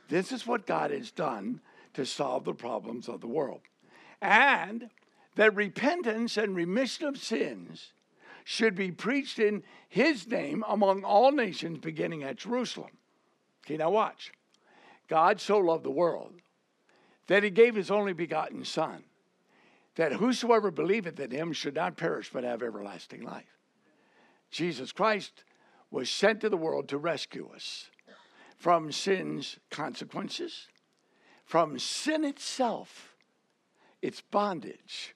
This 0.09 0.31
is 0.31 0.45
what 0.45 0.67
God 0.67 0.91
has 0.91 1.09
done 1.09 1.59
to 1.95 2.05
solve 2.05 2.43
the 2.43 2.53
problems 2.53 3.09
of 3.09 3.19
the 3.19 3.25
world. 3.25 3.61
And 4.21 4.91
that 5.35 5.55
repentance 5.55 6.37
and 6.37 6.55
remission 6.55 7.07
of 7.07 7.17
sins 7.17 7.93
should 8.43 8.75
be 8.75 8.91
preached 8.91 9.39
in 9.39 9.63
his 9.87 10.27
name 10.27 10.63
among 10.67 11.03
all 11.03 11.31
nations, 11.31 11.79
beginning 11.79 12.23
at 12.23 12.37
Jerusalem. 12.37 12.91
Okay, 13.65 13.77
now 13.77 13.89
watch. 13.89 14.31
God 15.07 15.39
so 15.39 15.57
loved 15.57 15.83
the 15.83 15.91
world 15.91 16.33
that 17.27 17.43
he 17.43 17.49
gave 17.49 17.75
his 17.75 17.89
only 17.89 18.13
begotten 18.13 18.65
Son, 18.65 19.03
that 19.95 20.13
whosoever 20.13 20.71
believeth 20.71 21.19
in 21.19 21.31
him 21.31 21.53
should 21.53 21.75
not 21.75 21.97
perish 21.97 22.29
but 22.33 22.43
have 22.43 22.61
everlasting 22.61 23.21
life. 23.21 23.57
Jesus 24.51 24.91
Christ 24.91 25.43
was 25.89 26.09
sent 26.09 26.41
to 26.41 26.49
the 26.49 26.57
world 26.57 26.89
to 26.89 26.97
rescue 26.97 27.49
us 27.55 27.89
from 28.57 28.91
sin's 28.91 29.57
consequences, 29.69 30.67
from 31.45 31.77
sin 31.79 32.23
itself, 32.23 33.15
its 34.01 34.21
bondage, 34.21 35.13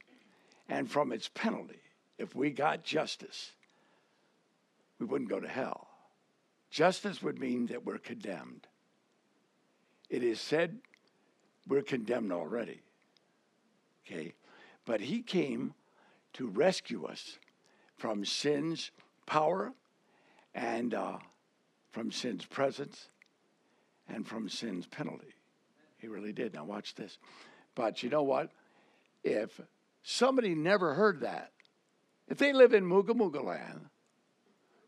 and 0.69 0.89
from 0.89 1.11
its 1.11 1.29
penalty. 1.29 1.81
If 2.17 2.35
we 2.35 2.49
got 2.49 2.83
justice, 2.83 3.51
we 4.99 5.05
wouldn't 5.05 5.29
go 5.29 5.39
to 5.39 5.47
hell. 5.47 5.87
Justice 6.69 7.21
would 7.21 7.39
mean 7.39 7.67
that 7.67 7.85
we're 7.85 7.97
condemned. 7.97 8.67
It 10.09 10.23
is 10.23 10.39
said 10.39 10.79
we're 11.67 11.81
condemned 11.81 12.31
already. 12.31 12.81
Okay? 14.05 14.33
But 14.85 15.01
he 15.01 15.21
came 15.21 15.73
to 16.33 16.47
rescue 16.47 17.05
us 17.05 17.37
from 17.97 18.25
sin's 18.25 18.91
power 19.25 19.73
and 20.53 20.93
uh, 20.93 21.17
from 21.91 22.11
sin's 22.11 22.45
presence 22.45 23.09
and 24.07 24.25
from 24.25 24.49
sin's 24.49 24.85
penalty. 24.85 25.33
He 25.97 26.07
really 26.07 26.31
did. 26.31 26.53
Now, 26.53 26.63
watch 26.63 26.95
this. 26.95 27.17
But 27.75 28.03
you 28.03 28.09
know 28.09 28.23
what? 28.23 28.51
If 29.23 29.59
somebody 30.09 30.55
never 30.55 30.93
heard 30.93 31.19
that, 31.19 31.51
if 32.29 32.37
they 32.37 32.53
live 32.53 32.73
in 32.73 32.85
Muga 32.85 33.43
land, 33.43 33.87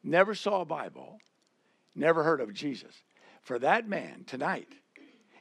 never 0.01 0.33
saw 0.33 0.61
a 0.61 0.65
Bible, 0.65 1.19
never 1.93 2.23
heard 2.23 2.39
of 2.39 2.53
Jesus, 2.53 3.03
for 3.41 3.59
that 3.59 3.87
man 3.87 4.23
tonight, 4.25 4.69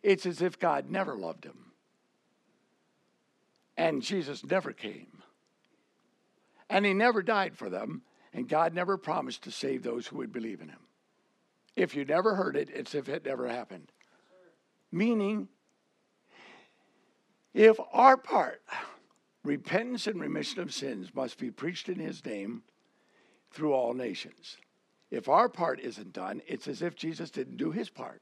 it's 0.03 0.27
as 0.27 0.43
if 0.43 0.59
God 0.59 0.91
never 0.91 1.17
loved 1.17 1.45
him. 1.45 1.73
And 3.77 4.03
Jesus 4.03 4.45
never 4.45 4.73
came. 4.73 5.23
And 6.69 6.85
he 6.85 6.93
never 6.93 7.23
died 7.23 7.57
for 7.57 7.71
them, 7.71 8.03
and 8.33 8.49
God 8.49 8.75
never 8.75 8.99
promised 8.99 9.43
to 9.45 9.53
save 9.53 9.85
those 9.85 10.09
who 10.09 10.17
would 10.17 10.33
believe 10.33 10.61
in 10.61 10.71
him. 10.71 10.81
If 11.77 11.95
you 11.95 12.05
never 12.05 12.35
heard 12.35 12.57
it, 12.57 12.69
it's 12.75 12.97
if 12.97 13.09
it 13.09 13.25
never 13.25 13.47
happened. 13.47 13.93
Meaning, 14.91 15.49
if 17.55 17.77
our 17.93 18.17
part, 18.17 18.61
repentance 19.45 20.07
and 20.07 20.21
remission 20.21 20.61
of 20.61 20.73
sins, 20.73 21.15
must 21.15 21.39
be 21.39 21.51
preached 21.51 21.89
in 21.89 21.99
his 21.99 22.25
name 22.25 22.63
through 23.51 23.73
all 23.73 23.95
nations. 23.95 24.57
If 25.11 25.29
our 25.29 25.49
part 25.49 25.81
isn't 25.81 26.13
done, 26.13 26.43
it's 26.47 26.69
as 26.69 26.83
if 26.83 26.97
Jesus 26.97 27.31
didn't 27.31 27.57
do 27.57 27.71
his 27.71 27.89
part. 27.89 28.21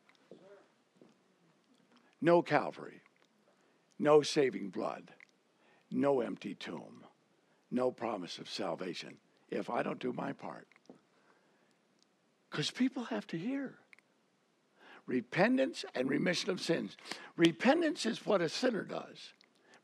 No 2.20 2.42
Calvary, 2.42 3.02
no 3.98 4.22
saving 4.22 4.70
blood, 4.70 5.10
no 5.90 6.20
empty 6.20 6.54
tomb, 6.54 7.04
no 7.70 7.90
promise 7.90 8.38
of 8.38 8.48
salvation 8.48 9.16
if 9.50 9.70
I 9.70 9.82
don't 9.82 9.98
do 9.98 10.12
my 10.12 10.32
part. 10.32 10.66
Because 12.50 12.70
people 12.70 13.04
have 13.04 13.26
to 13.28 13.38
hear 13.38 13.74
repentance 15.06 15.84
and 15.94 16.08
remission 16.08 16.50
of 16.50 16.60
sins. 16.60 16.96
Repentance 17.36 18.06
is 18.06 18.26
what 18.26 18.40
a 18.40 18.48
sinner 18.48 18.82
does, 18.82 19.32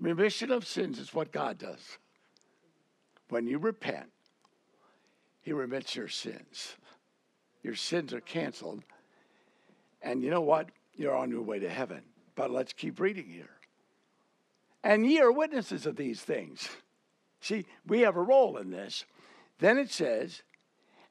remission 0.01 0.51
of 0.51 0.67
sins 0.67 0.99
is 0.99 1.15
what 1.15 1.33
God 1.33 1.59
does. 1.59 1.99
When 3.29 3.47
you 3.47 3.59
repent, 3.59 4.11
He 5.41 5.53
remits 5.53 5.97
your 5.97 6.09
sins. 6.09 6.77
Your 7.63 7.75
sins 7.75 8.13
are 8.13 8.21
canceled. 8.21 8.83
And 10.03 10.23
you 10.23 10.31
know 10.31 10.41
what? 10.41 10.71
You're 10.95 11.15
on 11.15 11.31
your 11.31 11.43
way 11.43 11.59
to 11.61 11.69
heaven. 11.69 12.03
But 12.35 12.51
let's 12.51 12.73
keep 12.73 13.01
reading 13.01 13.29
here. 13.29 13.51
And 14.85 15.07
ye 15.07 15.21
are 15.21 15.33
witnesses 15.33 15.87
of 15.87 15.97
these 15.97 16.21
things. 16.23 16.69
See, 17.41 17.67
we 17.87 18.01
have 18.01 18.17
a 18.17 18.23
role 18.23 18.57
in 18.57 18.71
this. 18.71 19.05
Then 19.59 19.79
it 19.79 19.91
says, 19.91 20.43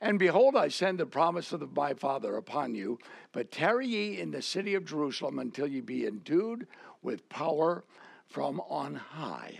And 0.01 0.19
behold, 0.19 0.55
I 0.55 0.67
send 0.67 0.99
the 0.99 1.05
promise 1.05 1.53
of 1.53 1.75
my 1.75 1.93
Father 1.93 2.35
upon 2.35 2.75
you, 2.75 2.99
but 3.31 3.51
tarry 3.51 3.87
ye 3.87 4.19
in 4.19 4.31
the 4.31 4.41
city 4.41 4.73
of 4.73 4.85
Jerusalem 4.85 5.39
until 5.39 5.67
ye 5.67 5.81
be 5.81 6.05
endued 6.05 6.67
with 7.01 7.27
power 7.29 7.83
from 8.31 8.61
on 8.61 8.95
high. 8.95 9.59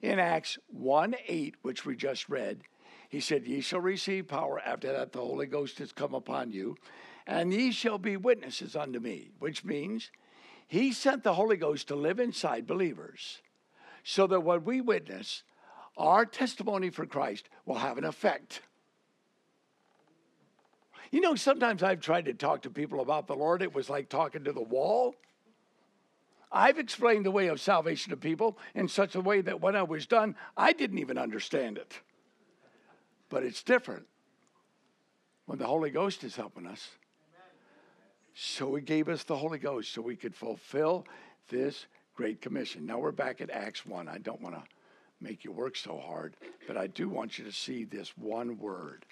In 0.00 0.18
Acts 0.18 0.58
1 0.68 1.14
8, 1.26 1.56
which 1.62 1.84
we 1.84 1.96
just 1.96 2.28
read, 2.28 2.62
he 3.08 3.20
said, 3.20 3.46
Ye 3.46 3.60
shall 3.60 3.80
receive 3.80 4.28
power 4.28 4.60
after 4.60 4.92
that 4.92 5.12
the 5.12 5.20
Holy 5.20 5.46
Ghost 5.46 5.78
has 5.78 5.92
come 5.92 6.14
upon 6.14 6.50
you, 6.50 6.76
and 7.26 7.52
ye 7.52 7.70
shall 7.70 7.98
be 7.98 8.16
witnesses 8.16 8.74
unto 8.74 8.98
me, 8.98 9.30
which 9.38 9.64
means 9.64 10.10
he 10.66 10.92
sent 10.92 11.22
the 11.22 11.34
Holy 11.34 11.56
Ghost 11.56 11.88
to 11.88 11.94
live 11.94 12.18
inside 12.18 12.66
believers 12.66 13.42
so 14.02 14.26
that 14.26 14.40
what 14.40 14.64
we 14.64 14.80
witness, 14.80 15.42
our 15.96 16.24
testimony 16.24 16.90
for 16.90 17.06
Christ 17.06 17.48
will 17.66 17.76
have 17.76 17.98
an 17.98 18.04
effect. 18.04 18.62
You 21.10 21.20
know, 21.20 21.34
sometimes 21.34 21.82
I've 21.82 22.00
tried 22.00 22.24
to 22.24 22.34
talk 22.34 22.62
to 22.62 22.70
people 22.70 23.00
about 23.00 23.26
the 23.26 23.36
Lord, 23.36 23.62
it 23.62 23.74
was 23.74 23.90
like 23.90 24.08
talking 24.08 24.44
to 24.44 24.52
the 24.52 24.62
wall. 24.62 25.14
I've 26.52 26.78
explained 26.78 27.24
the 27.24 27.30
way 27.30 27.48
of 27.48 27.60
salvation 27.60 28.10
to 28.10 28.16
people 28.16 28.58
in 28.74 28.86
such 28.86 29.14
a 29.14 29.20
way 29.20 29.40
that 29.40 29.60
when 29.60 29.74
I 29.74 29.82
was 29.82 30.06
done, 30.06 30.36
I 30.56 30.72
didn't 30.72 30.98
even 30.98 31.16
understand 31.16 31.78
it. 31.78 31.98
But 33.30 33.42
it's 33.42 33.62
different 33.62 34.06
when 35.46 35.58
the 35.58 35.66
Holy 35.66 35.90
Ghost 35.90 36.24
is 36.24 36.36
helping 36.36 36.66
us. 36.66 36.90
So 38.34 38.74
he 38.74 38.82
gave 38.82 39.08
us 39.08 39.24
the 39.24 39.36
Holy 39.36 39.58
Ghost 39.58 39.92
so 39.92 40.02
we 40.02 40.16
could 40.16 40.34
fulfill 40.34 41.06
this 41.48 41.86
great 42.14 42.40
commission. 42.40 42.86
Now 42.86 42.98
we're 42.98 43.12
back 43.12 43.40
at 43.40 43.50
Acts 43.50 43.86
1. 43.86 44.08
I 44.08 44.18
don't 44.18 44.40
want 44.40 44.54
to 44.54 44.62
make 45.20 45.44
you 45.44 45.52
work 45.52 45.76
so 45.76 45.98
hard, 45.98 46.36
but 46.66 46.76
I 46.76 46.86
do 46.86 47.08
want 47.08 47.38
you 47.38 47.44
to 47.44 47.52
see 47.52 47.84
this 47.84 48.16
one 48.16 48.58
word. 48.58 49.06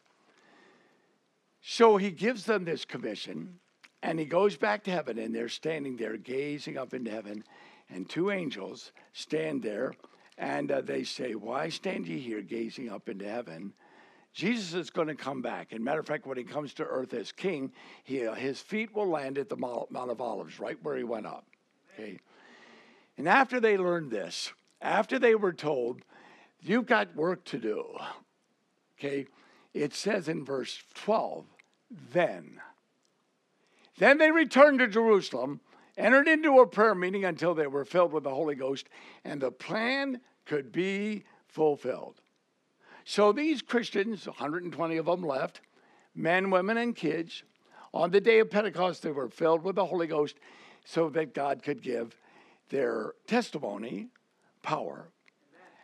So 1.62 1.96
he 1.96 2.10
gives 2.10 2.44
them 2.44 2.64
this 2.64 2.84
commission, 2.84 3.60
and 4.02 4.18
he 4.18 4.24
goes 4.24 4.56
back 4.56 4.84
to 4.84 4.90
heaven, 4.90 5.18
and 5.18 5.34
they're 5.34 5.48
standing 5.48 5.96
there 5.96 6.16
gazing 6.16 6.78
up 6.78 6.94
into 6.94 7.10
heaven, 7.10 7.44
and 7.90 8.08
two 8.08 8.30
angels 8.30 8.92
stand 9.12 9.62
there, 9.62 9.92
and 10.38 10.70
uh, 10.72 10.80
they 10.80 11.04
say, 11.04 11.34
Why 11.34 11.68
stand 11.68 12.06
ye 12.06 12.18
here 12.18 12.42
gazing 12.42 12.90
up 12.90 13.08
into 13.08 13.28
heaven? 13.28 13.72
Jesus 14.32 14.74
is 14.74 14.90
going 14.90 15.08
to 15.08 15.14
come 15.14 15.42
back. 15.42 15.72
And 15.72 15.84
matter 15.84 16.00
of 16.00 16.06
fact, 16.06 16.26
when 16.26 16.38
he 16.38 16.44
comes 16.44 16.72
to 16.74 16.84
earth 16.84 17.14
as 17.14 17.32
king, 17.32 17.72
he, 18.04 18.26
uh, 18.26 18.34
his 18.34 18.60
feet 18.60 18.94
will 18.94 19.08
land 19.08 19.38
at 19.38 19.48
the 19.48 19.56
Mount 19.56 19.90
of 19.92 20.20
Olives, 20.20 20.60
right 20.60 20.78
where 20.82 20.96
he 20.96 21.02
went 21.02 21.26
up. 21.26 21.44
Okay. 21.94 22.18
And 23.18 23.28
after 23.28 23.60
they 23.60 23.76
learned 23.76 24.10
this, 24.10 24.52
after 24.80 25.18
they 25.18 25.34
were 25.34 25.52
told, 25.52 26.00
you've 26.60 26.86
got 26.86 27.14
work 27.16 27.44
to 27.46 27.58
do, 27.58 27.84
okay, 28.98 29.26
it 29.74 29.94
says 29.94 30.28
in 30.28 30.44
verse 30.44 30.82
12, 30.94 31.44
then. 32.12 32.60
Then 34.00 34.16
they 34.16 34.30
returned 34.30 34.78
to 34.78 34.88
Jerusalem, 34.88 35.60
entered 35.98 36.26
into 36.26 36.58
a 36.60 36.66
prayer 36.66 36.94
meeting 36.94 37.26
until 37.26 37.54
they 37.54 37.66
were 37.66 37.84
filled 37.84 38.14
with 38.14 38.24
the 38.24 38.34
Holy 38.34 38.54
Ghost, 38.54 38.88
and 39.26 39.38
the 39.38 39.50
plan 39.50 40.22
could 40.46 40.72
be 40.72 41.24
fulfilled. 41.48 42.22
So 43.04 43.30
these 43.30 43.60
Christians, 43.60 44.26
120 44.26 44.96
of 44.96 45.04
them 45.04 45.22
left, 45.22 45.60
men, 46.14 46.48
women, 46.48 46.78
and 46.78 46.96
kids, 46.96 47.42
on 47.92 48.10
the 48.10 48.22
day 48.22 48.38
of 48.38 48.50
Pentecost, 48.50 49.02
they 49.02 49.10
were 49.10 49.28
filled 49.28 49.62
with 49.62 49.76
the 49.76 49.84
Holy 49.84 50.06
Ghost 50.06 50.36
so 50.86 51.10
that 51.10 51.34
God 51.34 51.62
could 51.62 51.82
give 51.82 52.16
their 52.70 53.12
testimony 53.26 54.08
power. 54.62 55.10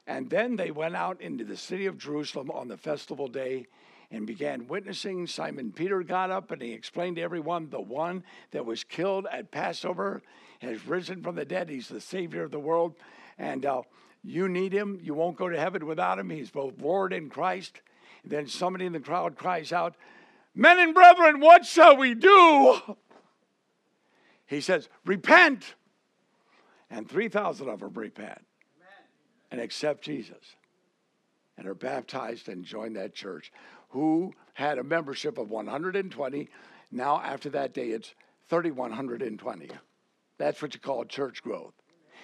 And 0.07 0.31
then 0.31 0.57
they 0.57 0.71
went 0.71 0.97
out 0.97 1.21
into 1.21 1.45
the 1.45 1.57
city 1.57 1.85
of 1.85 1.99
Jerusalem 1.99 2.51
on 2.51 2.69
the 2.69 2.79
festival 2.79 3.29
day 3.29 3.67
and 4.11 4.27
began 4.27 4.67
witnessing. 4.67 5.27
Simon 5.27 5.73
Peter 5.73 6.03
got 6.03 6.31
up 6.31 6.51
and 6.51 6.63
he 6.63 6.73
explained 6.73 7.17
to 7.17 7.23
everyone 7.23 7.71
the 7.71 7.81
one 7.81 8.25
that 8.53 8.67
was 8.67 8.85
killed 8.85 9.27
at 9.31 9.51
Passover 9.51 10.23
has 10.61 10.87
risen 10.87 11.23
from 11.23 11.35
the 11.35 11.45
dead. 11.45 11.69
He's 11.69 11.89
the 11.89 12.01
Savior 12.01 12.45
of 12.45 12.51
the 12.51 12.59
world. 12.59 12.95
And 13.39 13.67
uh, 13.67 13.83
you 14.23 14.49
need 14.49 14.73
him. 14.73 14.99
You 15.03 15.15
won't 15.15 15.37
go 15.37 15.49
to 15.49 15.59
heaven 15.59 15.87
without 15.87 16.19
him. 16.19 16.31
He's 16.31 16.51
both 16.51 16.81
Lord 16.81 17.13
and 17.13 17.31
Christ. 17.31 17.81
And 18.23 18.33
then 18.33 18.47
somebody 18.49 18.87
in 18.87 18.93
the 18.93 19.01
crowd 19.01 19.37
cries 19.37 19.73
out, 19.73 19.95
Men 20.55 20.79
and 20.79 20.95
brethren, 20.95 21.41
what 21.41 21.67
shall 21.67 21.97
we 21.97 22.15
do? 22.15 22.81
He 24.47 24.61
says, 24.61 24.89
Repent. 25.05 25.75
And 26.89 27.09
3,000 27.09 27.69
of 27.69 27.81
them 27.81 27.93
repent 27.95 28.45
and 29.51 29.61
accept 29.61 30.03
Jesus. 30.03 30.57
and 31.59 31.67
are 31.67 31.75
baptized 31.75 32.49
and 32.49 32.65
join 32.65 32.93
that 32.93 33.15
church 33.15 33.51
who 33.89 34.33
had 34.55 34.79
a 34.79 34.85
membership 34.85 35.39
of 35.39 35.51
120. 35.51 36.49
Now, 36.91 37.21
after 37.21 37.51
that 37.51 37.75
day, 37.75 37.89
it's 37.89 38.15
3,120. 38.49 39.71
That's 40.39 40.63
what 40.63 40.75
you 40.75 40.81
call 40.81 41.05
church 41.05 41.43
growth. 41.43 41.75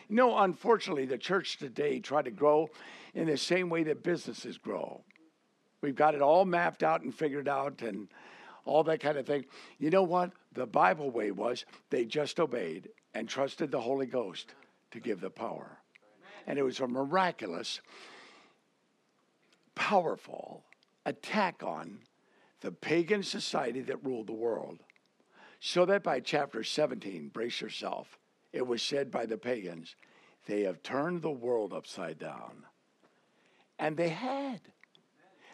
You 0.09 0.17
know, 0.17 0.39
unfortunately, 0.39 1.07
the 1.07 1.19
church 1.19 1.59
today 1.59 2.01
try 2.01 2.23
to 2.23 2.31
grow 2.31 2.69
in 3.15 3.27
the 3.27 3.37
same 3.37 3.69
way 3.69 3.83
that 3.85 4.03
businesses 4.03 4.59
grow. 4.59 5.03
We've 5.81 5.95
got 5.95 6.15
it 6.15 6.23
all 6.23 6.45
mapped 6.45 6.83
out 6.83 7.03
and 7.03 7.15
figured 7.15 7.49
out 7.49 7.83
and 7.83 8.09
all 8.65 8.85
that 8.85 9.01
kind 9.01 9.19
of 9.19 9.27
thing. 9.27 9.45
You 9.79 9.91
know 9.91 10.03
what? 10.03 10.33
The 10.53 10.67
Bible 10.67 11.11
way 11.11 11.31
was 11.31 11.65
they 11.91 12.05
just 12.05 12.39
obeyed 12.39 12.89
and 13.15 13.29
trusted 13.29 13.71
the 13.71 13.81
Holy 13.81 14.07
Ghost 14.07 14.55
to 14.93 15.01
give 15.01 15.21
the 15.21 15.31
power. 15.31 15.79
And 16.47 16.59
it 16.59 16.63
was 16.63 16.81
a 16.81 16.87
miraculous, 16.87 17.81
powerful 19.75 20.65
attack 21.07 21.63
on 21.63 22.01
the 22.61 22.73
pagan 22.73 23.23
society 23.23 23.81
that 23.83 24.05
ruled 24.05 24.27
the 24.27 24.33
world. 24.33 24.79
So 25.61 25.85
that 25.87 26.03
by 26.03 26.21
chapter 26.21 26.65
17, 26.65 27.29
brace 27.29 27.61
yourself, 27.61 28.19
it 28.53 28.67
was 28.67 28.83
said 28.83 29.11
by 29.11 29.27
the 29.27 29.37
pagans, 29.37 29.95
they 30.47 30.63
have 30.63 30.83
turned 30.83 31.23
the 31.23 31.31
world 31.31 31.73
upside 31.73 32.19
down. 32.19 32.65
And 33.79 33.97
they 33.97 34.09
had. 34.09 34.61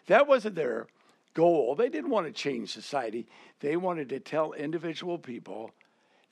That 0.06 0.26
wasn't 0.26 0.54
their 0.54 0.86
goal. 1.34 1.74
They 1.74 1.88
didn't 1.90 2.10
want 2.10 2.26
to 2.26 2.32
change 2.32 2.72
society. 2.72 3.28
They 3.60 3.76
wanted 3.76 4.08
to 4.10 4.20
tell 4.20 4.52
individual 4.52 5.18
people 5.18 5.70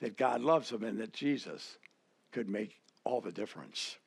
that 0.01 0.17
God 0.17 0.41
loves 0.41 0.71
them 0.71 0.85
and 0.85 0.99
that 1.01 1.13
Jesus 1.13 1.79
could 2.33 2.49
make 2.49 2.81
all 3.05 3.21
the 3.21 3.33
difference. 3.33 3.99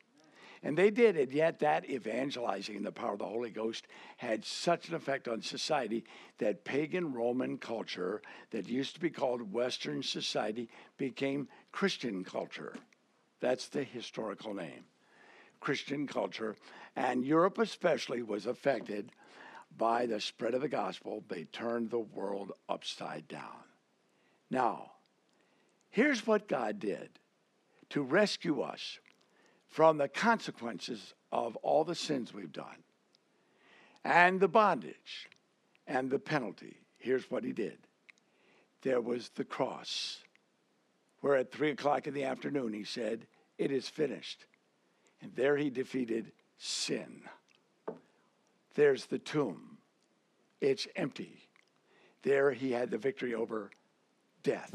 And 0.61 0.77
they 0.77 0.89
did, 0.89 1.15
and 1.15 1.31
yet 1.31 1.59
that 1.59 1.89
evangelizing 1.89 2.75
in 2.75 2.83
the 2.83 2.91
power 2.91 3.13
of 3.13 3.19
the 3.19 3.25
Holy 3.25 3.49
Ghost 3.49 3.87
had 4.17 4.43
such 4.43 4.89
an 4.89 4.95
effect 4.95 5.27
on 5.29 5.41
society 5.41 6.03
that 6.37 6.65
pagan 6.65 7.13
Roman 7.13 7.57
culture, 7.57 8.21
that 8.51 8.67
used 8.67 8.95
to 8.95 8.99
be 8.99 9.09
called 9.09 9.53
Western 9.53 10.03
society, 10.03 10.67
became 10.97 11.47
Christian 11.71 12.25
culture. 12.25 12.75
That's 13.39 13.69
the 13.69 13.83
historical 13.83 14.53
name. 14.53 14.83
Christian 15.61 16.07
culture. 16.07 16.57
And 16.95 17.23
Europe, 17.23 17.57
especially, 17.57 18.21
was 18.21 18.45
affected 18.45 19.11
by 19.77 20.05
the 20.05 20.19
spread 20.19 20.53
of 20.53 20.61
the 20.61 20.67
gospel. 20.67 21.23
They 21.29 21.45
turned 21.45 21.89
the 21.89 21.99
world 21.99 22.51
upside 22.67 23.27
down. 23.29 23.63
Now, 24.49 24.91
here's 25.89 26.27
what 26.27 26.49
God 26.49 26.79
did 26.79 27.09
to 27.91 28.01
rescue 28.01 28.61
us 28.61 28.99
from 29.69 29.97
the 29.97 30.07
consequences 30.07 31.13
of 31.31 31.55
all 31.57 31.83
the 31.83 31.95
sins 31.95 32.33
we've 32.33 32.51
done 32.51 32.83
and 34.03 34.39
the 34.39 34.47
bondage 34.47 35.29
and 35.87 36.09
the 36.09 36.19
penalty. 36.19 36.77
Here's 36.97 37.29
what 37.29 37.43
he 37.43 37.53
did 37.53 37.77
there 38.81 39.01
was 39.01 39.29
the 39.29 39.43
cross, 39.43 40.19
where 41.19 41.35
at 41.35 41.51
three 41.51 41.71
o'clock 41.71 42.07
in 42.07 42.13
the 42.13 42.23
afternoon 42.23 42.73
he 42.73 42.83
said, 42.83 43.27
It 43.57 43.71
is 43.71 43.89
finished. 43.89 44.45
And 45.21 45.35
there 45.35 45.57
he 45.57 45.69
defeated 45.69 46.31
sin. 46.57 47.23
There's 48.75 49.05
the 49.05 49.19
tomb, 49.19 49.77
it's 50.61 50.87
empty. 50.95 51.49
There 52.23 52.51
he 52.51 52.71
had 52.71 52.89
the 52.89 52.97
victory 52.97 53.33
over 53.33 53.69
death 54.43 54.73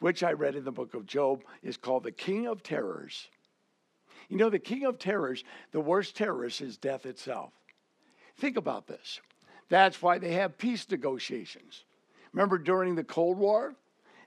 which 0.00 0.22
I 0.22 0.32
read 0.32 0.56
in 0.56 0.64
the 0.64 0.72
book 0.72 0.94
of 0.94 1.06
Job, 1.06 1.42
is 1.62 1.76
called 1.76 2.04
the 2.04 2.10
King 2.10 2.46
of 2.46 2.62
Terrors. 2.62 3.28
You 4.28 4.36
know, 4.36 4.50
the 4.50 4.58
King 4.58 4.84
of 4.84 4.98
Terrors, 4.98 5.44
the 5.72 5.80
worst 5.80 6.16
terrorist 6.16 6.60
is 6.60 6.76
death 6.76 7.06
itself. 7.06 7.52
Think 8.38 8.56
about 8.56 8.86
this. 8.86 9.20
That's 9.68 10.00
why 10.02 10.18
they 10.18 10.32
have 10.32 10.58
peace 10.58 10.86
negotiations. 10.90 11.84
Remember 12.32 12.58
during 12.58 12.94
the 12.94 13.04
Cold 13.04 13.38
War? 13.38 13.74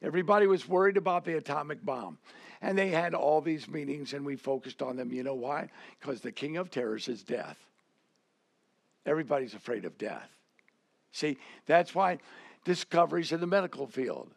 Everybody 0.01 0.47
was 0.47 0.67
worried 0.67 0.97
about 0.97 1.25
the 1.25 1.37
atomic 1.37 1.83
bomb. 1.83 2.17
And 2.61 2.77
they 2.77 2.89
had 2.89 3.13
all 3.13 3.41
these 3.41 3.67
meetings 3.67 4.13
and 4.13 4.25
we 4.25 4.35
focused 4.35 4.81
on 4.81 4.95
them. 4.95 5.11
You 5.11 5.23
know 5.23 5.33
why? 5.33 5.69
Because 5.99 6.21
the 6.21 6.31
king 6.31 6.57
of 6.57 6.69
terrors 6.69 7.07
is 7.07 7.23
death. 7.23 7.57
Everybody's 9.05 9.53
afraid 9.53 9.83
of 9.83 9.97
death. 9.97 10.29
See, 11.11 11.37
that's 11.65 11.93
why 11.93 12.19
discoveries 12.63 13.31
in 13.31 13.41
the 13.41 13.47
medical 13.47 13.85
field 13.85 14.29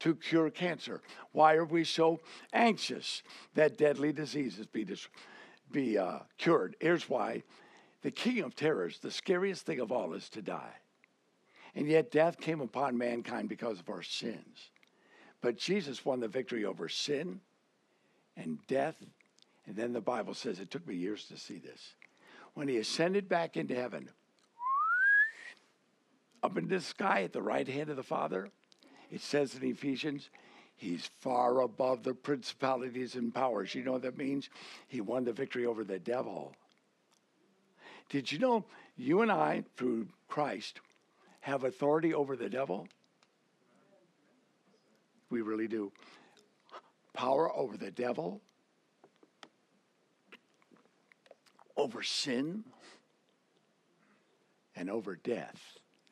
to 0.00 0.14
cure 0.14 0.50
cancer? 0.50 1.00
Why 1.32 1.54
are 1.54 1.64
we 1.64 1.84
so 1.84 2.20
anxious 2.52 3.22
that 3.54 3.78
deadly 3.78 4.12
diseases 4.12 4.66
be, 4.66 4.84
dis- 4.84 5.08
be 5.72 5.98
uh, 5.98 6.20
cured? 6.38 6.76
Here's 6.80 7.08
why 7.08 7.42
the 8.02 8.10
king 8.10 8.40
of 8.40 8.54
terrors, 8.54 8.98
the 8.98 9.10
scariest 9.10 9.66
thing 9.66 9.80
of 9.80 9.90
all, 9.90 10.14
is 10.14 10.28
to 10.30 10.42
die. 10.42 10.74
And 11.74 11.88
yet, 11.88 12.10
death 12.10 12.40
came 12.40 12.60
upon 12.60 12.96
mankind 12.96 13.48
because 13.48 13.80
of 13.80 13.90
our 13.90 14.02
sins. 14.02 14.70
But 15.42 15.58
Jesus 15.58 16.04
won 16.04 16.20
the 16.20 16.28
victory 16.28 16.64
over 16.64 16.88
sin 16.88 17.40
and 18.36 18.58
death. 18.66 18.96
And 19.66 19.76
then 19.76 19.92
the 19.92 20.00
Bible 20.00 20.34
says, 20.34 20.60
it 20.60 20.70
took 20.70 20.86
me 20.86 20.94
years 20.94 21.24
to 21.26 21.36
see 21.36 21.58
this. 21.58 21.94
When 22.54 22.68
he 22.68 22.78
ascended 22.78 23.28
back 23.28 23.56
into 23.56 23.74
heaven, 23.74 24.08
up 26.42 26.56
in 26.56 26.68
the 26.68 26.80
sky 26.80 27.22
at 27.24 27.32
the 27.32 27.42
right 27.42 27.66
hand 27.66 27.90
of 27.90 27.96
the 27.96 28.02
Father, 28.02 28.48
it 29.10 29.20
says 29.20 29.54
in 29.54 29.64
Ephesians, 29.64 30.30
he's 30.76 31.10
far 31.20 31.60
above 31.60 32.02
the 32.02 32.14
principalities 32.14 33.14
and 33.14 33.34
powers. 33.34 33.74
You 33.74 33.84
know 33.84 33.92
what 33.92 34.02
that 34.02 34.18
means? 34.18 34.50
He 34.88 35.00
won 35.00 35.24
the 35.24 35.32
victory 35.32 35.66
over 35.66 35.84
the 35.84 35.98
devil. 35.98 36.54
Did 38.08 38.30
you 38.30 38.38
know 38.38 38.64
you 38.96 39.22
and 39.22 39.32
I, 39.32 39.64
through 39.76 40.08
Christ, 40.28 40.80
have 41.40 41.64
authority 41.64 42.14
over 42.14 42.36
the 42.36 42.48
devil? 42.48 42.88
We 45.30 45.42
really 45.42 45.68
do. 45.68 45.92
Power 47.12 47.54
over 47.54 47.76
the 47.76 47.90
devil, 47.90 48.40
over 51.76 52.02
sin, 52.02 52.64
and 54.76 54.90
over 54.90 55.16
death. 55.16 55.60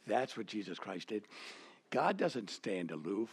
That's 0.07 0.37
what 0.37 0.47
Jesus 0.47 0.79
Christ 0.79 1.09
did. 1.09 1.25
God 1.95 2.17
doesn't 2.17 2.51
stand 2.51 2.91
aloof 2.91 3.31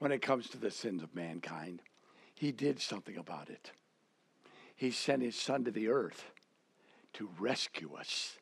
when 0.00 0.10
it 0.10 0.20
comes 0.22 0.48
to 0.48 0.58
the 0.58 0.72
sins 0.72 1.04
of 1.04 1.14
mankind. 1.14 1.82
He 2.34 2.50
did 2.50 2.80
something 2.80 3.16
about 3.16 3.48
it. 3.48 3.70
He 4.74 4.90
sent 4.90 5.22
his 5.22 5.36
son 5.36 5.62
to 5.62 5.70
the 5.70 5.86
earth 5.86 6.32
to 7.12 7.30
rescue 7.38 7.94
us. 7.94 8.36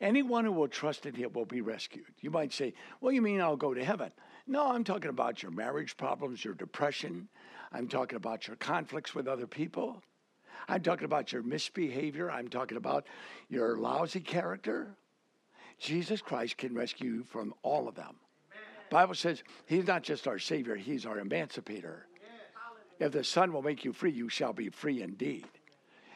Anyone 0.00 0.44
who 0.44 0.52
will 0.52 0.68
trust 0.68 1.04
in 1.04 1.16
him 1.16 1.32
will 1.32 1.46
be 1.46 1.62
rescued. 1.62 2.06
You 2.20 2.30
might 2.30 2.52
say, 2.52 2.74
Well, 3.00 3.10
you 3.10 3.22
mean 3.22 3.40
I'll 3.40 3.56
go 3.56 3.74
to 3.74 3.84
heaven? 3.84 4.12
No, 4.46 4.68
I'm 4.68 4.84
talking 4.84 5.10
about 5.10 5.42
your 5.42 5.50
marriage 5.50 5.96
problems, 5.96 6.44
your 6.44 6.54
depression. 6.54 7.28
I'm 7.72 7.88
talking 7.88 8.14
about 8.18 8.46
your 8.46 8.54
conflicts 8.54 9.16
with 9.16 9.26
other 9.26 9.48
people. 9.48 10.00
I'm 10.68 10.82
talking 10.82 11.06
about 11.06 11.32
your 11.32 11.42
misbehavior. 11.42 12.30
I'm 12.30 12.46
talking 12.46 12.76
about 12.76 13.04
your 13.48 13.78
lousy 13.78 14.20
character. 14.20 14.94
Jesus 15.80 16.22
Christ 16.22 16.56
can 16.56 16.72
rescue 16.72 17.14
you 17.14 17.24
from 17.24 17.52
all 17.64 17.88
of 17.88 17.96
them. 17.96 18.14
Bible 18.90 19.14
says 19.14 19.42
he's 19.66 19.86
not 19.86 20.02
just 20.02 20.26
our 20.26 20.38
savior, 20.38 20.76
he's 20.76 21.06
our 21.06 21.18
emancipator. 21.18 22.06
If 22.98 23.12
the 23.12 23.24
Son 23.24 23.52
will 23.52 23.62
make 23.62 23.84
you 23.84 23.92
free, 23.92 24.10
you 24.10 24.28
shall 24.28 24.52
be 24.52 24.70
free 24.70 25.02
indeed. 25.02 25.46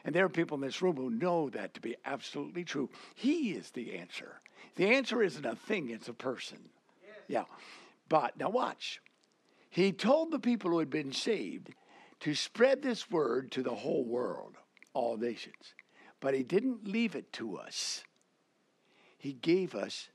And 0.05 0.15
there 0.15 0.25
are 0.25 0.31
people 0.31 0.57
in 0.57 0.63
this 0.63 0.83
room 0.83 0.97
who 0.97 1.11
know 1.11 1.49
that 1.51 1.75
to 1.75 1.81
be 1.81 1.97
absolutely 2.05 2.65
true. 2.65 2.91
He 3.15 3.53
is 3.53 3.71
the 3.71 3.95
answer. 3.95 4.41
The 4.75 4.89
answer 4.89 5.23
isn't 5.23 5.47
a 5.47 5.55
thing, 5.55 5.91
it's 5.91 6.09
a 6.09 6.15
person. 6.15 6.59
Yeah. 7.29 7.45
But 8.09 8.37
now 8.37 8.51
watch. 8.51 9.01
He 9.71 9.93
told 9.93 10.31
the 10.31 10.39
people 10.39 10.71
who 10.71 10.81
had 10.81 10.91
been 10.91 11.13
saved 11.13 11.71
to 12.21 12.35
spread 12.35 12.83
this 12.83 13.11
word 13.11 13.51
to 13.53 13.63
the 13.63 13.75
whole 13.75 14.05
world, 14.05 14.57
all 14.93 15.17
nations. 15.17 15.75
But 16.21 16.35
he 16.35 16.43
didn't 16.43 16.87
leave 16.87 17.15
it 17.15 17.33
to 17.35 17.57
us. 17.57 18.05
He 19.19 19.33
gave 19.33 19.75
us 19.75 20.09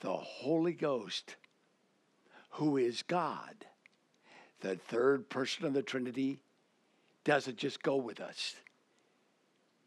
the 0.00 0.14
Holy 0.14 0.72
Ghost 0.72 1.36
who 2.50 2.76
is 2.76 3.02
God. 3.02 3.66
The 4.60 4.76
third 4.76 5.28
person 5.28 5.64
of 5.64 5.74
the 5.74 5.82
Trinity 5.82 6.40
doesn't 7.24 7.56
just 7.56 7.82
go 7.82 7.96
with 7.96 8.20
us, 8.20 8.54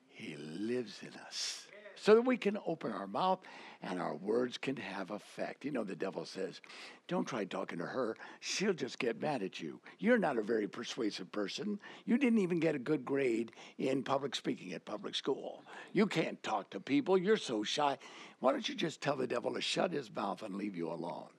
He 0.10 0.36
lives 0.38 1.00
in 1.02 1.14
us. 1.26 1.68
So 1.96 2.16
that 2.16 2.22
we 2.22 2.38
can 2.38 2.58
open 2.66 2.92
our 2.92 3.06
mouth 3.06 3.42
and 3.84 4.00
our 4.00 4.16
words 4.16 4.58
can 4.58 4.76
have 4.76 5.12
effect. 5.12 5.66
You 5.66 5.72
know, 5.72 5.84
the 5.84 5.96
devil 5.96 6.26
says, 6.26 6.62
Don't 7.08 7.28
try 7.28 7.46
talking 7.46 7.78
to 7.78 7.86
her. 7.86 8.18
She'll 8.40 8.74
just 8.74 8.98
get 8.98 9.22
mad 9.22 9.44
at 9.44 9.60
you. 9.60 9.80
You're 10.00 10.18
not 10.18 10.38
a 10.38 10.42
very 10.42 10.68
persuasive 10.68 11.32
person. 11.32 11.80
You 12.06 12.18
didn't 12.18 12.40
even 12.40 12.60
get 12.60 12.74
a 12.74 12.80
good 12.80 13.06
grade 13.06 13.52
in 13.78 14.02
public 14.02 14.36
speaking 14.36 14.74
at 14.74 14.86
public 14.86 15.14
school. 15.14 15.64
You 15.94 16.08
can't 16.08 16.42
talk 16.42 16.72
to 16.72 16.80
people. 16.80 17.18
You're 17.18 17.38
so 17.38 17.64
shy. 17.64 18.00
Why 18.40 18.52
don't 18.52 18.68
you 18.68 18.74
just 18.74 19.02
tell 19.02 19.16
the 19.16 19.28
devil 19.28 19.54
to 19.54 19.62
shut 19.62 19.92
his 19.92 20.14
mouth 20.14 20.42
and 20.42 20.56
leave 20.56 20.76
you 20.76 20.92
alone? 20.92 21.30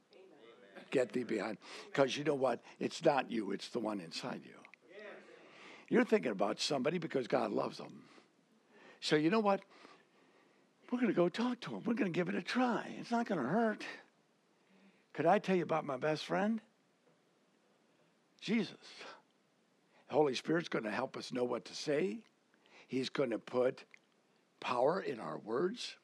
Get 0.92 1.12
thee 1.12 1.24
behind. 1.24 1.58
Because 1.86 2.16
you 2.16 2.22
know 2.22 2.34
what? 2.34 2.62
It's 2.78 3.04
not 3.04 3.28
you, 3.28 3.50
it's 3.50 3.68
the 3.70 3.80
one 3.80 4.00
inside 4.00 4.42
you. 4.44 4.52
You're 5.88 6.04
thinking 6.04 6.30
about 6.30 6.60
somebody 6.60 6.98
because 6.98 7.26
God 7.26 7.50
loves 7.50 7.78
them. 7.78 8.04
So 9.00 9.16
you 9.16 9.28
know 9.28 9.40
what? 9.40 9.60
We're 10.90 11.00
going 11.00 11.10
to 11.10 11.16
go 11.16 11.28
talk 11.28 11.60
to 11.60 11.70
him. 11.70 11.82
We're 11.84 11.94
going 11.94 12.12
to 12.12 12.16
give 12.16 12.28
it 12.28 12.34
a 12.34 12.42
try. 12.42 12.94
It's 13.00 13.10
not 13.10 13.26
going 13.26 13.40
to 13.40 13.46
hurt. 13.46 13.82
Could 15.12 15.26
I 15.26 15.38
tell 15.38 15.56
you 15.56 15.64
about 15.64 15.84
my 15.84 15.96
best 15.96 16.24
friend? 16.24 16.60
Jesus. 18.40 18.76
The 20.08 20.14
Holy 20.14 20.34
Spirit's 20.34 20.68
going 20.68 20.84
to 20.84 20.90
help 20.90 21.16
us 21.16 21.32
know 21.32 21.44
what 21.44 21.64
to 21.66 21.74
say. 21.74 22.20
He's 22.86 23.08
going 23.08 23.30
to 23.30 23.38
put 23.38 23.84
power 24.60 25.00
in 25.00 25.20
our 25.20 25.38
words. 25.38 25.96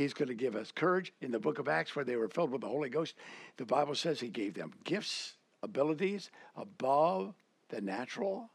He's 0.00 0.14
going 0.14 0.28
to 0.28 0.34
give 0.34 0.56
us 0.56 0.72
courage. 0.72 1.12
In 1.20 1.30
the 1.30 1.38
book 1.38 1.58
of 1.58 1.68
Acts, 1.68 1.94
where 1.94 2.06
they 2.06 2.16
were 2.16 2.30
filled 2.30 2.52
with 2.52 2.62
the 2.62 2.68
Holy 2.68 2.88
Ghost, 2.88 3.16
the 3.58 3.66
Bible 3.66 3.94
says 3.94 4.18
He 4.18 4.28
gave 4.28 4.54
them 4.54 4.72
gifts, 4.82 5.34
abilities 5.62 6.30
above 6.56 7.34
the 7.68 7.82
natural. 7.82 8.48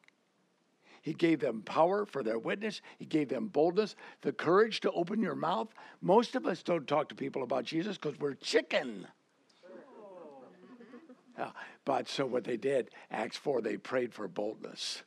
He 1.03 1.13
gave 1.13 1.39
them 1.39 1.61
power 1.61 2.07
for 2.07 2.23
their 2.23 2.39
witness. 2.39 2.81
He 2.97 3.05
gave 3.05 3.29
them 3.29 3.45
boldness, 3.45 3.95
the 4.21 4.31
courage 4.31 4.79
to 4.79 4.91
open 4.93 5.21
your 5.21 5.35
mouth. 5.35 5.67
Most 6.01 6.33
of 6.33 6.47
us 6.47 6.63
don't 6.63 6.87
talk 6.87 7.09
to 7.09 7.15
people 7.15 7.43
about 7.43 7.65
Jesus 7.65 7.95
because 7.95 8.19
we're 8.19 8.33
chicken. 8.33 9.05
But 11.85 12.09
so 12.09 12.25
what 12.25 12.43
they 12.43 12.57
did, 12.57 12.89
Acts 13.11 13.37
4, 13.37 13.61
they 13.61 13.77
prayed 13.77 14.15
for 14.15 14.27
boldness. 14.27 15.03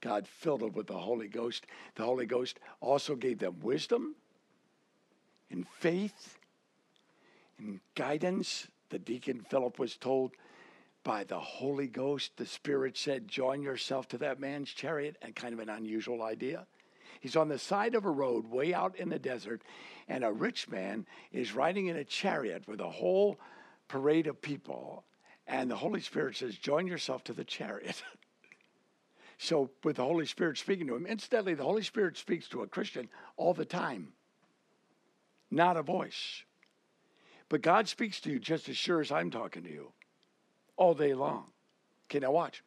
God 0.00 0.26
filled 0.26 0.62
them 0.62 0.72
with 0.72 0.88
the 0.88 0.98
Holy 0.98 1.28
Ghost. 1.28 1.66
The 1.94 2.02
Holy 2.02 2.26
Ghost 2.26 2.58
also 2.80 3.14
gave 3.14 3.38
them 3.38 3.60
wisdom 3.60 4.16
and 5.52 5.66
faith 5.68 6.38
and 7.58 7.80
guidance. 7.94 8.66
The 8.90 8.98
deacon 8.98 9.44
Philip 9.48 9.78
was 9.78 9.96
told 9.96 10.32
by 11.04 11.24
the 11.24 11.40
Holy 11.40 11.88
Ghost, 11.88 12.36
the 12.36 12.46
Spirit 12.46 12.96
said, 12.96 13.28
Join 13.28 13.62
yourself 13.62 14.08
to 14.08 14.18
that 14.18 14.40
man's 14.40 14.70
chariot, 14.70 15.16
and 15.22 15.34
kind 15.34 15.52
of 15.52 15.60
an 15.60 15.68
unusual 15.68 16.22
idea. 16.22 16.66
He's 17.20 17.36
on 17.36 17.48
the 17.48 17.58
side 17.58 17.94
of 17.94 18.04
a 18.04 18.10
road 18.10 18.50
way 18.50 18.74
out 18.74 18.96
in 18.96 19.08
the 19.08 19.18
desert, 19.18 19.62
and 20.08 20.24
a 20.24 20.32
rich 20.32 20.68
man 20.68 21.06
is 21.30 21.54
riding 21.54 21.86
in 21.86 21.96
a 21.96 22.04
chariot 22.04 22.66
with 22.66 22.80
a 22.80 22.90
whole 22.90 23.38
parade 23.88 24.26
of 24.26 24.40
people. 24.42 25.04
And 25.46 25.70
the 25.70 25.76
Holy 25.76 26.00
Spirit 26.00 26.36
says, 26.36 26.56
Join 26.56 26.86
yourself 26.86 27.24
to 27.24 27.32
the 27.32 27.44
chariot. 27.44 28.02
so, 29.38 29.70
with 29.82 29.96
the 29.96 30.04
Holy 30.04 30.26
Spirit 30.26 30.58
speaking 30.58 30.86
to 30.86 30.96
him, 30.96 31.06
incidentally, 31.06 31.54
the 31.54 31.64
Holy 31.64 31.82
Spirit 31.82 32.16
speaks 32.16 32.48
to 32.48 32.62
a 32.62 32.66
Christian 32.66 33.08
all 33.36 33.54
the 33.54 33.64
time, 33.64 34.12
not 35.52 35.76
a 35.76 35.82
voice. 35.82 36.42
But 37.48 37.62
God 37.62 37.86
speaks 37.86 38.20
to 38.22 38.30
you 38.30 38.38
just 38.38 38.68
as 38.68 38.76
sure 38.76 39.00
as 39.00 39.12
I'm 39.12 39.30
talking 39.30 39.62
to 39.64 39.70
you 39.70 39.92
all 40.76 40.94
day 40.94 41.14
long. 41.14 41.44
Okay, 42.06 42.18
now 42.18 42.32
watch. 42.32 42.62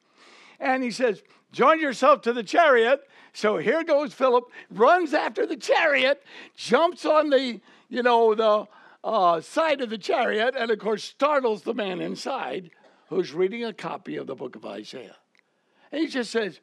And 0.59 0.83
he 0.83 0.91
says, 0.91 1.21
Join 1.51 1.79
yourself 1.79 2.21
to 2.21 2.33
the 2.33 2.43
chariot. 2.43 3.01
So 3.33 3.57
here 3.57 3.83
goes 3.83 4.13
Philip, 4.13 4.45
runs 4.69 5.13
after 5.13 5.45
the 5.45 5.57
chariot, 5.57 6.21
jumps 6.55 7.05
on 7.05 7.29
the, 7.29 7.59
you 7.89 8.03
know, 8.03 8.35
the 8.35 8.65
uh, 9.03 9.41
side 9.41 9.81
of 9.81 9.89
the 9.89 9.97
chariot, 9.97 10.55
and 10.57 10.71
of 10.71 10.79
course 10.79 11.03
startles 11.03 11.61
the 11.61 11.73
man 11.73 12.01
inside 12.01 12.71
who's 13.09 13.33
reading 13.33 13.63
a 13.63 13.73
copy 13.73 14.15
of 14.17 14.27
the 14.27 14.35
book 14.35 14.55
of 14.55 14.65
Isaiah. 14.65 15.15
And 15.91 16.01
he 16.01 16.07
just 16.07 16.31
says, 16.31 16.59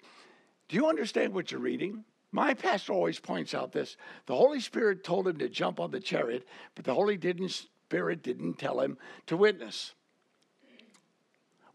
Do 0.69 0.77
you 0.77 0.89
understand 0.89 1.35
what 1.35 1.51
you're 1.51 1.61
reading? 1.61 2.05
My 2.33 2.55
pastor 2.55 2.95
always 2.95 3.21
points 3.21 3.53
out 3.53 3.73
this. 3.73 3.99
The 4.25 4.35
Holy 4.35 4.59
Spirit 4.59 5.05
told 5.05 5.29
him 5.29 5.37
to 5.37 5.51
jump 5.51 5.79
on 5.79 5.91
the 5.91 6.01
chariot, 6.01 6.47
but 6.75 6.87
the 6.87 6.95
Holy 6.95 7.19
Spirit 7.49 8.23
didn't 8.23 8.55
tell 8.55 8.81
him 8.81 8.97
to 9.27 9.37
witness. 9.37 9.93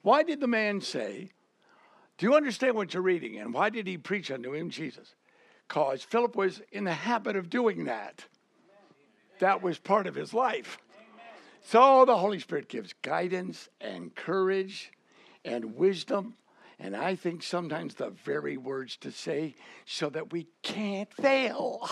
Why 0.01 0.23
did 0.23 0.39
the 0.39 0.47
man 0.47 0.81
say, 0.81 1.29
Do 2.17 2.25
you 2.25 2.35
understand 2.35 2.75
what 2.75 2.93
you're 2.93 3.03
reading? 3.03 3.37
And 3.37 3.53
why 3.53 3.69
did 3.69 3.85
he 3.85 3.97
preach 3.97 4.31
unto 4.31 4.55
him 4.55 4.71
Jesus? 4.71 5.13
Because 5.67 6.01
Philip 6.01 6.35
was 6.35 6.61
in 6.71 6.85
the 6.85 6.93
habit 6.93 7.35
of 7.35 7.49
doing 7.51 7.85
that. 7.85 8.25
That 9.39 9.61
was 9.61 9.77
part 9.77 10.07
of 10.07 10.15
his 10.15 10.33
life. 10.33 10.79
So 11.61 12.05
the 12.05 12.17
Holy 12.17 12.39
Spirit 12.39 12.69
gives 12.69 12.93
guidance 13.01 13.69
and 13.79 14.15
courage 14.15 14.91
and 15.45 15.75
wisdom. 15.75 16.35
And 16.79 16.95
I 16.95 17.15
think 17.15 17.41
sometimes 17.41 17.95
the 17.95 18.09
very 18.09 18.57
words 18.57 18.97
to 18.97 19.11
say 19.11 19.55
so 19.85 20.09
that 20.09 20.31
we 20.31 20.47
can't 20.61 21.11
fail. 21.13 21.89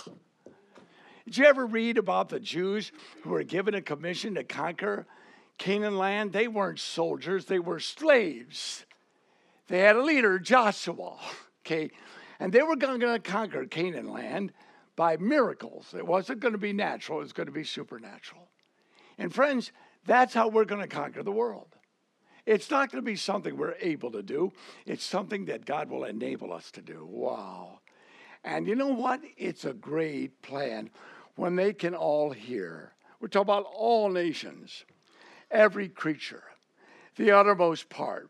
Did 1.26 1.38
you 1.38 1.46
ever 1.46 1.66
read 1.66 1.98
about 1.98 2.30
the 2.30 2.40
Jews 2.40 2.92
who 3.24 3.32
were 3.32 3.44
given 3.44 3.74
a 3.74 3.82
commission 3.82 4.36
to 4.36 4.44
conquer 4.44 5.08
Canaan 5.58 5.98
land, 5.98 6.34
they 6.34 6.48
weren't 6.48 6.80
soldiers, 6.80 7.46
they 7.46 7.60
were 7.60 7.80
slaves. 7.80 8.86
They 9.68 9.80
had 9.80 9.96
a 9.96 10.04
leader, 10.04 10.38
Joshua, 10.38 11.18
okay? 11.66 11.90
And 12.40 12.52
they 12.52 12.62
were 12.62 12.76
going 12.76 13.00
to 13.00 13.20
conquer 13.20 13.66
Canaan 13.66 14.10
land 14.10 14.52
by 14.96 15.18
miracles. 15.18 15.94
It 15.98 16.06
wasn't 16.06 16.42
going 16.42 16.54
to 16.54 16.60
be 16.60 16.74
natural, 16.74 17.20
it 17.20 17.24
was 17.24 17.34
going 17.34 17.48
to 17.48 17.54
be 17.54 17.64
supernatural. 17.64 18.50
And 19.18 19.34
friends, 19.34 19.72
that's 20.06 20.34
how 20.34 20.50
we're 20.50 20.66
going 20.66 20.82
to 20.82 20.88
conquer 20.88 21.24
the 21.24 21.32
world. 21.32 21.75
It's 22.46 22.70
not 22.70 22.92
going 22.92 23.04
to 23.04 23.06
be 23.06 23.16
something 23.16 23.58
we're 23.58 23.76
able 23.80 24.12
to 24.12 24.22
do, 24.22 24.52
it's 24.86 25.04
something 25.04 25.46
that 25.46 25.66
God 25.66 25.90
will 25.90 26.04
enable 26.04 26.54
us 26.54 26.72
to 26.72 26.82
do. 26.82 27.08
Wow. 27.10 27.80
And 28.44 28.68
you 28.68 28.76
know 28.76 28.94
what? 28.94 29.22
It's 29.38 29.66
a 29.66 29.74
great 29.74 30.42
plan 30.44 30.92
when 31.36 31.56
they 31.56 31.74
can 31.74 31.96
all 31.96 32.32
hear. 32.32 32.94
We're 33.20 33.28
talking 33.28 33.42
about 33.44 33.66
all 33.74 34.10
nations 34.10 34.86
every 35.52 35.88
creature, 35.88 36.44
the 37.16 37.32
uttermost 37.32 37.90
part. 37.90 38.30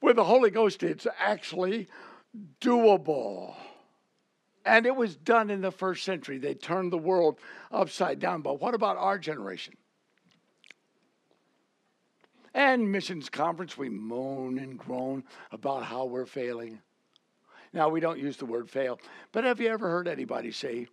With 0.00 0.16
the 0.16 0.24
Holy 0.24 0.50
Ghost, 0.50 0.82
it's 0.82 1.06
actually 1.18 1.88
doable. 2.60 3.54
And 4.64 4.86
it 4.86 4.94
was 4.94 5.16
done 5.16 5.50
in 5.50 5.60
the 5.60 5.70
first 5.70 6.04
century. 6.04 6.38
They 6.38 6.54
turned 6.54 6.92
the 6.92 6.98
world 6.98 7.38
upside 7.70 8.18
down. 8.18 8.42
But 8.42 8.60
what 8.60 8.74
about 8.74 8.96
our 8.96 9.18
generation? 9.18 9.74
And 12.54 12.92
missions 12.92 13.28
conference, 13.28 13.78
we 13.78 13.88
moan 13.88 14.58
and 14.58 14.78
groan 14.78 15.24
about 15.50 15.84
how 15.84 16.04
we're 16.04 16.26
failing. 16.26 16.80
Now, 17.72 17.88
we 17.88 18.00
don't 18.00 18.18
use 18.18 18.36
the 18.36 18.46
word 18.46 18.68
fail, 18.68 19.00
but 19.32 19.44
have 19.44 19.60
you 19.60 19.68
ever 19.68 19.88
heard 19.88 20.06
anybody 20.06 20.52
say, 20.52 20.88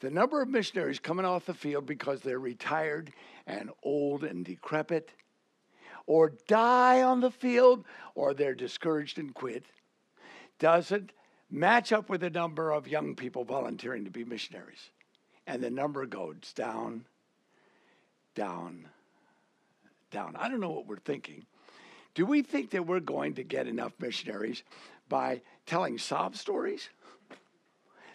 the 0.00 0.10
number 0.10 0.42
of 0.42 0.48
missionaries 0.48 0.98
coming 0.98 1.26
off 1.26 1.46
the 1.46 1.54
field 1.54 1.86
because 1.86 2.20
they're 2.20 2.40
retired 2.40 3.12
and 3.46 3.70
old 3.82 4.24
and 4.24 4.44
decrepit, 4.44 5.10
or 6.06 6.32
die 6.48 7.02
on 7.02 7.20
the 7.20 7.30
field, 7.30 7.84
or 8.14 8.34
they're 8.34 8.54
discouraged 8.54 9.18
and 9.18 9.34
quit, 9.34 9.66
doesn't 10.58 11.12
match 11.50 11.92
up 11.92 12.08
with 12.08 12.22
the 12.22 12.30
number 12.30 12.72
of 12.72 12.88
young 12.88 13.14
people 13.14 13.44
volunteering 13.44 14.04
to 14.04 14.10
be 14.10 14.24
missionaries. 14.24 14.90
And 15.46 15.62
the 15.62 15.70
number 15.70 16.06
goes 16.06 16.52
down, 16.54 17.04
down, 18.34 18.88
down. 20.10 20.36
I 20.36 20.48
don't 20.48 20.60
know 20.60 20.70
what 20.70 20.86
we're 20.86 20.96
thinking. 20.96 21.46
Do 22.14 22.26
we 22.26 22.42
think 22.42 22.70
that 22.70 22.86
we're 22.86 23.00
going 23.00 23.34
to 23.34 23.44
get 23.44 23.66
enough 23.66 23.92
missionaries 24.00 24.62
by 25.08 25.42
telling 25.66 25.98
sob 25.98 26.36
stories? 26.36 26.88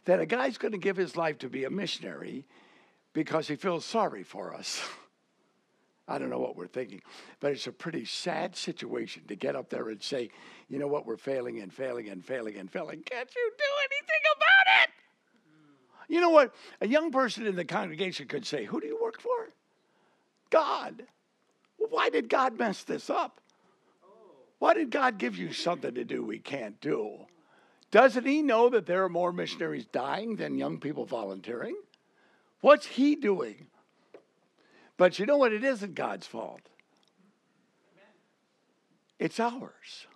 that 0.05 0.19
a 0.19 0.25
guy's 0.25 0.57
going 0.57 0.71
to 0.71 0.77
give 0.77 0.95
his 0.95 1.17
life 1.17 1.39
to 1.39 1.49
be 1.49 1.65
a 1.65 1.69
missionary 1.69 2.45
because 3.13 3.47
he 3.47 3.55
feels 3.55 3.83
sorry 3.83 4.23
for 4.23 4.53
us. 4.53 4.81
I 6.07 6.19
don't 6.19 6.29
know 6.29 6.39
what 6.39 6.55
we're 6.55 6.67
thinking, 6.67 7.01
but 7.39 7.51
it's 7.51 7.65
a 7.65 7.71
pretty 7.71 8.05
sad 8.05 8.55
situation 8.55 9.23
to 9.27 9.35
get 9.35 9.55
up 9.55 9.69
there 9.69 9.89
and 9.89 10.01
say, 10.01 10.29
you 10.69 10.77
know 10.77 10.87
what, 10.87 11.07
we're 11.07 11.17
failing 11.17 11.59
and 11.59 11.73
failing 11.73 12.09
and 12.09 12.23
failing 12.23 12.57
and 12.57 12.71
failing. 12.71 13.01
Can't 13.01 13.35
you 13.35 13.51
do 13.57 13.65
anything 13.79 14.21
about 14.35 14.83
it? 14.83 14.89
You 16.07 16.21
know 16.21 16.29
what? 16.29 16.53
A 16.81 16.87
young 16.87 17.11
person 17.11 17.47
in 17.47 17.55
the 17.55 17.65
congregation 17.65 18.27
could 18.27 18.45
say, 18.45 18.65
Who 18.65 18.79
do 18.79 18.85
you 18.85 18.99
work 19.01 19.19
for? 19.19 19.49
God. 20.51 21.01
Why 21.89 22.09
did 22.09 22.29
God 22.29 22.57
mess 22.57 22.83
this 22.83 23.09
up? 23.09 23.41
Why 24.59 24.73
did 24.73 24.89
God 24.89 25.17
give 25.17 25.37
you 25.37 25.51
something 25.51 25.93
to 25.93 26.03
do 26.03 26.23
we 26.23 26.39
can't 26.39 26.79
do? 26.79 27.25
Doesn't 27.91 28.25
he 28.25 28.41
know 28.41 28.69
that 28.69 28.85
there 28.85 29.03
are 29.03 29.09
more 29.09 29.31
missionaries 29.31 29.85
dying 29.85 30.35
than 30.35 30.57
young 30.57 30.79
people 30.79 31.05
volunteering? 31.05 31.75
What's 32.61 32.85
he 32.85 33.15
doing? 33.15 33.67
But 34.97 35.19
you 35.19 35.25
know 35.25 35.37
what? 35.37 35.53
It 35.53 35.63
isn't 35.63 35.95
God's 35.95 36.25
fault. 36.25 36.61
It's 39.19 39.39
ours. 39.39 40.07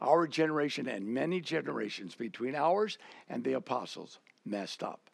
Our 0.00 0.26
generation 0.26 0.88
and 0.88 1.06
many 1.06 1.40
generations 1.40 2.16
between 2.16 2.56
ours 2.56 2.98
and 3.28 3.44
the 3.44 3.52
apostles 3.52 4.18
messed 4.44 4.82
up. 4.82 5.08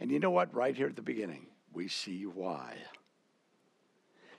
And 0.00 0.10
you 0.10 0.18
know 0.18 0.30
what? 0.30 0.52
Right 0.52 0.76
here 0.76 0.88
at 0.88 0.96
the 0.96 1.02
beginning, 1.02 1.46
we 1.72 1.86
see 1.86 2.24
why. 2.24 2.74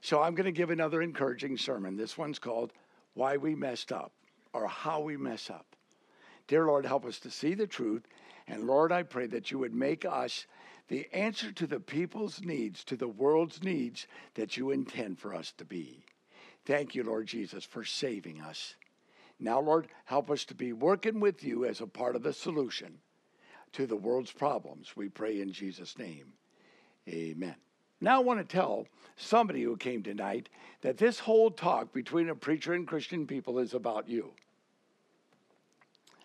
So 0.03 0.21
I'm 0.21 0.35
going 0.35 0.45
to 0.45 0.51
give 0.51 0.69
another 0.69 1.01
encouraging 1.01 1.57
sermon. 1.57 1.95
This 1.95 2.17
one's 2.17 2.37
called 2.37 2.73
Why 3.13 3.37
We 3.37 3.55
Messed 3.55 3.93
Up 3.93 4.11
or 4.51 4.67
how 4.67 4.99
we 4.99 5.15
mess 5.15 5.49
up. 5.49 5.77
Dear 6.45 6.65
Lord, 6.65 6.85
help 6.85 7.05
us 7.05 7.19
to 7.21 7.31
see 7.31 7.53
the 7.53 7.67
truth. 7.67 8.03
And 8.45 8.67
Lord, 8.67 8.91
I 8.91 9.03
pray 9.03 9.27
that 9.27 9.49
you 9.49 9.59
would 9.59 9.73
make 9.73 10.03
us 10.03 10.45
the 10.89 11.07
answer 11.13 11.53
to 11.53 11.65
the 11.65 11.79
people's 11.79 12.41
needs, 12.41 12.83
to 12.83 12.97
the 12.97 13.07
world's 13.07 13.63
needs 13.63 14.05
that 14.33 14.57
you 14.57 14.71
intend 14.71 15.19
for 15.19 15.33
us 15.33 15.53
to 15.53 15.63
be. 15.63 16.03
Thank 16.65 16.95
you, 16.95 17.05
Lord 17.05 17.27
Jesus, 17.27 17.63
for 17.63 17.85
saving 17.85 18.41
us. 18.41 18.75
Now, 19.39 19.61
Lord, 19.61 19.87
help 20.03 20.29
us 20.29 20.43
to 20.45 20.53
be 20.53 20.73
working 20.73 21.21
with 21.21 21.45
you 21.45 21.63
as 21.63 21.79
a 21.79 21.87
part 21.87 22.17
of 22.17 22.23
the 22.23 22.33
solution 22.33 22.99
to 23.71 23.87
the 23.87 23.95
world's 23.95 24.33
problems. 24.33 24.97
We 24.97 25.07
pray 25.07 25.39
in 25.39 25.53
Jesus' 25.53 25.97
name. 25.97 26.33
Amen. 27.07 27.55
Now, 28.03 28.17
I 28.17 28.19
want 28.19 28.41
to 28.41 28.45
tell 28.57 28.85
somebody 29.15 29.63
who 29.63 29.77
came 29.77 30.03
tonight 30.03 30.49
that 30.81 30.97
this 30.97 31.19
whole 31.19 31.49
talk 31.49 31.93
between 31.93 32.27
a 32.27 32.35
preacher 32.35 32.73
and 32.73 32.85
Christian 32.85 33.25
people 33.25 33.59
is 33.59 33.73
about 33.73 34.09
you. 34.09 34.33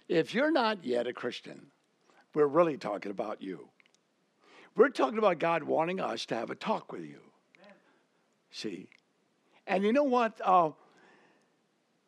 If 0.08 0.34
you're 0.34 0.50
not 0.50 0.84
yet 0.84 1.06
a 1.06 1.12
Christian, 1.12 1.68
we're 2.34 2.48
really 2.48 2.78
talking 2.78 3.12
about 3.12 3.40
you. 3.40 3.68
We're 4.74 4.88
talking 4.88 5.18
about 5.18 5.38
God 5.38 5.62
wanting 5.62 6.00
us 6.00 6.26
to 6.26 6.34
have 6.34 6.50
a 6.50 6.56
talk 6.56 6.90
with 6.90 7.04
you. 7.04 7.20
See? 8.50 8.88
And 9.64 9.84
you 9.84 9.92
know 9.92 10.02
what? 10.02 10.40
Uh, 10.44 10.70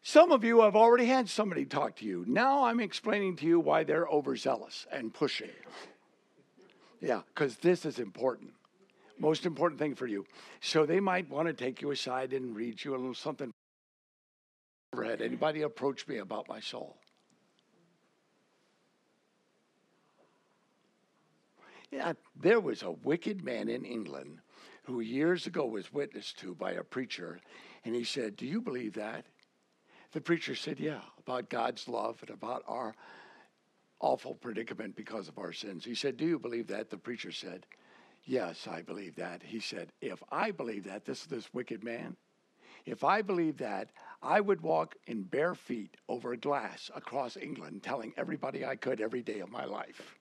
some 0.02 0.32
of 0.32 0.42
you 0.42 0.62
have 0.62 0.74
already 0.74 1.06
had 1.06 1.28
somebody 1.28 1.64
talk 1.64 1.94
to 1.98 2.04
you. 2.04 2.24
Now 2.26 2.64
I'm 2.64 2.80
explaining 2.80 3.36
to 3.36 3.46
you 3.46 3.60
why 3.60 3.84
they're 3.84 4.08
overzealous 4.08 4.88
and 4.90 5.14
pushing. 5.14 5.50
Yeah, 7.00 7.20
because 7.32 7.58
this 7.58 7.86
is 7.86 8.00
important. 8.00 8.50
Most 9.20 9.44
important 9.44 9.78
thing 9.78 9.94
for 9.94 10.06
you. 10.06 10.24
So 10.60 10.86
they 10.86 10.98
might 10.98 11.28
want 11.28 11.46
to 11.46 11.52
take 11.52 11.82
you 11.82 11.90
aside 11.90 12.32
and 12.32 12.56
read 12.56 12.82
you 12.82 12.92
a 12.92 12.96
little 12.96 13.14
something. 13.14 13.52
Never 14.94 15.04
had 15.04 15.20
anybody 15.20 15.62
approach 15.62 16.08
me 16.08 16.16
about 16.16 16.48
my 16.48 16.58
soul. 16.58 16.96
Yeah, 21.90 22.14
there 22.40 22.60
was 22.60 22.82
a 22.82 22.90
wicked 22.90 23.44
man 23.44 23.68
in 23.68 23.84
England 23.84 24.38
who 24.84 25.00
years 25.00 25.46
ago 25.46 25.66
was 25.66 25.92
witnessed 25.92 26.38
to 26.38 26.54
by 26.54 26.72
a 26.72 26.82
preacher, 26.82 27.40
and 27.84 27.94
he 27.94 28.04
said, 28.04 28.36
Do 28.36 28.46
you 28.46 28.60
believe 28.60 28.94
that? 28.94 29.26
The 30.12 30.20
preacher 30.20 30.54
said, 30.54 30.80
Yeah, 30.80 31.02
about 31.18 31.50
God's 31.50 31.88
love 31.88 32.18
and 32.22 32.30
about 32.30 32.62
our 32.66 32.94
awful 34.00 34.34
predicament 34.34 34.96
because 34.96 35.28
of 35.28 35.38
our 35.38 35.52
sins. 35.52 35.84
He 35.84 35.94
said, 35.94 36.16
Do 36.16 36.24
you 36.24 36.38
believe 36.38 36.68
that? 36.68 36.88
The 36.88 36.96
preacher 36.96 37.32
said, 37.32 37.66
Yes, 38.24 38.68
I 38.68 38.82
believe 38.82 39.16
that. 39.16 39.42
He 39.42 39.60
said, 39.60 39.92
If 40.00 40.22
I 40.30 40.50
believe 40.50 40.84
that, 40.84 41.04
this 41.04 41.24
this 41.26 41.52
wicked 41.52 41.82
man, 41.82 42.16
if 42.86 43.04
I 43.04 43.22
believe 43.22 43.58
that, 43.58 43.90
I 44.22 44.40
would 44.40 44.60
walk 44.60 44.96
in 45.06 45.22
bare 45.22 45.54
feet 45.54 45.96
over 46.08 46.36
glass 46.36 46.90
across 46.94 47.36
England 47.36 47.82
telling 47.82 48.12
everybody 48.16 48.64
I 48.64 48.76
could 48.76 49.00
every 49.00 49.22
day 49.22 49.40
of 49.40 49.50
my 49.50 49.64
life. 49.64 50.16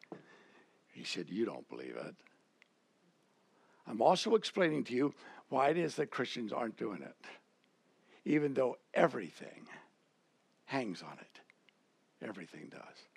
He 0.91 1.04
said, 1.04 1.30
You 1.30 1.45
don't 1.45 1.68
believe 1.70 1.95
it. 1.95 2.16
I'm 3.88 4.02
also 4.02 4.36
explaining 4.36 4.84
to 4.86 4.93
you 4.93 5.14
why 5.50 5.70
it 5.70 5.78
is 5.78 5.95
that 5.95 6.12
Christians 6.12 6.54
aren't 6.54 6.78
doing 6.78 7.02
it, 7.02 7.16
even 8.24 8.54
though 8.54 8.78
everything 8.93 9.68
hangs 10.66 11.02
on 11.02 11.18
it. 11.20 12.26
Everything 12.26 12.70
does. 12.70 13.08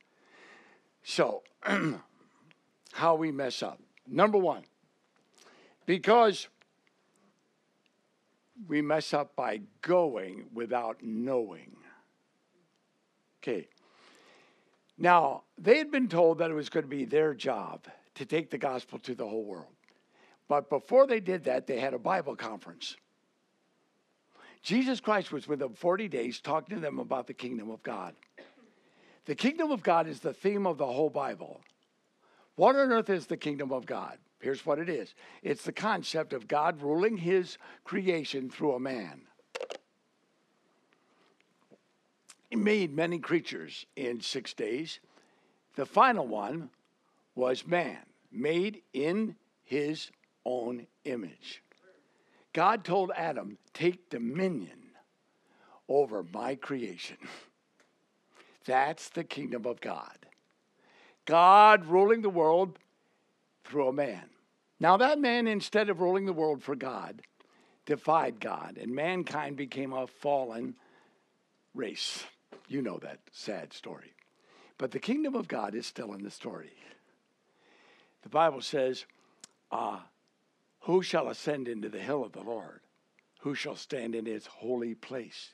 So, 1.02 1.42
how 2.92 3.16
we 3.16 3.32
mess 3.32 3.62
up. 3.62 3.80
Number 4.06 4.38
one, 4.38 4.62
because 5.86 6.48
we 8.68 8.82
mess 8.82 9.12
up 9.12 9.34
by 9.34 9.60
going 9.80 10.46
without 10.52 11.02
knowing. 11.02 11.76
Okay. 13.42 13.68
Now, 14.98 15.42
they 15.58 15.78
had 15.78 15.90
been 15.90 16.08
told 16.08 16.38
that 16.38 16.50
it 16.50 16.54
was 16.54 16.68
going 16.68 16.84
to 16.84 16.88
be 16.88 17.04
their 17.04 17.34
job 17.34 17.86
to 18.14 18.24
take 18.24 18.50
the 18.50 18.58
gospel 18.58 18.98
to 19.00 19.14
the 19.14 19.26
whole 19.26 19.44
world. 19.44 19.74
But 20.48 20.68
before 20.68 21.06
they 21.06 21.20
did 21.20 21.44
that, 21.44 21.66
they 21.66 21.80
had 21.80 21.94
a 21.94 21.98
Bible 21.98 22.36
conference. 22.36 22.96
Jesus 24.62 25.00
Christ 25.00 25.32
was 25.32 25.48
with 25.48 25.58
them 25.58 25.74
40 25.74 26.08
days 26.08 26.40
talking 26.40 26.76
to 26.76 26.80
them 26.80 26.98
about 26.98 27.26
the 27.26 27.34
kingdom 27.34 27.70
of 27.70 27.82
God. 27.82 28.14
The 29.24 29.34
kingdom 29.34 29.70
of 29.70 29.82
God 29.82 30.06
is 30.06 30.20
the 30.20 30.32
theme 30.32 30.66
of 30.66 30.78
the 30.78 30.86
whole 30.86 31.10
Bible. 31.10 31.60
What 32.54 32.76
on 32.76 32.92
earth 32.92 33.10
is 33.10 33.26
the 33.26 33.36
kingdom 33.36 33.72
of 33.72 33.86
God? 33.86 34.18
Here's 34.42 34.66
what 34.66 34.80
it 34.80 34.88
is 34.88 35.14
it's 35.42 35.62
the 35.62 35.72
concept 35.72 36.34
of 36.34 36.48
God 36.48 36.82
ruling 36.82 37.16
his 37.16 37.56
creation 37.84 38.50
through 38.50 38.72
a 38.74 38.80
man. 38.80 39.22
He 42.50 42.56
made 42.56 42.92
many 42.92 43.18
creatures 43.18 43.86
in 43.96 44.20
six 44.20 44.52
days. 44.52 45.00
The 45.76 45.86
final 45.86 46.26
one 46.26 46.68
was 47.34 47.66
man, 47.66 48.00
made 48.30 48.82
in 48.92 49.36
his 49.64 50.10
own 50.44 50.86
image. 51.04 51.62
God 52.52 52.84
told 52.84 53.10
Adam, 53.16 53.56
Take 53.72 54.10
dominion 54.10 54.90
over 55.88 56.26
my 56.34 56.56
creation. 56.56 57.16
That's 58.66 59.08
the 59.08 59.24
kingdom 59.24 59.64
of 59.66 59.80
God. 59.80 60.18
God 61.24 61.86
ruling 61.86 62.22
the 62.22 62.28
world 62.28 62.78
through 63.64 63.88
a 63.88 63.92
man. 63.92 64.30
Now, 64.80 64.96
that 64.96 65.20
man, 65.20 65.46
instead 65.46 65.90
of 65.90 66.00
ruling 66.00 66.26
the 66.26 66.32
world 66.32 66.62
for 66.62 66.74
God, 66.74 67.22
defied 67.86 68.40
God, 68.40 68.78
and 68.80 68.94
mankind 68.94 69.56
became 69.56 69.92
a 69.92 70.06
fallen 70.06 70.74
race. 71.74 72.24
You 72.68 72.82
know 72.82 72.98
that 72.98 73.18
sad 73.30 73.72
story. 73.72 74.12
But 74.78 74.90
the 74.90 74.98
kingdom 74.98 75.34
of 75.34 75.48
God 75.48 75.74
is 75.74 75.86
still 75.86 76.12
in 76.12 76.22
the 76.22 76.30
story. 76.30 76.72
The 78.22 78.28
Bible 78.28 78.60
says, 78.60 79.04
uh, 79.70 80.00
Who 80.80 81.02
shall 81.02 81.28
ascend 81.28 81.68
into 81.68 81.88
the 81.88 82.00
hill 82.00 82.24
of 82.24 82.32
the 82.32 82.42
Lord? 82.42 82.80
Who 83.40 83.54
shall 83.54 83.76
stand 83.76 84.14
in 84.14 84.26
his 84.26 84.46
holy 84.46 84.94
place? 84.94 85.50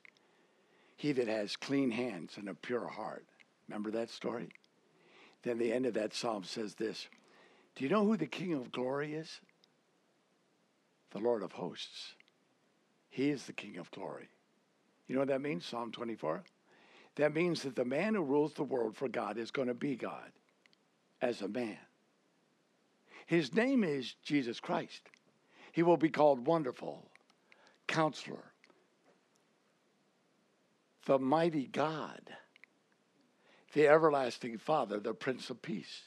He 0.97 1.13
that 1.13 1.29
has 1.29 1.57
clean 1.57 1.91
hands 1.91 2.37
and 2.37 2.49
a 2.49 2.55
pure 2.55 2.89
heart. 2.89 3.25
Remember 3.69 3.91
that 3.93 4.11
story? 4.11 4.49
Then 5.43 5.59
the 5.59 5.73
end 5.73 5.87
of 5.87 5.95
that 5.95 6.15
psalm 6.15 6.45
says 6.45 6.75
this 6.75 7.09
Do 7.79 7.85
you 7.85 7.91
know 7.91 8.05
who 8.05 8.17
the 8.17 8.27
King 8.27 8.55
of 8.55 8.73
glory 8.73 9.15
is? 9.15 9.41
The 11.13 11.21
Lord 11.21 11.45
of 11.45 11.53
hosts. 11.53 12.17
He 13.09 13.31
is 13.31 13.45
the 13.45 13.53
King 13.53 13.79
of 13.79 13.89
glory. 13.93 14.29
You 15.07 15.15
know 15.15 15.21
what 15.21 15.29
that 15.29 15.41
means? 15.41 15.65
Psalm 15.65 15.93
24? 15.93 16.43
That 17.15 17.33
means 17.33 17.63
that 17.63 17.77
the 17.77 17.85
man 17.85 18.17
who 18.17 18.23
rules 18.23 18.53
the 18.55 18.65
world 18.65 18.97
for 18.97 19.07
God 19.07 19.39
is 19.39 19.53
going 19.53 19.69
to 19.69 19.75
be 19.75 19.95
God 19.95 20.33
as 21.23 21.41
a 21.41 21.47
man. 21.47 21.79
His 23.27 23.55
name 23.55 23.85
is 23.85 24.17
Jesus 24.25 24.59
Christ. 24.59 25.03
He 25.71 25.85
will 25.85 25.97
be 25.97 26.11
called 26.11 26.49
Wonderful, 26.49 27.09
Counselor, 27.87 28.53
the 31.07 31.21
Mighty 31.21 31.69
God, 31.69 32.23
the 33.73 33.87
Everlasting 33.87 34.59
Father, 34.59 34.99
the 34.99 35.15
Prince 35.15 35.49
of 35.49 35.63
Peace. 35.63 36.03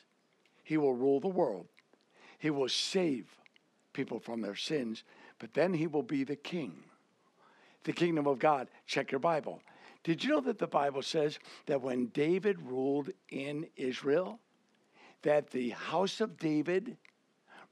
He 0.64 0.78
will 0.78 0.93
rule 0.93 1.20
the 1.20 1.28
world. 1.28 1.68
He 2.39 2.49
will 2.49 2.70
save 2.70 3.28
people 3.93 4.20
from 4.20 4.41
their 4.41 4.55
sins, 4.55 5.03
but 5.39 5.53
then 5.53 5.74
he 5.74 5.88
will 5.88 6.03
be 6.03 6.24
the 6.24 6.36
king. 6.36 6.84
The 7.84 7.93
kingdom 7.93 8.28
of 8.28 8.39
God. 8.39 8.68
Check 8.86 9.12
your 9.12 9.20
Bible. 9.20 9.62
Did 10.03 10.24
you 10.24 10.32
know 10.32 10.41
that 10.41 10.59
the 10.59 10.68
Bible 10.68 11.01
says 11.01 11.39
that 11.68 11.82
when 11.82 12.07
David 12.07 12.62
ruled 12.62 13.09
in 13.30 13.68
Israel, 13.76 14.39
that 15.22 15.51
the 15.51 15.70
house 15.70 16.22
of 16.22 16.38
David 16.38 16.97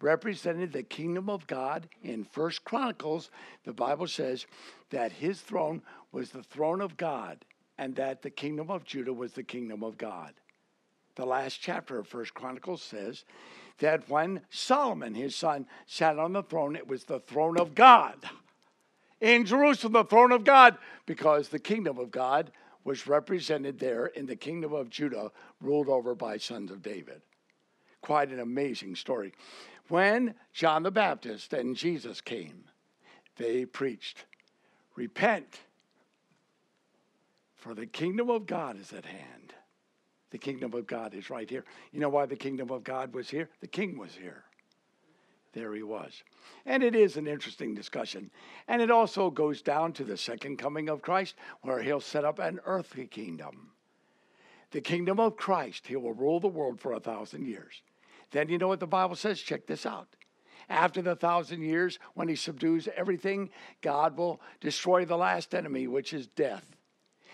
represented 0.02 0.72
the 0.72 0.84
kingdom 0.84 1.30
of 1.30 1.48
God 1.48 1.90
in 2.04 2.24
First 2.24 2.64
Chronicles, 2.64 3.32
the 3.64 3.74
Bible 3.74 4.08
says 4.08 4.46
that 4.92 5.12
his 5.12 5.42
throne 5.42 5.82
was 6.12 6.30
the 6.30 6.44
throne 6.44 6.82
of 6.82 6.98
God 6.98 7.44
and 7.78 7.96
that 7.96 8.22
the 8.22 8.30
kingdom 8.30 8.70
of 8.70 8.84
Judah 8.84 9.14
was 9.14 9.34
the 9.34 9.44
kingdom 9.44 9.84
of 9.84 9.98
God. 9.98 10.34
The 11.20 11.26
last 11.26 11.59
chapter 11.59 11.99
of 11.99 12.07
First 12.07 12.34
Chronicles 12.34 12.82
says 12.82 13.26
that 13.80 14.07
when 14.07 14.39
Solomon, 14.49 15.13
his 15.13 15.36
son, 15.36 15.67
sat 15.86 16.17
on 16.17 16.32
the 16.32 16.43
throne, 16.43 16.78
it 16.78 16.88
was 16.88 17.03
the 17.03 17.20
throne 17.20 17.59
of 17.59 17.76
God. 17.76 18.15
In 19.20 19.45
Jerusalem, 19.45 19.91
the 19.91 20.05
throne 20.05 20.32
of 20.32 20.45
God, 20.45 20.78
because 21.05 21.49
the 21.49 21.59
kingdom 21.59 21.97
of 21.97 22.09
God 22.09 22.53
was 22.86 23.05
represented 23.05 23.80
there 23.80 24.05
in 24.05 24.28
the 24.28 24.38
kingdom 24.38 24.72
of 24.72 24.89
Judah, 24.89 25.34
ruled 25.59 25.89
over 25.89 26.15
by 26.15 26.38
sons 26.38 26.72
of 26.72 26.82
David. 26.82 27.22
Quite 27.99 28.30
an 28.30 28.39
amazing 28.39 28.95
story. 28.95 29.34
When 29.89 30.36
John 30.53 30.84
the 30.84 30.89
Baptist 30.89 31.51
and 31.51 31.76
Jesus 31.76 32.22
came, 32.22 32.63
they 33.36 33.65
preached, 33.65 34.24
Repent, 34.95 35.59
for 37.57 37.74
the 37.74 37.88
kingdom 37.88 38.30
of 38.30 38.45
God 38.45 38.80
is 38.80 38.93
at 38.93 39.03
hand. 39.03 39.53
The 40.32 40.38
kingdom 40.38 40.73
of 40.73 40.86
God 40.86 41.13
is 41.13 41.30
right 41.30 41.49
here. 41.49 41.65
You 41.91 41.99
know 41.99 42.09
why 42.09 42.25
the 42.25 42.36
kingdom 42.36 42.69
of 42.69 42.84
God 42.84 43.13
was 43.13 43.30
here? 43.30 43.49
The 43.61 43.67
king 43.67 43.97
was 43.97 44.13
here. 44.13 44.43
There 45.53 45.73
he 45.73 45.82
was. 45.82 46.23
And 46.65 46.84
it 46.84 46.95
is 46.95 47.17
an 47.17 47.27
interesting 47.27 47.73
discussion. 47.73 48.30
And 48.67 48.82
it 48.82 48.91
also 48.91 49.32
goes 49.32 49.61
down 49.61 49.93
to 49.93 50.03
the 50.03 50.17
second 50.17 50.57
coming 50.57 50.89
of 50.89 51.01
Christ, 51.01 51.36
where 51.61 51.82
he'll 51.82 51.99
set 51.99 52.23
up 52.25 52.38
an 52.38 52.59
earthly 52.65 53.07
kingdom. 53.07 53.71
The 54.71 54.82
kingdom 54.82 55.19
of 55.19 55.38
Christ, 55.38 55.88
he 55.88 55.95
will 55.95 56.13
rule 56.13 56.39
the 56.39 56.47
world 56.47 56.80
for 56.80 56.93
a 56.93 56.99
thousand 56.99 57.47
years. 57.47 57.82
Then 58.32 58.49
you 58.49 58.59
know 58.59 58.67
what 58.67 58.80
the 58.80 58.86
Bible 58.86 59.15
says? 59.15 59.39
Check 59.39 59.65
this 59.65 59.88
out. 59.88 60.07
After 60.69 61.01
the 61.01 61.15
thousand 61.15 61.63
years, 61.63 61.97
when 62.13 62.27
he 62.27 62.36
subdues 62.36 62.88
everything, 62.95 63.49
God 63.82 64.15
will 64.15 64.39
destroy 64.61 65.03
the 65.03 65.17
last 65.17 65.55
enemy, 65.55 65.88
which 65.88 66.13
is 66.13 66.27
death. 66.27 66.75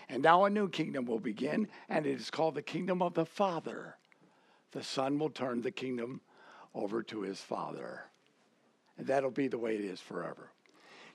And 0.09 0.23
now 0.23 0.45
a 0.45 0.49
new 0.49 0.69
kingdom 0.69 1.05
will 1.05 1.19
begin, 1.19 1.67
and 1.89 2.05
it 2.05 2.19
is 2.19 2.29
called 2.29 2.55
the 2.55 2.61
kingdom 2.61 3.01
of 3.01 3.13
the 3.13 3.25
Father, 3.25 3.97
the 4.71 4.83
Son 4.83 5.17
will 5.17 5.29
turn 5.29 5.61
the 5.61 5.71
kingdom 5.71 6.21
over 6.73 7.01
to 7.03 7.21
his 7.21 7.39
Father. 7.39 8.03
And 8.97 9.07
that'll 9.07 9.31
be 9.31 9.47
the 9.47 9.57
way 9.57 9.75
it 9.75 9.81
is 9.81 9.99
forever. 9.99 10.51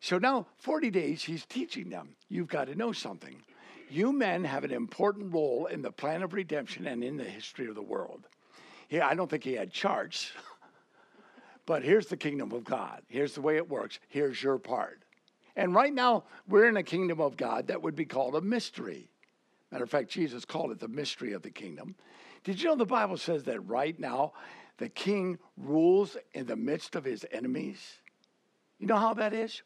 So 0.00 0.18
now, 0.18 0.46
40 0.56 0.90
days, 0.90 1.22
he's 1.22 1.44
teaching 1.44 1.90
them. 1.90 2.16
You've 2.28 2.48
got 2.48 2.66
to 2.66 2.74
know 2.74 2.92
something. 2.92 3.42
You 3.90 4.12
men 4.12 4.44
have 4.44 4.64
an 4.64 4.70
important 4.70 5.32
role 5.32 5.66
in 5.66 5.82
the 5.82 5.90
plan 5.90 6.22
of 6.22 6.32
redemption 6.32 6.86
and 6.86 7.04
in 7.04 7.16
the 7.16 7.24
history 7.24 7.68
of 7.68 7.74
the 7.74 7.82
world. 7.82 8.26
I 8.92 9.14
don't 9.14 9.28
think 9.28 9.44
he 9.44 9.52
had 9.52 9.72
charts, 9.72 10.32
but 11.66 11.82
here's 11.82 12.06
the 12.06 12.16
kingdom 12.16 12.52
of 12.52 12.64
God. 12.64 13.02
Here's 13.08 13.34
the 13.34 13.40
way 13.40 13.56
it 13.56 13.68
works. 13.68 13.98
Here's 14.08 14.42
your 14.42 14.58
part. 14.58 15.00
And 15.60 15.74
right 15.74 15.92
now, 15.92 16.24
we're 16.48 16.70
in 16.70 16.78
a 16.78 16.82
kingdom 16.82 17.20
of 17.20 17.36
God 17.36 17.66
that 17.66 17.82
would 17.82 17.94
be 17.94 18.06
called 18.06 18.34
a 18.34 18.40
mystery. 18.40 19.10
Matter 19.70 19.84
of 19.84 19.90
fact, 19.90 20.08
Jesus 20.08 20.46
called 20.46 20.70
it 20.70 20.80
the 20.80 20.88
mystery 20.88 21.34
of 21.34 21.42
the 21.42 21.50
kingdom. 21.50 21.96
Did 22.44 22.62
you 22.62 22.70
know 22.70 22.76
the 22.76 22.86
Bible 22.86 23.18
says 23.18 23.44
that 23.44 23.60
right 23.68 24.00
now 24.00 24.32
the 24.78 24.88
king 24.88 25.38
rules 25.58 26.16
in 26.32 26.46
the 26.46 26.56
midst 26.56 26.96
of 26.96 27.04
his 27.04 27.26
enemies? 27.30 27.98
You 28.78 28.86
know 28.86 28.96
how 28.96 29.12
that 29.12 29.34
is? 29.34 29.60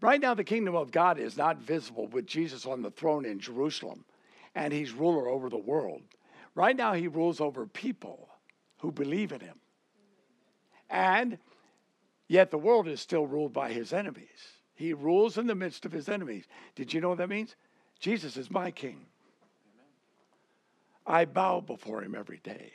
Right 0.00 0.22
now, 0.22 0.32
the 0.32 0.42
kingdom 0.42 0.74
of 0.74 0.90
God 0.90 1.18
is 1.18 1.36
not 1.36 1.58
visible 1.58 2.06
with 2.06 2.24
Jesus 2.24 2.64
on 2.64 2.80
the 2.80 2.90
throne 2.90 3.26
in 3.26 3.40
Jerusalem, 3.40 4.06
and 4.54 4.72
he's 4.72 4.94
ruler 4.94 5.28
over 5.28 5.50
the 5.50 5.58
world. 5.58 6.00
Right 6.54 6.74
now, 6.74 6.94
he 6.94 7.08
rules 7.08 7.42
over 7.42 7.66
people 7.66 8.30
who 8.78 8.90
believe 8.90 9.32
in 9.32 9.40
him. 9.40 9.60
And 10.88 11.36
yet, 12.26 12.50
the 12.50 12.56
world 12.56 12.88
is 12.88 13.02
still 13.02 13.26
ruled 13.26 13.52
by 13.52 13.70
his 13.70 13.92
enemies. 13.92 14.59
He 14.80 14.94
rules 14.94 15.36
in 15.36 15.46
the 15.46 15.54
midst 15.54 15.84
of 15.84 15.92
his 15.92 16.08
enemies. 16.08 16.46
Did 16.74 16.94
you 16.94 17.02
know 17.02 17.10
what 17.10 17.18
that 17.18 17.28
means? 17.28 17.54
Jesus 17.98 18.38
is 18.38 18.50
my 18.50 18.70
king. 18.70 19.04
I 21.06 21.26
bow 21.26 21.60
before 21.60 22.02
him 22.02 22.14
every 22.14 22.38
day. 22.38 22.72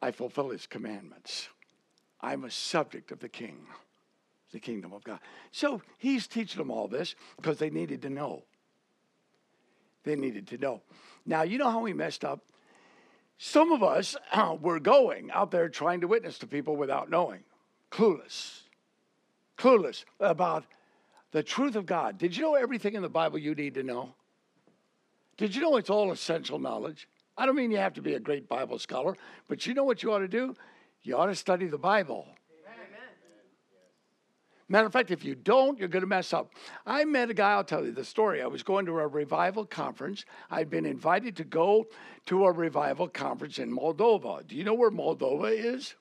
I 0.00 0.12
fulfill 0.12 0.50
his 0.50 0.68
commandments. 0.68 1.48
I'm 2.20 2.44
a 2.44 2.52
subject 2.52 3.10
of 3.10 3.18
the 3.18 3.28
king 3.28 3.66
the 4.52 4.60
kingdom 4.60 4.92
of 4.92 5.02
God. 5.02 5.18
So 5.50 5.82
he's 5.98 6.28
teaching 6.28 6.58
them 6.58 6.70
all 6.70 6.86
this 6.86 7.16
because 7.36 7.58
they 7.58 7.68
needed 7.68 8.00
to 8.02 8.10
know. 8.10 8.44
They 10.04 10.14
needed 10.14 10.46
to 10.48 10.58
know. 10.58 10.82
Now, 11.26 11.42
you 11.42 11.58
know 11.58 11.68
how 11.68 11.80
we 11.80 11.92
messed 11.92 12.24
up? 12.24 12.44
Some 13.38 13.72
of 13.72 13.82
us 13.82 14.16
uh, 14.32 14.56
were 14.58 14.78
going 14.78 15.32
out 15.32 15.50
there 15.50 15.68
trying 15.68 16.00
to 16.02 16.08
witness 16.08 16.38
to 16.38 16.46
people 16.46 16.76
without 16.76 17.10
knowing, 17.10 17.40
clueless, 17.90 18.62
clueless 19.58 20.04
about 20.20 20.64
the 21.32 21.42
truth 21.42 21.76
of 21.76 21.84
God. 21.84 22.16
Did 22.16 22.36
you 22.36 22.42
know 22.42 22.54
everything 22.54 22.94
in 22.94 23.02
the 23.02 23.08
Bible 23.08 23.38
you 23.38 23.54
need 23.54 23.74
to 23.74 23.82
know? 23.82 24.14
Did 25.36 25.54
you 25.54 25.60
know 25.60 25.76
it's 25.76 25.90
all 25.90 26.10
essential 26.10 26.58
knowledge? 26.58 27.08
I 27.36 27.46
don't 27.46 27.54
mean 27.54 27.70
you 27.70 27.78
have 27.78 27.94
to 27.94 28.02
be 28.02 28.14
a 28.14 28.20
great 28.20 28.48
Bible 28.48 28.78
scholar, 28.78 29.16
but 29.46 29.66
you 29.66 29.74
know 29.74 29.84
what 29.84 30.02
you 30.02 30.12
ought 30.12 30.20
to 30.20 30.28
do? 30.28 30.56
You 31.02 31.16
ought 31.16 31.26
to 31.26 31.34
study 31.34 31.66
the 31.66 31.78
Bible. 31.78 32.26
Matter 34.70 34.86
of 34.86 34.92
fact, 34.92 35.10
if 35.10 35.24
you 35.24 35.34
don't, 35.34 35.78
you're 35.78 35.88
going 35.88 36.02
to 36.02 36.08
mess 36.08 36.34
up. 36.34 36.50
I 36.84 37.04
met 37.06 37.30
a 37.30 37.34
guy, 37.34 37.52
I'll 37.52 37.64
tell 37.64 37.86
you 37.86 37.92
the 37.92 38.04
story. 38.04 38.42
I 38.42 38.46
was 38.46 38.62
going 38.62 38.84
to 38.86 38.98
a 38.98 39.06
revival 39.06 39.64
conference. 39.64 40.26
I'd 40.50 40.68
been 40.68 40.84
invited 40.84 41.36
to 41.36 41.44
go 41.44 41.86
to 42.26 42.44
a 42.44 42.52
revival 42.52 43.08
conference 43.08 43.58
in 43.58 43.74
Moldova. 43.74 44.46
Do 44.46 44.54
you 44.54 44.64
know 44.64 44.74
where 44.74 44.90
Moldova 44.90 45.50
is? 45.52 45.94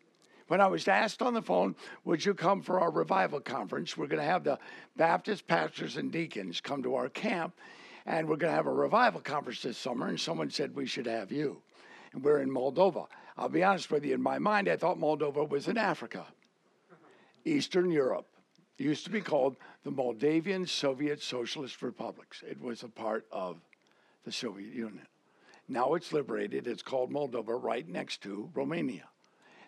When 0.47 0.61
I 0.61 0.67
was 0.67 0.87
asked 0.87 1.21
on 1.21 1.33
the 1.33 1.41
phone, 1.41 1.75
Would 2.05 2.25
you 2.25 2.33
come 2.33 2.61
for 2.61 2.79
our 2.79 2.91
revival 2.91 3.39
conference? 3.39 3.97
We're 3.97 4.07
going 4.07 4.21
to 4.21 4.25
have 4.25 4.43
the 4.43 4.59
Baptist 4.95 5.47
pastors 5.47 5.97
and 5.97 6.11
deacons 6.11 6.61
come 6.61 6.81
to 6.83 6.95
our 6.95 7.09
camp, 7.09 7.53
and 8.05 8.27
we're 8.27 8.37
going 8.37 8.51
to 8.51 8.55
have 8.55 8.67
a 8.67 8.73
revival 8.73 9.19
conference 9.21 9.61
this 9.61 9.77
summer. 9.77 10.07
And 10.07 10.19
someone 10.19 10.49
said, 10.49 10.75
We 10.75 10.85
should 10.85 11.07
have 11.07 11.31
you. 11.31 11.61
And 12.13 12.23
we're 12.23 12.39
in 12.39 12.49
Moldova. 12.49 13.07
I'll 13.37 13.49
be 13.49 13.63
honest 13.63 13.91
with 13.91 14.05
you, 14.05 14.13
in 14.13 14.21
my 14.21 14.39
mind, 14.39 14.67
I 14.67 14.77
thought 14.77 14.97
Moldova 14.97 15.47
was 15.47 15.67
in 15.67 15.77
Africa, 15.77 16.25
Eastern 17.45 17.91
Europe. 17.91 18.27
It 18.77 18.83
used 18.83 19.03
to 19.05 19.11
be 19.11 19.21
called 19.21 19.57
the 19.83 19.91
Moldavian 19.91 20.65
Soviet 20.65 21.21
Socialist 21.21 21.81
Republics. 21.81 22.43
It 22.47 22.59
was 22.61 22.83
a 22.83 22.87
part 22.87 23.25
of 23.31 23.57
the 24.23 24.31
Soviet 24.31 24.73
Union. 24.73 25.07
Now 25.67 25.95
it's 25.95 26.13
liberated. 26.13 26.67
It's 26.67 26.83
called 26.83 27.11
Moldova, 27.11 27.61
right 27.61 27.87
next 27.87 28.21
to 28.21 28.49
Romania. 28.53 29.09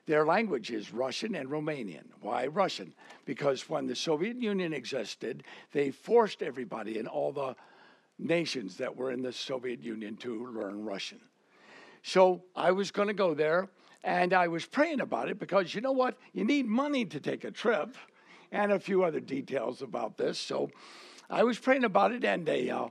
Their 0.10 0.26
language 0.26 0.72
is 0.72 0.92
Russian 0.92 1.36
and 1.36 1.48
Romanian. 1.50 2.06
Why 2.20 2.48
Russian? 2.48 2.96
Because 3.26 3.70
when 3.70 3.86
the 3.86 3.96
Soviet 3.96 4.38
Union 4.42 4.74
existed, 4.74 5.44
they 5.72 5.92
forced 5.92 6.42
everybody 6.42 6.98
in 6.98 7.06
all 7.06 7.32
the 7.32 7.56
nations 8.18 8.76
that 8.78 8.96
were 8.96 9.12
in 9.12 9.22
the 9.22 9.32
Soviet 9.32 9.84
Union 9.84 10.18
to 10.18 10.48
learn 10.48 10.84
Russian. 10.84 11.20
So 12.02 12.42
I 12.56 12.72
was 12.72 12.90
going 12.90 13.10
to 13.10 13.14
go 13.14 13.36
there, 13.36 13.70
and 14.04 14.34
I 14.34 14.48
was 14.48 14.66
praying 14.66 15.00
about 15.00 15.30
it 15.30 15.38
because 15.38 15.76
you 15.76 15.82
know 15.82 15.92
what? 15.92 16.18
You 16.34 16.44
need 16.44 16.66
money 16.66 17.06
to 17.06 17.20
take 17.20 17.44
a 17.44 17.52
trip 17.52 17.96
and 18.52 18.72
a 18.72 18.80
few 18.80 19.04
other 19.04 19.20
details 19.20 19.84
about 19.84 20.18
this. 20.18 20.40
So 20.40 20.72
I 21.30 21.44
was 21.44 21.60
praying 21.60 21.84
about 21.84 22.14
it, 22.14 22.26
and 22.26 22.50
a 22.50 22.68
uh, 22.72 22.88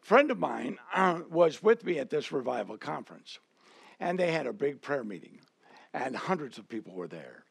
friend 0.00 0.30
of 0.30 0.38
mine 0.38 0.78
uh, 0.94 1.20
was 1.28 1.62
with 1.62 1.84
me 1.84 1.98
at 1.98 2.08
this 2.08 2.32
revival 2.32 2.78
conference. 2.78 3.40
And 4.00 4.18
they 4.18 4.32
had 4.32 4.46
a 4.46 4.54
big 4.54 4.80
prayer 4.80 5.04
meeting, 5.04 5.38
and 5.94 6.16
hundreds 6.16 6.58
of 6.58 6.68
people 6.68 6.94
were 6.94 7.08
there. 7.08 7.44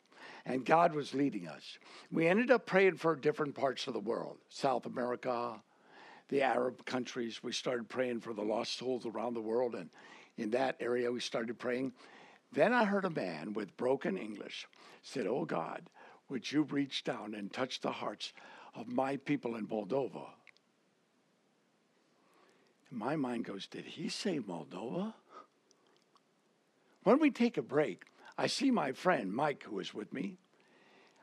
And 0.46 0.66
God 0.66 0.94
was 0.94 1.14
leading 1.14 1.48
us. 1.48 1.78
We 2.12 2.28
ended 2.28 2.50
up 2.50 2.66
praying 2.66 2.98
for 2.98 3.16
different 3.16 3.56
parts 3.56 3.88
of 3.88 3.94
the 3.94 4.00
world 4.00 4.38
South 4.50 4.86
America, 4.86 5.62
the 6.30 6.42
Arab 6.42 6.86
countries. 6.86 7.44
We 7.44 7.52
started 7.52 7.90
praying 7.90 8.22
for 8.22 8.34
the 8.34 8.42
lost 8.42 8.78
souls 8.78 9.06
around 9.06 9.36
the 9.36 9.42
world. 9.42 9.76
And 9.76 9.90
in 10.38 10.52
that 10.52 10.78
area, 10.80 11.12
we 11.12 11.20
started 11.20 11.60
praying. 11.60 11.94
Then 12.52 12.74
I 12.74 12.86
heard 12.86 13.06
a 13.06 13.10
man 13.10 13.54
with 13.54 13.78
broken 13.78 14.18
English 14.18 14.68
said, 15.04 15.28
Oh 15.28 15.46
God, 15.46 15.84
would 16.30 16.52
you 16.52 16.64
reach 16.64 17.04
down 17.04 17.36
and 17.36 17.52
touch 17.52 17.82
the 17.82 17.92
hearts 17.92 18.34
of 18.76 18.88
my 18.88 19.18
people 19.18 19.56
in 19.56 19.68
Moldova? 19.68 20.28
My 22.90 23.16
mind 23.16 23.46
goes, 23.46 23.68
Did 23.68 23.86
he 23.86 24.10
say 24.10 24.40
Moldova? 24.40 25.14
When 27.04 27.20
we 27.20 27.32
take 27.32 27.58
a 27.58 27.62
break, 27.62 28.04
I 28.42 28.48
see 28.48 28.72
my 28.72 28.92
friend 28.92 29.32
Mike, 29.32 29.66
who 29.68 29.76
was 29.76 29.94
with 29.94 30.12
me. 30.12 30.40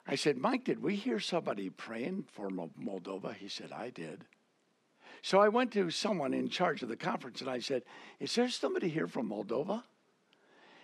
I 0.07 0.15
said, 0.15 0.39
Mike, 0.39 0.63
did 0.63 0.81
we 0.81 0.95
hear 0.95 1.19
somebody 1.19 1.69
praying 1.69 2.27
for 2.31 2.49
Moldova? 2.49 3.35
He 3.35 3.49
said, 3.49 3.73
I 3.73 3.91
did. 3.91 4.25
So 5.21 5.41
I 5.41 5.49
went 5.49 5.73
to 5.73 5.91
someone 5.91 6.33
in 6.33 6.49
charge 6.49 6.81
of 6.85 6.89
the 6.89 6.97
conference 6.97 7.41
and 7.41 7.51
I 7.51 7.59
said, 7.59 7.83
Is 8.21 8.37
there 8.37 8.49
somebody 8.49 8.89
here 8.89 9.09
from 9.09 9.31
Moldova? 9.31 9.83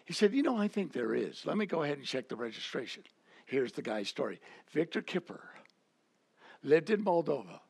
He 0.06 0.12
said, 0.12 0.32
You 0.32 0.42
know, 0.42 0.56
I 0.56 0.66
think 0.66 0.92
there 0.92 1.14
is. 1.14 1.46
Let 1.46 1.56
me 1.56 1.66
go 1.66 1.84
ahead 1.84 1.98
and 1.98 2.06
check 2.06 2.28
the 2.28 2.34
registration. 2.34 3.04
Here's 3.46 3.70
the 3.70 3.82
guy's 3.82 4.08
story 4.08 4.40
Victor 4.72 5.02
Kipper 5.02 5.40
lived 6.64 6.90
in 6.90 7.04
Moldova. 7.04 7.60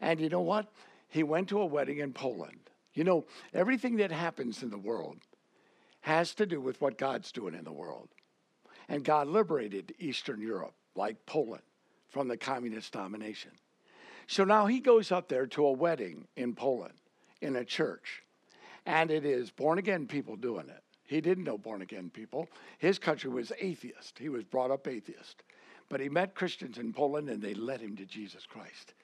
And 0.00 0.20
you 0.20 0.28
know 0.28 0.42
what? 0.42 0.70
He 1.08 1.24
went 1.24 1.48
to 1.48 1.60
a 1.60 1.66
wedding 1.66 1.98
in 1.98 2.12
Poland. 2.12 2.70
You 2.94 3.02
know, 3.02 3.26
everything 3.52 3.96
that 3.96 4.12
happens 4.12 4.62
in 4.62 4.70
the 4.70 4.78
world 4.78 5.18
has 6.00 6.34
to 6.34 6.46
do 6.46 6.60
with 6.60 6.80
what 6.80 6.98
God's 6.98 7.32
doing 7.32 7.54
in 7.54 7.64
the 7.64 7.72
world. 7.72 8.08
And 8.88 9.04
God 9.04 9.28
liberated 9.28 9.94
Eastern 9.98 10.40
Europe, 10.40 10.74
like 10.94 11.26
Poland, 11.26 11.62
from 12.08 12.28
the 12.28 12.36
communist 12.36 12.92
domination. 12.92 13.52
So 14.26 14.44
now 14.44 14.66
he 14.66 14.80
goes 14.80 15.12
up 15.12 15.28
there 15.28 15.46
to 15.48 15.66
a 15.66 15.72
wedding 15.72 16.26
in 16.36 16.54
Poland, 16.54 16.94
in 17.40 17.56
a 17.56 17.64
church, 17.64 18.22
and 18.86 19.10
it 19.10 19.24
is 19.24 19.50
born 19.50 19.78
again 19.78 20.06
people 20.06 20.36
doing 20.36 20.68
it. 20.68 20.82
He 21.04 21.20
didn't 21.20 21.44
know 21.44 21.58
born 21.58 21.82
again 21.82 22.10
people. 22.10 22.48
His 22.78 22.98
country 22.98 23.30
was 23.30 23.52
atheist. 23.60 24.16
He 24.18 24.28
was 24.28 24.44
brought 24.44 24.70
up 24.70 24.86
atheist. 24.86 25.42
But 25.88 25.98
he 25.98 26.08
met 26.08 26.36
Christians 26.36 26.78
in 26.78 26.92
Poland 26.92 27.28
and 27.28 27.42
they 27.42 27.54
led 27.54 27.80
him 27.80 27.96
to 27.96 28.06
Jesus 28.06 28.46
Christ. 28.46 28.94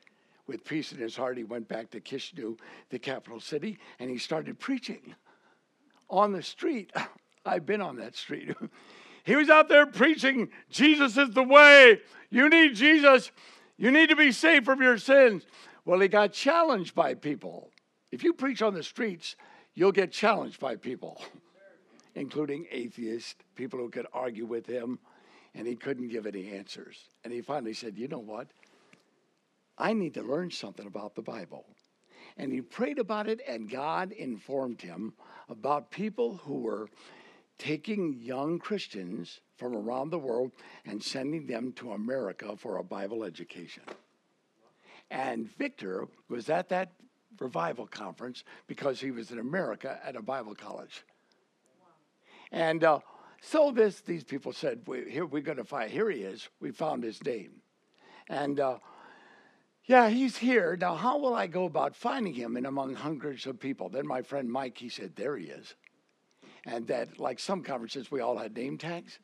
With 0.46 0.64
peace 0.64 0.92
in 0.92 0.98
his 0.98 1.16
heart, 1.16 1.36
he 1.36 1.42
went 1.42 1.66
back 1.66 1.90
to 1.90 2.00
Chisinau, 2.00 2.56
the 2.90 3.00
capital 3.00 3.40
city, 3.40 3.78
and 3.98 4.08
he 4.08 4.18
started 4.18 4.60
preaching 4.60 5.16
on 6.08 6.32
the 6.32 6.42
street. 6.42 6.92
I've 7.46 7.66
been 7.66 7.80
on 7.80 7.96
that 7.96 8.16
street. 8.16 8.54
he 9.24 9.36
was 9.36 9.48
out 9.48 9.68
there 9.68 9.86
preaching 9.86 10.50
Jesus 10.70 11.16
is 11.16 11.30
the 11.30 11.42
way. 11.42 12.00
You 12.30 12.48
need 12.48 12.74
Jesus. 12.74 13.30
You 13.76 13.90
need 13.90 14.08
to 14.08 14.16
be 14.16 14.32
saved 14.32 14.64
from 14.64 14.82
your 14.82 14.98
sins. 14.98 15.44
Well, 15.84 16.00
he 16.00 16.08
got 16.08 16.32
challenged 16.32 16.94
by 16.94 17.14
people. 17.14 17.70
If 18.10 18.24
you 18.24 18.32
preach 18.32 18.62
on 18.62 18.74
the 18.74 18.82
streets, 18.82 19.36
you'll 19.74 19.92
get 19.92 20.10
challenged 20.10 20.58
by 20.58 20.76
people. 20.76 21.22
including 22.16 22.66
atheists, 22.70 23.36
people 23.54 23.78
who 23.78 23.90
could 23.90 24.06
argue 24.12 24.46
with 24.46 24.66
him, 24.66 24.98
and 25.54 25.66
he 25.66 25.76
couldn't 25.76 26.08
give 26.08 26.26
any 26.26 26.50
answers. 26.50 26.96
And 27.22 27.32
he 27.32 27.42
finally 27.42 27.74
said, 27.74 27.96
You 27.96 28.08
know 28.08 28.18
what? 28.18 28.48
I 29.78 29.92
need 29.92 30.14
to 30.14 30.22
learn 30.22 30.50
something 30.50 30.86
about 30.86 31.14
the 31.14 31.22
Bible. 31.22 31.66
And 32.36 32.52
he 32.52 32.60
prayed 32.60 32.98
about 32.98 33.28
it, 33.28 33.40
and 33.48 33.70
God 33.70 34.12
informed 34.12 34.82
him 34.82 35.14
about 35.48 35.90
people 35.90 36.36
who 36.44 36.60
were 36.60 36.88
taking 37.58 38.20
young 38.20 38.58
Christians 38.58 39.40
from 39.56 39.74
around 39.74 40.10
the 40.10 40.18
world 40.18 40.52
and 40.84 41.02
sending 41.02 41.46
them 41.46 41.72
to 41.72 41.92
America 41.92 42.54
for 42.56 42.76
a 42.76 42.84
Bible 42.84 43.24
education. 43.24 43.82
And 45.10 45.48
Victor 45.56 46.08
was 46.28 46.50
at 46.50 46.68
that 46.68 46.92
revival 47.40 47.86
conference 47.86 48.44
because 48.66 49.00
he 49.00 49.10
was 49.10 49.30
in 49.30 49.38
America 49.38 49.98
at 50.04 50.16
a 50.16 50.22
Bible 50.22 50.54
college. 50.54 51.04
And 52.52 52.84
uh, 52.84 53.00
so 53.40 53.70
this, 53.70 54.00
these 54.00 54.24
people 54.24 54.52
said, 54.52 54.82
we, 54.86 55.10
here 55.10 55.26
we're 55.26 55.42
going 55.42 55.58
to 55.58 55.64
find, 55.64 55.90
here 55.90 56.10
he 56.10 56.20
is. 56.20 56.48
We 56.60 56.70
found 56.70 57.02
his 57.02 57.22
name. 57.24 57.62
And 58.28 58.60
uh, 58.60 58.78
yeah, 59.86 60.08
he's 60.08 60.36
here. 60.36 60.76
Now, 60.80 60.96
how 60.96 61.16
will 61.18 61.34
I 61.34 61.46
go 61.46 61.64
about 61.64 61.94
finding 61.94 62.34
him 62.34 62.56
in 62.56 62.66
among 62.66 62.94
hundreds 62.94 63.46
of 63.46 63.60
people? 63.60 63.88
Then 63.88 64.06
my 64.06 64.20
friend 64.20 64.50
Mike, 64.50 64.76
he 64.76 64.88
said, 64.88 65.14
there 65.14 65.36
he 65.36 65.46
is. 65.46 65.74
And 66.64 66.88
that, 66.88 67.20
like 67.20 67.38
some 67.38 67.62
conferences, 67.62 68.10
we 68.10 68.20
all 68.20 68.36
had 68.36 68.56
name 68.56 68.78
tags. 68.78 69.20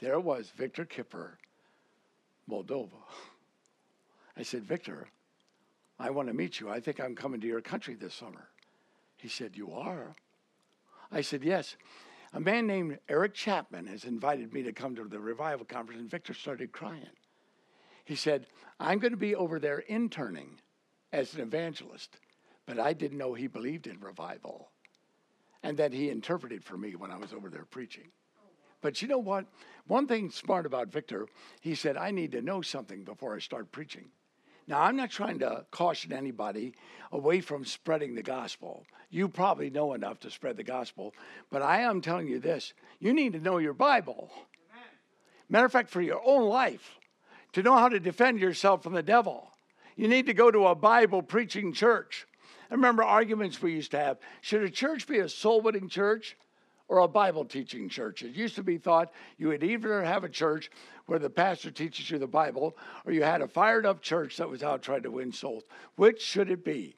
There 0.00 0.20
was 0.20 0.52
Victor 0.56 0.84
Kipper, 0.84 1.38
Moldova. 2.48 3.02
I 4.36 4.42
said, 4.42 4.62
Victor, 4.62 5.08
I 5.98 6.10
want 6.10 6.28
to 6.28 6.34
meet 6.34 6.60
you. 6.60 6.68
I 6.68 6.78
think 6.78 7.00
I'm 7.00 7.16
coming 7.16 7.40
to 7.40 7.46
your 7.46 7.60
country 7.60 7.94
this 7.94 8.14
summer. 8.14 8.48
He 9.16 9.28
said, 9.28 9.56
You 9.56 9.72
are? 9.72 10.14
I 11.10 11.22
said, 11.22 11.42
Yes. 11.42 11.76
A 12.32 12.40
man 12.40 12.66
named 12.66 12.98
Eric 13.08 13.34
Chapman 13.34 13.86
has 13.86 14.04
invited 14.04 14.52
me 14.52 14.62
to 14.64 14.72
come 14.72 14.94
to 14.94 15.04
the 15.04 15.18
revival 15.18 15.64
conference, 15.64 16.00
and 16.00 16.10
Victor 16.10 16.34
started 16.34 16.70
crying. 16.70 17.06
He 18.06 18.14
said, 18.14 18.46
I'm 18.78 19.00
going 19.00 19.10
to 19.10 19.18
be 19.18 19.34
over 19.34 19.58
there 19.58 19.80
interning 19.80 20.60
as 21.12 21.34
an 21.34 21.40
evangelist, 21.40 22.16
but 22.64 22.78
I 22.78 22.92
didn't 22.92 23.18
know 23.18 23.34
he 23.34 23.48
believed 23.48 23.88
in 23.88 23.98
revival. 24.00 24.70
And 25.64 25.76
then 25.76 25.90
he 25.90 26.08
interpreted 26.08 26.62
for 26.64 26.78
me 26.78 26.94
when 26.94 27.10
I 27.10 27.18
was 27.18 27.32
over 27.32 27.50
there 27.50 27.64
preaching. 27.64 28.08
But 28.80 29.02
you 29.02 29.08
know 29.08 29.18
what? 29.18 29.46
One 29.88 30.06
thing 30.06 30.30
smart 30.30 30.66
about 30.66 30.92
Victor, 30.92 31.26
he 31.60 31.74
said, 31.74 31.96
I 31.96 32.12
need 32.12 32.30
to 32.32 32.42
know 32.42 32.62
something 32.62 33.02
before 33.02 33.34
I 33.34 33.40
start 33.40 33.72
preaching. 33.72 34.06
Now, 34.68 34.82
I'm 34.82 34.96
not 34.96 35.10
trying 35.10 35.40
to 35.40 35.66
caution 35.72 36.12
anybody 36.12 36.74
away 37.10 37.40
from 37.40 37.64
spreading 37.64 38.14
the 38.14 38.22
gospel. 38.22 38.84
You 39.10 39.28
probably 39.28 39.70
know 39.70 39.94
enough 39.94 40.20
to 40.20 40.30
spread 40.30 40.56
the 40.56 40.62
gospel, 40.62 41.12
but 41.50 41.62
I 41.62 41.80
am 41.80 42.00
telling 42.00 42.28
you 42.28 42.38
this 42.38 42.72
you 43.00 43.12
need 43.12 43.32
to 43.32 43.40
know 43.40 43.58
your 43.58 43.74
Bible. 43.74 44.30
Amen. 44.32 44.88
Matter 45.48 45.66
of 45.66 45.72
fact, 45.72 45.90
for 45.90 46.00
your 46.00 46.20
own 46.24 46.48
life, 46.48 46.98
to 47.56 47.62
know 47.62 47.74
how 47.74 47.88
to 47.88 47.98
defend 47.98 48.38
yourself 48.38 48.82
from 48.82 48.92
the 48.92 49.02
devil, 49.02 49.50
you 49.96 50.08
need 50.08 50.26
to 50.26 50.34
go 50.34 50.50
to 50.50 50.66
a 50.66 50.74
Bible 50.74 51.22
preaching 51.22 51.72
church. 51.72 52.26
I 52.70 52.74
remember 52.74 53.02
arguments 53.02 53.62
we 53.62 53.72
used 53.72 53.92
to 53.92 53.98
have. 53.98 54.18
Should 54.42 54.62
a 54.62 54.68
church 54.68 55.06
be 55.06 55.20
a 55.20 55.28
soul 55.30 55.62
winning 55.62 55.88
church 55.88 56.36
or 56.86 56.98
a 56.98 57.08
Bible 57.08 57.46
teaching 57.46 57.88
church? 57.88 58.22
It 58.22 58.34
used 58.34 58.56
to 58.56 58.62
be 58.62 58.76
thought 58.76 59.10
you 59.38 59.48
would 59.48 59.64
either 59.64 60.04
have 60.04 60.22
a 60.22 60.28
church 60.28 60.70
where 61.06 61.18
the 61.18 61.30
pastor 61.30 61.70
teaches 61.70 62.10
you 62.10 62.18
the 62.18 62.26
Bible, 62.26 62.76
or 63.06 63.12
you 63.12 63.22
had 63.22 63.40
a 63.40 63.48
fired 63.48 63.86
up 63.86 64.02
church 64.02 64.36
that 64.36 64.50
was 64.50 64.62
out 64.62 64.82
trying 64.82 65.04
to 65.04 65.10
win 65.10 65.32
souls. 65.32 65.62
Which 65.94 66.20
should 66.20 66.50
it 66.50 66.62
be? 66.62 66.94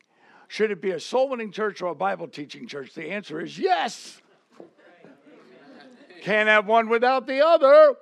Should 0.48 0.72
it 0.72 0.82
be 0.82 0.90
a 0.90 0.98
soul 0.98 1.28
winning 1.28 1.52
church 1.52 1.80
or 1.82 1.92
a 1.92 1.94
Bible 1.94 2.26
teaching 2.26 2.66
church? 2.66 2.94
The 2.94 3.12
answer 3.12 3.40
is 3.40 3.60
yes. 3.60 4.20
Can't 6.22 6.48
have 6.48 6.66
one 6.66 6.88
without 6.88 7.28
the 7.28 7.46
other. 7.46 7.94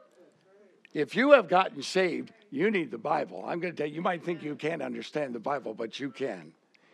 If 0.94 1.14
you 1.14 1.32
have 1.32 1.50
gotten 1.50 1.82
saved, 1.82 2.32
you 2.50 2.70
need 2.70 2.90
the 2.90 2.98
Bible. 2.98 3.44
I'm 3.46 3.60
going 3.60 3.74
to 3.74 3.76
tell 3.76 3.88
you, 3.88 3.96
you 3.96 4.02
might 4.02 4.24
think 4.24 4.42
you 4.42 4.54
can't 4.54 4.82
understand 4.82 5.34
the 5.34 5.40
Bible, 5.40 5.74
but 5.74 5.98
you 5.98 6.10
can. 6.10 6.52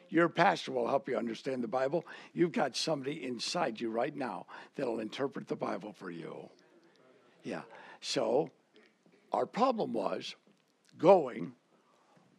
Your 0.08 0.28
pastor 0.28 0.72
will 0.72 0.88
help 0.88 1.08
you 1.08 1.16
understand 1.16 1.62
the 1.62 1.68
Bible. 1.68 2.04
You've 2.34 2.52
got 2.52 2.76
somebody 2.76 3.24
inside 3.24 3.80
you 3.80 3.90
right 3.90 4.14
now 4.14 4.46
that'll 4.76 5.00
interpret 5.00 5.48
the 5.48 5.56
Bible 5.56 5.92
for 5.92 6.10
you. 6.10 6.48
Yeah. 7.42 7.62
So 8.00 8.50
our 9.32 9.46
problem 9.46 9.92
was 9.92 10.36
going 10.98 11.52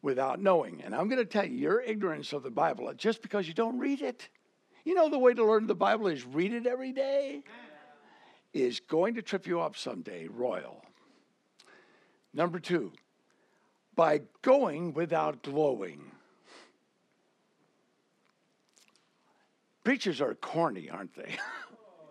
without 0.03 0.39
knowing. 0.39 0.83
And 0.83 0.93
I'm 0.93 1.07
going 1.07 1.19
to 1.19 1.25
tell 1.25 1.45
you, 1.45 1.57
your 1.57 1.81
ignorance 1.81 2.33
of 2.33 2.43
the 2.43 2.51
Bible, 2.51 2.93
just 2.95 3.21
because 3.21 3.47
you 3.47 3.53
don't 3.53 3.79
read 3.79 4.01
it, 4.01 4.29
you 4.85 4.93
know, 4.93 5.09
the 5.09 5.17
way 5.17 5.33
to 5.33 5.43
learn 5.43 5.65
the 5.65 5.73
Bible 5.73 6.07
is 6.07 6.25
read 6.25 6.53
it 6.53 6.67
every 6.67 6.91
day, 6.91 7.41
is 8.53 8.79
going 8.81 9.15
to 9.15 9.21
trip 9.21 9.47
you 9.47 9.61
up 9.61 9.75
someday, 9.75 10.27
royal. 10.27 10.83
Number 12.33 12.59
two, 12.59 12.91
by 13.95 14.21
going 14.41 14.93
without 14.93 15.43
glowing. 15.43 16.11
Preachers 19.83 20.21
are 20.21 20.33
corny, 20.35 20.89
aren't 20.89 21.15
they? 21.15 21.35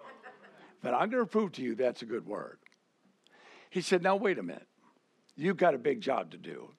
but 0.83 0.95
I'm 0.95 1.11
going 1.11 1.25
to 1.25 1.31
prove 1.31 1.53
to 1.53 1.63
you 1.63 1.75
that's 1.75 2.03
a 2.03 2.07
good 2.07 2.27
word. 2.27 2.59
He 3.71 3.81
said, 3.81 4.03
Now, 4.03 4.17
wait 4.17 4.39
a 4.39 4.43
minute. 4.43 4.69
You've 5.37 5.57
got 5.57 5.75
a 5.75 5.79
big 5.79 6.03
job 6.03 6.31
to 6.33 6.37
do. 6.37 6.71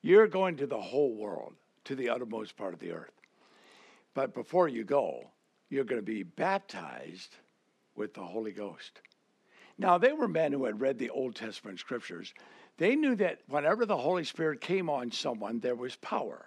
You're 0.00 0.26
going 0.26 0.56
to 0.56 0.66
the 0.66 0.80
whole 0.80 1.14
world, 1.14 1.52
to 1.84 1.94
the 1.94 2.08
uttermost 2.08 2.56
part 2.56 2.72
of 2.72 2.80
the 2.80 2.92
earth. 2.92 3.12
But 4.14 4.34
before 4.34 4.68
you 4.68 4.84
go, 4.84 5.30
you're 5.68 5.84
going 5.84 6.00
to 6.00 6.06
be 6.06 6.22
baptized 6.22 7.36
with 7.94 8.14
the 8.14 8.22
Holy 8.22 8.52
Ghost. 8.52 9.02
Now, 9.76 9.98
they 9.98 10.12
were 10.12 10.28
men 10.28 10.52
who 10.52 10.64
had 10.64 10.80
read 10.80 10.98
the 10.98 11.10
Old 11.10 11.36
Testament 11.36 11.78
scriptures. 11.78 12.32
They 12.80 12.96
knew 12.96 13.14
that 13.16 13.42
whenever 13.46 13.86
the 13.86 13.96
Holy 13.96 14.24
Spirit 14.24 14.60
came 14.60 14.90
on 14.90 15.12
someone, 15.12 15.60
there 15.60 15.76
was 15.76 15.94
power. 15.94 16.44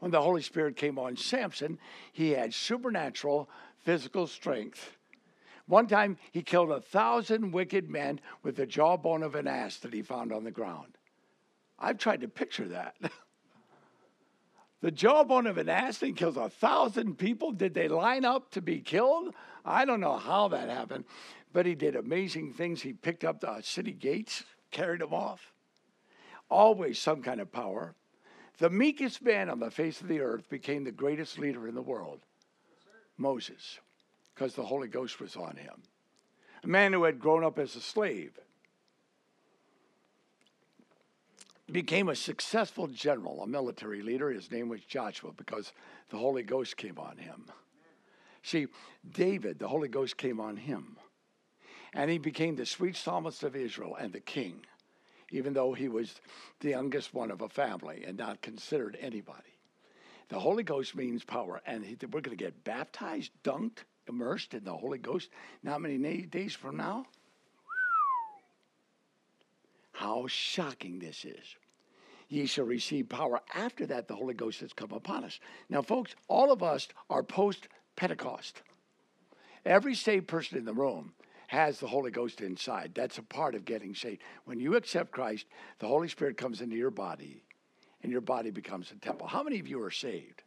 When 0.00 0.10
the 0.10 0.22
Holy 0.22 0.42
Spirit 0.42 0.74
came 0.74 0.98
on 0.98 1.16
Samson, 1.16 1.78
he 2.12 2.30
had 2.30 2.52
supernatural 2.52 3.48
physical 3.84 4.26
strength 4.26 4.96
one 5.66 5.86
time 5.86 6.18
he 6.32 6.42
killed 6.42 6.70
a 6.70 6.80
thousand 6.80 7.52
wicked 7.52 7.88
men 7.88 8.20
with 8.42 8.56
the 8.56 8.66
jawbone 8.66 9.22
of 9.22 9.34
an 9.34 9.46
ass 9.46 9.76
that 9.78 9.94
he 9.94 10.02
found 10.02 10.32
on 10.32 10.44
the 10.44 10.50
ground. 10.50 10.98
I've 11.78 11.98
tried 11.98 12.20
to 12.20 12.28
picture 12.28 12.68
that. 12.68 12.96
the 14.80 14.90
jawbone 14.90 15.46
of 15.46 15.58
an 15.58 15.68
ass 15.68 15.98
that 15.98 16.16
kills 16.16 16.36
a 16.36 16.48
thousand 16.48 17.16
people. 17.16 17.52
Did 17.52 17.74
they 17.74 17.88
line 17.88 18.24
up 18.24 18.50
to 18.52 18.60
be 18.60 18.80
killed? 18.80 19.34
I 19.64 19.84
don't 19.84 20.00
know 20.00 20.16
how 20.16 20.48
that 20.48 20.68
happened, 20.68 21.04
but 21.52 21.66
he 21.66 21.74
did 21.74 21.96
amazing 21.96 22.52
things. 22.52 22.82
He 22.82 22.92
picked 22.92 23.24
up 23.24 23.40
the 23.40 23.62
city 23.62 23.92
gates, 23.92 24.44
carried 24.72 25.00
them 25.00 25.14
off. 25.14 25.52
Always 26.50 26.98
some 26.98 27.22
kind 27.22 27.40
of 27.40 27.52
power. 27.52 27.94
The 28.58 28.70
meekest 28.70 29.22
man 29.22 29.48
on 29.48 29.60
the 29.60 29.70
face 29.70 30.00
of 30.00 30.08
the 30.08 30.20
earth 30.20 30.48
became 30.50 30.84
the 30.84 30.92
greatest 30.92 31.38
leader 31.38 31.68
in 31.68 31.74
the 31.74 31.82
world 31.82 32.20
Moses 33.16 33.78
because 34.34 34.54
the 34.54 34.64
Holy 34.64 34.88
Ghost 34.88 35.20
was 35.20 35.36
on 35.36 35.56
him. 35.56 35.82
A 36.64 36.66
man 36.66 36.92
who 36.92 37.04
had 37.04 37.18
grown 37.18 37.44
up 37.44 37.58
as 37.58 37.76
a 37.76 37.80
slave 37.80 38.38
became 41.70 42.08
a 42.08 42.16
successful 42.16 42.86
general, 42.86 43.42
a 43.42 43.46
military 43.46 44.02
leader. 44.02 44.30
His 44.30 44.50
name 44.50 44.68
was 44.68 44.84
Joshua 44.84 45.32
because 45.36 45.72
the 46.10 46.18
Holy 46.18 46.42
Ghost 46.42 46.76
came 46.76 46.98
on 46.98 47.16
him. 47.16 47.46
See, 48.42 48.66
David, 49.08 49.58
the 49.58 49.68
Holy 49.68 49.88
Ghost 49.88 50.16
came 50.16 50.40
on 50.40 50.56
him. 50.56 50.96
And 51.92 52.10
he 52.10 52.18
became 52.18 52.56
the 52.56 52.66
sweet 52.66 52.96
psalmist 52.96 53.42
of 53.42 53.54
Israel 53.54 53.96
and 53.96 54.12
the 54.12 54.20
king, 54.20 54.64
even 55.30 55.52
though 55.52 55.74
he 55.74 55.88
was 55.88 56.20
the 56.60 56.70
youngest 56.70 57.12
one 57.12 57.30
of 57.30 57.42
a 57.42 57.48
family 57.48 58.04
and 58.06 58.16
not 58.16 58.40
considered 58.40 58.96
anybody. 59.00 59.58
The 60.28 60.40
Holy 60.40 60.62
Ghost 60.62 60.96
means 60.96 61.24
power, 61.24 61.60
and 61.66 61.84
he, 61.84 61.96
we're 62.10 62.22
going 62.22 62.36
to 62.36 62.44
get 62.44 62.64
baptized, 62.64 63.32
dunked, 63.44 63.84
immersed 64.08 64.54
in 64.54 64.64
the 64.64 64.76
Holy 64.76 64.98
Ghost 64.98 65.28
not 65.62 65.80
many 65.80 66.22
days 66.22 66.54
from 66.54 66.76
now? 66.76 67.06
How 69.92 70.26
shocking 70.26 70.98
this 70.98 71.24
is. 71.24 71.56
Ye 72.28 72.46
shall 72.46 72.64
receive 72.64 73.08
power. 73.08 73.40
After 73.54 73.84
that, 73.86 74.08
the 74.08 74.16
Holy 74.16 74.34
Ghost 74.34 74.60
has 74.60 74.72
come 74.72 74.92
upon 74.92 75.24
us. 75.24 75.38
Now, 75.68 75.82
folks, 75.82 76.14
all 76.28 76.50
of 76.50 76.62
us 76.62 76.88
are 77.10 77.22
post 77.22 77.68
Pentecost. 77.94 78.62
Every 79.66 79.94
saved 79.94 80.28
person 80.28 80.56
in 80.56 80.64
the 80.64 80.72
room 80.72 81.12
has 81.52 81.78
the 81.78 81.86
Holy 81.86 82.10
Ghost 82.10 82.40
inside. 82.40 82.92
That's 82.94 83.18
a 83.18 83.22
part 83.22 83.54
of 83.54 83.66
getting 83.66 83.94
saved. 83.94 84.22
When 84.46 84.58
you 84.58 84.74
accept 84.74 85.10
Christ, 85.10 85.44
the 85.80 85.86
Holy 85.86 86.08
Spirit 86.08 86.38
comes 86.38 86.62
into 86.62 86.76
your 86.76 86.90
body, 86.90 87.42
and 88.02 88.10
your 88.10 88.22
body 88.22 88.50
becomes 88.50 88.90
a 88.90 88.94
temple. 88.94 89.26
How 89.26 89.42
many 89.42 89.60
of 89.60 89.68
you 89.68 89.82
are 89.82 89.90
saved? 89.90 90.44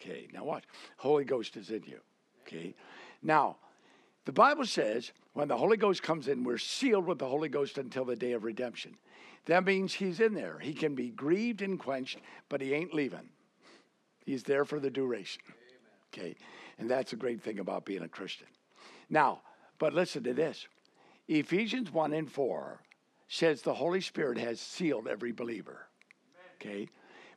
Okay, 0.00 0.26
now 0.34 0.42
watch. 0.42 0.64
Holy 0.96 1.24
Ghost 1.24 1.56
is 1.56 1.70
in 1.70 1.84
you. 1.84 2.00
Okay. 2.42 2.74
Now, 3.22 3.58
the 4.24 4.32
Bible 4.32 4.66
says 4.66 5.12
when 5.34 5.46
the 5.46 5.56
Holy 5.56 5.76
Ghost 5.76 6.02
comes 6.02 6.26
in, 6.26 6.42
we're 6.42 6.58
sealed 6.58 7.06
with 7.06 7.20
the 7.20 7.28
Holy 7.28 7.48
Ghost 7.48 7.78
until 7.78 8.04
the 8.04 8.16
day 8.16 8.32
of 8.32 8.42
redemption. 8.42 8.96
That 9.44 9.64
means 9.64 9.94
he's 9.94 10.18
in 10.18 10.34
there. 10.34 10.58
He 10.58 10.74
can 10.74 10.96
be 10.96 11.10
grieved 11.10 11.62
and 11.62 11.78
quenched, 11.78 12.18
but 12.48 12.60
he 12.60 12.74
ain't 12.74 12.92
leaving. 12.92 13.28
He's 14.24 14.42
there 14.42 14.64
for 14.64 14.80
the 14.80 14.90
duration. 14.90 15.42
Okay. 16.12 16.34
And 16.80 16.90
that's 16.90 17.12
a 17.12 17.16
great 17.16 17.40
thing 17.40 17.60
about 17.60 17.84
being 17.84 18.02
a 18.02 18.08
Christian. 18.08 18.48
Now, 19.08 19.42
but 19.78 19.94
listen 19.94 20.22
to 20.24 20.34
this 20.34 20.66
Ephesians 21.28 21.92
1 21.92 22.12
and 22.12 22.30
4 22.30 22.80
says 23.28 23.62
the 23.62 23.74
Holy 23.74 24.00
Spirit 24.00 24.38
has 24.38 24.60
sealed 24.60 25.08
every 25.08 25.32
believer. 25.32 25.86
Okay. 26.54 26.88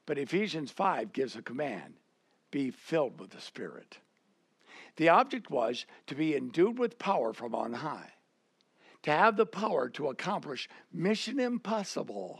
But 0.05 0.17
Ephesians 0.17 0.71
5 0.71 1.13
gives 1.13 1.35
a 1.35 1.41
command 1.41 1.93
be 2.51 2.71
filled 2.71 3.19
with 3.19 3.31
the 3.31 3.41
Spirit. 3.41 3.99
The 4.95 5.09
object 5.09 5.49
was 5.49 5.85
to 6.07 6.15
be 6.15 6.35
endued 6.35 6.79
with 6.79 6.99
power 6.99 7.31
from 7.31 7.53
on 7.53 7.73
high, 7.73 8.11
to 9.03 9.11
have 9.11 9.37
the 9.37 9.45
power 9.45 9.87
to 9.89 10.07
accomplish 10.07 10.67
mission 10.91 11.39
impossible. 11.39 12.39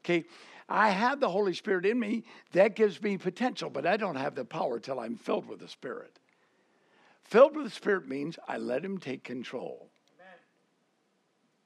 Okay, 0.00 0.24
I 0.68 0.90
have 0.90 1.20
the 1.20 1.28
Holy 1.28 1.54
Spirit 1.54 1.86
in 1.86 2.00
me. 2.00 2.24
That 2.52 2.76
gives 2.76 3.00
me 3.02 3.18
potential, 3.18 3.70
but 3.70 3.86
I 3.86 3.96
don't 3.96 4.16
have 4.16 4.34
the 4.34 4.44
power 4.44 4.80
till 4.80 4.98
I'm 4.98 5.16
filled 5.16 5.46
with 5.46 5.60
the 5.60 5.68
Spirit. 5.68 6.18
Filled 7.26 7.56
with 7.56 7.64
the 7.64 7.70
Spirit 7.70 8.08
means 8.08 8.38
I 8.46 8.56
let 8.58 8.84
Him 8.84 8.98
take 8.98 9.24
control. 9.24 9.88
Amen. 10.14 10.34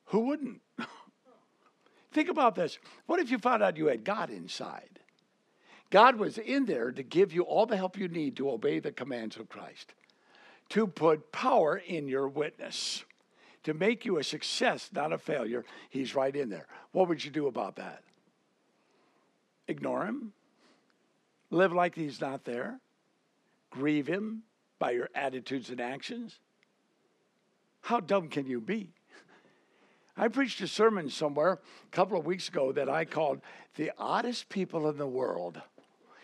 Who 0.06 0.20
wouldn't? 0.20 0.60
Think 2.12 2.30
about 2.30 2.54
this. 2.54 2.78
What 3.06 3.20
if 3.20 3.30
you 3.30 3.38
found 3.38 3.62
out 3.62 3.76
you 3.76 3.86
had 3.86 4.02
God 4.02 4.30
inside? 4.30 5.00
God 5.90 6.16
was 6.16 6.38
in 6.38 6.64
there 6.64 6.92
to 6.92 7.02
give 7.02 7.32
you 7.32 7.42
all 7.42 7.66
the 7.66 7.76
help 7.76 7.98
you 7.98 8.08
need 8.08 8.36
to 8.36 8.50
obey 8.50 8.78
the 8.78 8.92
commands 8.92 9.36
of 9.36 9.48
Christ, 9.48 9.92
to 10.70 10.86
put 10.86 11.30
power 11.30 11.76
in 11.76 12.08
your 12.08 12.28
witness, 12.28 13.04
to 13.64 13.74
make 13.74 14.06
you 14.06 14.16
a 14.16 14.24
success, 14.24 14.88
not 14.94 15.12
a 15.12 15.18
failure. 15.18 15.64
He's 15.90 16.14
right 16.14 16.34
in 16.34 16.48
there. 16.48 16.68
What 16.92 17.08
would 17.08 17.22
you 17.22 17.30
do 17.30 17.48
about 17.48 17.76
that? 17.76 18.02
Ignore 19.68 20.06
him? 20.06 20.32
Live 21.50 21.72
like 21.72 21.96
he's 21.96 22.20
not 22.20 22.44
there? 22.44 22.80
Grieve 23.70 24.06
him 24.06 24.44
by 24.80 24.90
your 24.90 25.08
attitudes 25.14 25.70
and 25.70 25.80
actions? 25.80 26.40
How 27.82 28.00
dumb 28.00 28.28
can 28.28 28.46
you 28.46 28.60
be? 28.60 28.88
I 30.16 30.26
preached 30.26 30.60
a 30.60 30.66
sermon 30.66 31.08
somewhere 31.08 31.52
a 31.52 31.90
couple 31.92 32.18
of 32.18 32.26
weeks 32.26 32.48
ago 32.48 32.72
that 32.72 32.88
I 32.88 33.04
called 33.04 33.40
The 33.76 33.92
Oddest 33.96 34.48
People 34.48 34.88
in 34.90 34.98
the 34.98 35.06
World. 35.06 35.60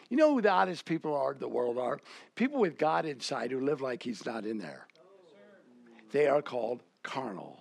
You 0.08 0.16
know 0.16 0.34
who 0.34 0.42
the 0.42 0.50
oddest 0.50 0.84
people 0.84 1.14
are 1.14 1.32
in 1.32 1.38
the 1.38 1.48
world 1.48 1.78
are? 1.78 2.00
People 2.34 2.60
with 2.60 2.78
God 2.78 3.06
inside 3.06 3.50
who 3.50 3.60
live 3.60 3.80
like 3.80 4.02
He's 4.02 4.26
not 4.26 4.44
in 4.44 4.58
there. 4.58 4.86
They 6.12 6.26
are 6.26 6.42
called 6.42 6.82
carnal. 7.02 7.60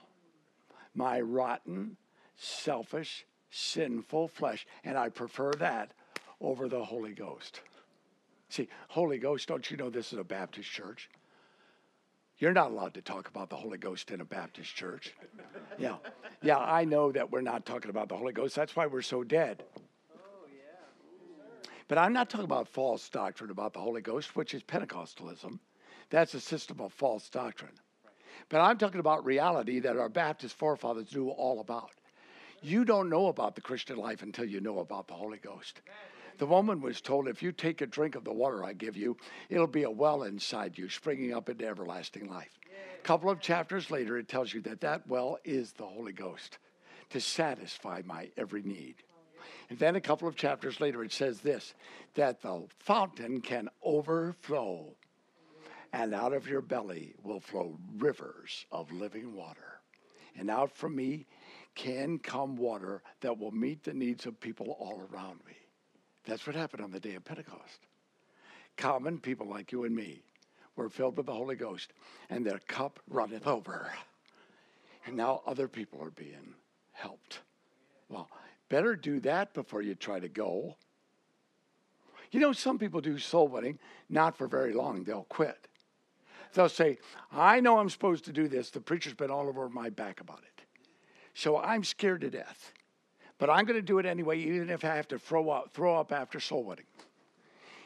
My 0.93 1.21
rotten, 1.21 1.97
selfish, 2.35 3.25
sinful 3.49 4.27
flesh. 4.27 4.65
And 4.83 4.97
I 4.97 5.09
prefer 5.09 5.51
that 5.53 5.91
over 6.39 6.67
the 6.67 6.83
Holy 6.83 7.13
Ghost. 7.13 7.61
See, 8.49 8.69
Holy 8.89 9.17
Ghost, 9.17 9.47
don't 9.47 9.69
you 9.69 9.77
know 9.77 9.89
this 9.89 10.13
is 10.13 10.19
a 10.19 10.23
Baptist 10.23 10.69
church? 10.69 11.09
You're 12.37 12.53
not 12.53 12.71
allowed 12.71 12.93
to 12.95 13.01
talk 13.01 13.29
about 13.29 13.49
the 13.49 13.55
Holy 13.55 13.77
Ghost 13.77 14.11
in 14.11 14.21
a 14.21 14.25
Baptist 14.25 14.75
church. 14.75 15.13
Yeah. 15.77 15.95
Yeah, 16.41 16.57
I 16.57 16.83
know 16.83 17.11
that 17.11 17.31
we're 17.31 17.41
not 17.41 17.65
talking 17.65 17.89
about 17.89 18.09
the 18.09 18.17
Holy 18.17 18.33
Ghost. 18.33 18.55
That's 18.55 18.75
why 18.75 18.87
we're 18.87 19.01
so 19.01 19.23
dead. 19.23 19.63
But 21.87 21.97
I'm 21.97 22.13
not 22.13 22.29
talking 22.29 22.45
about 22.45 22.67
false 22.67 23.07
doctrine 23.09 23.51
about 23.51 23.73
the 23.73 23.79
Holy 23.79 24.01
Ghost, 24.01 24.35
which 24.35 24.53
is 24.53 24.63
Pentecostalism. 24.63 25.59
That's 26.09 26.33
a 26.33 26.39
system 26.39 26.81
of 26.81 26.93
false 26.93 27.29
doctrine. 27.29 27.73
But 28.49 28.61
I'm 28.61 28.77
talking 28.77 28.99
about 28.99 29.25
reality 29.25 29.79
that 29.79 29.97
our 29.97 30.09
Baptist 30.09 30.55
forefathers 30.57 31.15
knew 31.15 31.29
all 31.29 31.59
about. 31.61 31.91
You 32.61 32.85
don't 32.85 33.09
know 33.09 33.27
about 33.27 33.55
the 33.55 33.61
Christian 33.61 33.97
life 33.97 34.23
until 34.23 34.45
you 34.45 34.59
know 34.59 34.79
about 34.79 35.07
the 35.07 35.13
Holy 35.13 35.37
Ghost. 35.37 35.81
The 36.38 36.45
woman 36.45 36.81
was 36.81 36.99
told, 36.99 37.27
if 37.27 37.41
you 37.41 37.51
take 37.51 37.81
a 37.81 37.86
drink 37.86 38.15
of 38.15 38.23
the 38.23 38.33
water 38.33 38.63
I 38.63 38.73
give 38.73 38.97
you, 38.97 39.17
it'll 39.49 39.67
be 39.67 39.83
a 39.83 39.91
well 39.91 40.23
inside 40.23 40.77
you, 40.77 40.89
springing 40.89 41.33
up 41.33 41.49
into 41.49 41.65
everlasting 41.65 42.29
life. 42.29 42.59
A 42.99 43.03
couple 43.03 43.29
of 43.29 43.39
chapters 43.39 43.89
later, 43.89 44.17
it 44.17 44.27
tells 44.27 44.53
you 44.53 44.61
that 44.61 44.81
that 44.81 45.07
well 45.07 45.38
is 45.43 45.71
the 45.71 45.86
Holy 45.86 46.11
Ghost 46.11 46.57
to 47.11 47.21
satisfy 47.21 48.01
my 48.05 48.29
every 48.36 48.63
need. 48.63 48.95
And 49.69 49.79
then 49.79 49.95
a 49.95 50.01
couple 50.01 50.27
of 50.27 50.36
chapters 50.36 50.81
later, 50.81 51.03
it 51.03 51.13
says 51.13 51.39
this 51.39 51.73
that 52.15 52.41
the 52.41 52.65
fountain 52.79 53.41
can 53.41 53.69
overflow, 53.83 54.95
and 55.93 56.13
out 56.13 56.33
of 56.33 56.47
your 56.47 56.61
belly 56.61 57.13
will 57.23 57.39
flow 57.39 57.77
rivers 57.97 58.65
of 58.71 58.91
living 58.91 59.33
water. 59.33 59.79
And 60.38 60.49
out 60.49 60.75
from 60.75 60.95
me 60.95 61.27
can 61.75 62.19
come 62.19 62.57
water 62.57 63.01
that 63.21 63.38
will 63.38 63.51
meet 63.51 63.83
the 63.83 63.93
needs 63.93 64.25
of 64.25 64.39
people 64.39 64.75
all 64.79 65.07
around 65.11 65.39
me. 65.45 65.55
That's 66.26 66.45
what 66.47 66.55
happened 66.55 66.84
on 66.84 66.91
the 66.91 66.99
day 66.99 67.15
of 67.15 67.23
Pentecost. 67.23 67.80
Common 68.78 69.19
people 69.19 69.47
like 69.47 69.71
you 69.71 69.84
and 69.84 69.95
me 69.95 70.21
were 70.76 70.89
filled 70.89 71.17
with 71.17 71.28
the 71.28 71.34
Holy 71.34 71.55
Ghost, 71.55 71.93
and 72.30 72.45
their 72.45 72.59
cup 72.67 72.99
runneth 73.09 73.47
over. 73.47 73.91
And 75.05 75.15
now 75.15 75.41
other 75.45 75.67
people 75.67 76.03
are 76.03 76.11
being 76.11 76.53
helped. 76.91 77.39
Well, 78.09 78.28
Better 78.69 78.95
do 78.95 79.19
that 79.21 79.53
before 79.53 79.82
you 79.82 79.95
try 79.95 80.19
to 80.19 80.28
go. 80.28 80.76
You 82.32 82.39
know, 82.39 82.51
some 82.51 82.80
people 82.80 82.99
do 82.99 83.19
soul 83.19 83.47
winning, 83.47 83.80
not 84.09 84.38
for 84.38 84.47
very 84.47 84.73
long, 84.73 85.03
they'll 85.03 85.26
quit. 85.30 85.67
They'll 86.53 86.69
say, 86.69 86.97
I 87.32 87.59
know 87.59 87.78
I'm 87.80 87.89
supposed 87.89 88.26
to 88.26 88.32
do 88.32 88.47
this. 88.47 88.69
The 88.69 88.82
preacher's 88.82 89.13
been 89.13 89.30
all 89.30 89.47
over 89.47 89.69
my 89.69 89.89
back 89.89 90.19
about 90.19 90.39
it. 90.39 90.63
So 91.34 91.57
I'm 91.57 91.84
scared 91.84 92.21
to 92.21 92.30
death. 92.30 92.73
But 93.38 93.49
I'm 93.49 93.65
going 93.65 93.77
to 93.77 93.86
do 93.86 93.99
it 93.99 94.05
anyway, 94.05 94.39
even 94.39 94.69
if 94.69 94.86
I 94.86 94.95
have 94.95 95.07
to 95.09 95.19
throw 95.19 95.49
up, 95.49 95.73
throw 95.73 95.99
up 95.99 96.11
after 96.11 96.39
soul 96.39 96.63
winning. 96.63 96.86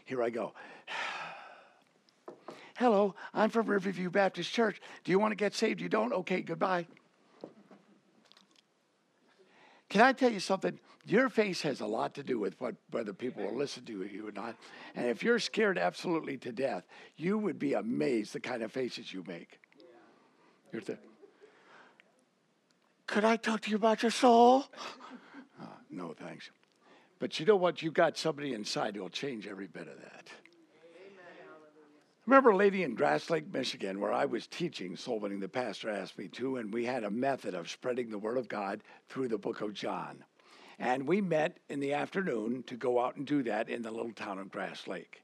Here 0.06 0.22
I 0.22 0.30
go. 0.30 0.54
Hello, 2.78 3.16
I'm 3.34 3.50
from 3.50 3.68
Riverview 3.68 4.10
Baptist 4.10 4.54
Church. 4.54 4.80
Do 5.04 5.12
you 5.12 5.20
want 5.20 5.32
to 5.32 5.36
get 5.36 5.54
saved? 5.54 5.82
You 5.82 5.90
don't? 5.90 6.14
Okay, 6.14 6.42
goodbye. 6.42 6.88
Can 9.90 10.02
I 10.02 10.14
tell 10.14 10.32
you 10.32 10.40
something? 10.40 10.80
Your 11.06 11.30
face 11.30 11.64
has 11.64 11.82
a 11.82 11.86
lot 11.88 12.14
to 12.16 12.24
do 12.24 12.38
with 12.38 12.60
what 12.62 12.76
whether 12.92 13.12
people 13.14 13.44
will 13.44 13.56
listen 13.56 13.84
to 13.86 14.04
you 14.04 14.28
or 14.28 14.32
not. 14.32 14.56
And 14.96 15.08
if 15.08 15.24
you're 15.24 15.40
scared 15.40 15.80
absolutely 15.80 16.38
to 16.38 16.52
death, 16.52 16.86
you 17.18 17.38
would 17.40 17.58
be 17.58 17.74
amazed 17.74 18.34
the 18.34 18.40
kind 18.40 18.62
of 18.62 18.72
faces 18.72 19.12
you 19.12 19.24
make. 19.28 19.60
You're 20.72 20.84
the, 20.84 21.00
Could 23.08 23.26
I 23.26 23.38
talk 23.38 23.62
to 23.62 23.72
you 23.72 23.76
about 23.78 24.04
your 24.04 24.12
soul? 24.12 24.66
No, 25.90 26.14
thanks. 26.14 26.50
But 27.20 27.40
you 27.40 27.46
know 27.46 27.56
what? 27.56 27.82
You've 27.82 27.94
got 27.94 28.18
somebody 28.18 28.54
inside 28.54 28.96
who'll 28.96 29.10
change 29.10 29.48
every 29.48 29.68
bit 29.68 29.88
of 29.88 30.00
that 30.02 30.30
remember 32.30 32.52
a 32.52 32.56
lady 32.56 32.84
in 32.84 32.94
Grass 32.94 33.32
Lake, 33.32 33.52
Michigan, 33.52 34.00
where 34.00 34.14
I 34.14 34.26
was 34.26 34.46
teaching 34.46 34.96
soul 34.96 35.20
winning. 35.20 35.40
The 35.40 35.50
pastor 35.50 35.90
asked 35.90 36.16
me 36.16 36.28
to, 36.28 36.58
and 36.58 36.72
we 36.72 36.86
had 36.86 37.04
a 37.04 37.10
method 37.10 37.56
of 37.56 37.72
spreading 37.72 38.12
the 38.12 38.20
word 38.20 38.38
of 38.38 38.48
God 38.48 38.84
through 39.08 39.30
the 39.30 39.40
book 39.40 39.62
of 39.62 39.74
John. 39.74 40.24
And 40.78 41.08
we 41.08 41.22
met 41.22 41.58
in 41.70 41.80
the 41.80 41.94
afternoon 41.94 42.62
to 42.68 42.76
go 42.76 43.04
out 43.04 43.16
and 43.16 43.26
do 43.26 43.42
that 43.44 43.68
in 43.68 43.82
the 43.82 43.90
little 43.90 44.12
town 44.12 44.38
of 44.38 44.52
Grass 44.52 44.86
Lake. 44.86 45.24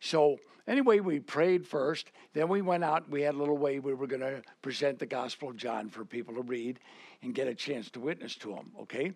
So, 0.00 0.38
anyway, 0.66 0.98
we 0.98 1.20
prayed 1.20 1.68
first. 1.68 2.10
Then 2.32 2.48
we 2.48 2.62
went 2.62 2.82
out. 2.82 3.08
We 3.08 3.22
had 3.22 3.36
a 3.36 3.38
little 3.38 3.56
way 3.56 3.78
we 3.78 3.94
were 3.94 4.08
going 4.08 4.20
to 4.22 4.42
present 4.60 4.98
the 4.98 5.06
Gospel 5.06 5.50
of 5.50 5.56
John 5.56 5.88
for 5.88 6.04
people 6.04 6.34
to 6.34 6.42
read 6.42 6.80
and 7.22 7.32
get 7.32 7.46
a 7.46 7.54
chance 7.54 7.90
to 7.90 8.00
witness 8.00 8.34
to 8.38 8.48
them, 8.48 8.72
okay? 8.80 9.12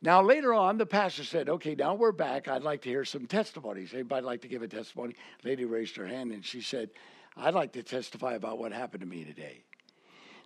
Now, 0.00 0.22
later 0.22 0.54
on, 0.54 0.78
the 0.78 0.86
pastor 0.86 1.24
said, 1.24 1.48
Okay, 1.48 1.74
now 1.74 1.94
we're 1.94 2.12
back. 2.12 2.46
I'd 2.46 2.62
like 2.62 2.82
to 2.82 2.88
hear 2.88 3.04
some 3.04 3.26
testimonies. 3.26 3.92
Anybody 3.92 4.24
like 4.24 4.42
to 4.42 4.48
give 4.48 4.62
a 4.62 4.68
testimony? 4.68 5.14
Lady 5.42 5.64
raised 5.64 5.96
her 5.96 6.06
hand 6.06 6.32
and 6.32 6.44
she 6.44 6.60
said, 6.60 6.90
I'd 7.36 7.54
like 7.54 7.72
to 7.72 7.82
testify 7.82 8.34
about 8.34 8.58
what 8.58 8.72
happened 8.72 9.00
to 9.00 9.06
me 9.06 9.24
today. 9.24 9.62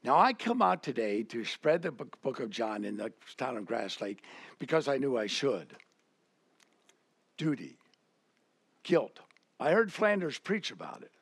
Now, 0.05 0.19
I 0.19 0.33
come 0.33 0.63
out 0.63 0.83
today 0.83 1.23
to 1.25 1.45
spread 1.45 1.83
the 1.83 1.93
book 1.93 2.41
of 2.41 2.51
John 2.51 2.85
in 2.85 2.97
the 2.97 3.13
town 3.37 3.57
of 3.57 3.67
Grass 3.67 4.01
Lake 4.01 4.25
because 4.59 4.89
I 4.89 4.97
knew 4.97 5.17
I 5.17 5.27
should. 5.27 5.77
Duty, 7.37 7.77
guilt. 8.83 9.21
I 9.61 9.71
heard 9.71 9.93
Flanders 9.93 10.39
preach 10.39 10.71
about 10.71 11.03
it. 11.03 11.13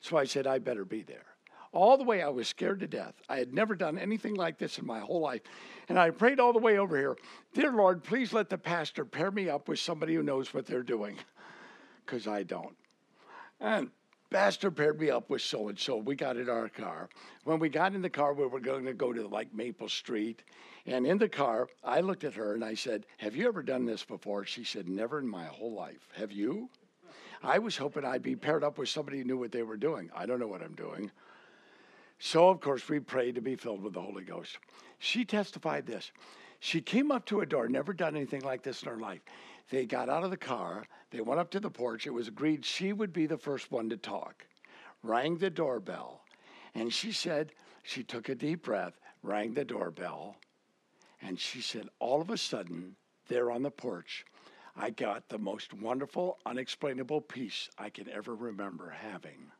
So 0.00 0.16
I 0.16 0.24
said, 0.24 0.46
I 0.46 0.58
better 0.58 0.84
be 0.84 1.02
there 1.02 1.26
all 1.72 1.96
the 1.96 2.04
way. 2.04 2.22
I 2.22 2.28
was 2.28 2.48
scared 2.48 2.80
to 2.80 2.86
death. 2.86 3.14
I 3.28 3.38
had 3.38 3.52
never 3.52 3.74
done 3.74 3.98
anything 3.98 4.34
like 4.34 4.58
this 4.58 4.78
in 4.78 4.86
my 4.86 5.00
whole 5.00 5.20
life. 5.20 5.42
And 5.88 5.98
I 5.98 6.10
prayed 6.10 6.40
all 6.40 6.52
the 6.52 6.58
way 6.58 6.78
over 6.78 6.96
here 6.96 7.16
Dear 7.54 7.72
Lord, 7.72 8.02
please 8.04 8.32
let 8.32 8.50
the 8.50 8.58
pastor 8.58 9.04
pair 9.04 9.30
me 9.30 9.48
up 9.48 9.68
with 9.68 9.78
somebody 9.78 10.14
who 10.14 10.22
knows 10.22 10.52
what 10.52 10.66
they're 10.66 10.82
doing, 10.82 11.16
because 12.04 12.26
I 12.26 12.42
don't. 12.42 12.76
And 13.60 13.90
pastor 14.30 14.70
paired 14.70 15.00
me 15.00 15.10
up 15.10 15.30
with 15.30 15.42
so 15.42 15.68
and 15.68 15.78
so. 15.78 15.96
We 15.96 16.14
got 16.14 16.36
in 16.36 16.48
our 16.48 16.68
car. 16.68 17.08
When 17.44 17.58
we 17.58 17.68
got 17.68 17.94
in 17.94 18.02
the 18.02 18.10
car, 18.10 18.34
we 18.34 18.46
were 18.46 18.60
going 18.60 18.84
to 18.84 18.94
go 18.94 19.12
to 19.12 19.26
like 19.26 19.54
Maple 19.54 19.88
Street. 19.88 20.42
And 20.86 21.06
in 21.06 21.18
the 21.18 21.28
car, 21.28 21.68
I 21.84 22.00
looked 22.00 22.24
at 22.24 22.34
her 22.34 22.54
and 22.54 22.64
I 22.64 22.74
said, 22.74 23.06
Have 23.18 23.36
you 23.36 23.48
ever 23.48 23.62
done 23.62 23.84
this 23.84 24.04
before? 24.04 24.44
She 24.44 24.64
said, 24.64 24.88
Never 24.88 25.18
in 25.18 25.28
my 25.28 25.44
whole 25.44 25.72
life. 25.72 26.08
Have 26.14 26.32
you? 26.32 26.68
I 27.42 27.58
was 27.58 27.76
hoping 27.76 28.04
I'd 28.04 28.22
be 28.22 28.36
paired 28.36 28.64
up 28.64 28.78
with 28.78 28.88
somebody 28.88 29.18
who 29.18 29.24
knew 29.24 29.38
what 29.38 29.52
they 29.52 29.62
were 29.62 29.76
doing. 29.76 30.10
I 30.14 30.26
don't 30.26 30.40
know 30.40 30.48
what 30.48 30.62
I'm 30.62 30.74
doing. 30.74 31.10
So, 32.18 32.48
of 32.48 32.60
course, 32.60 32.88
we 32.88 33.00
prayed 33.00 33.36
to 33.36 33.40
be 33.40 33.54
filled 33.54 33.82
with 33.82 33.94
the 33.94 34.00
Holy 34.00 34.24
Ghost. 34.24 34.58
She 34.98 35.24
testified 35.24 35.86
this. 35.86 36.10
She 36.60 36.80
came 36.80 37.12
up 37.12 37.24
to 37.26 37.40
a 37.40 37.46
door, 37.46 37.68
never 37.68 37.92
done 37.92 38.16
anything 38.16 38.42
like 38.42 38.62
this 38.62 38.82
in 38.82 38.88
her 38.88 38.98
life. 38.98 39.20
They 39.70 39.86
got 39.86 40.08
out 40.08 40.24
of 40.24 40.30
the 40.30 40.36
car, 40.36 40.84
they 41.10 41.20
went 41.20 41.40
up 41.40 41.50
to 41.50 41.60
the 41.60 41.70
porch. 41.70 42.06
It 42.06 42.10
was 42.10 42.28
agreed 42.28 42.64
she 42.64 42.92
would 42.92 43.12
be 43.12 43.26
the 43.26 43.38
first 43.38 43.70
one 43.70 43.88
to 43.90 43.96
talk. 43.96 44.46
Rang 45.02 45.36
the 45.36 45.50
doorbell, 45.50 46.22
and 46.74 46.92
she 46.92 47.12
said, 47.12 47.52
she 47.84 48.02
took 48.02 48.28
a 48.28 48.34
deep 48.34 48.64
breath, 48.64 48.98
rang 49.22 49.54
the 49.54 49.64
doorbell, 49.64 50.36
and 51.22 51.38
she 51.38 51.60
said, 51.60 51.88
all 52.00 52.20
of 52.20 52.30
a 52.30 52.36
sudden, 52.36 52.96
there 53.28 53.50
on 53.50 53.62
the 53.62 53.70
porch, 53.70 54.24
I 54.76 54.90
got 54.90 55.28
the 55.28 55.38
most 55.38 55.74
wonderful, 55.74 56.38
unexplainable 56.46 57.20
peace 57.20 57.68
I 57.78 57.90
can 57.90 58.08
ever 58.08 58.34
remember 58.34 58.90
having. 58.90 59.52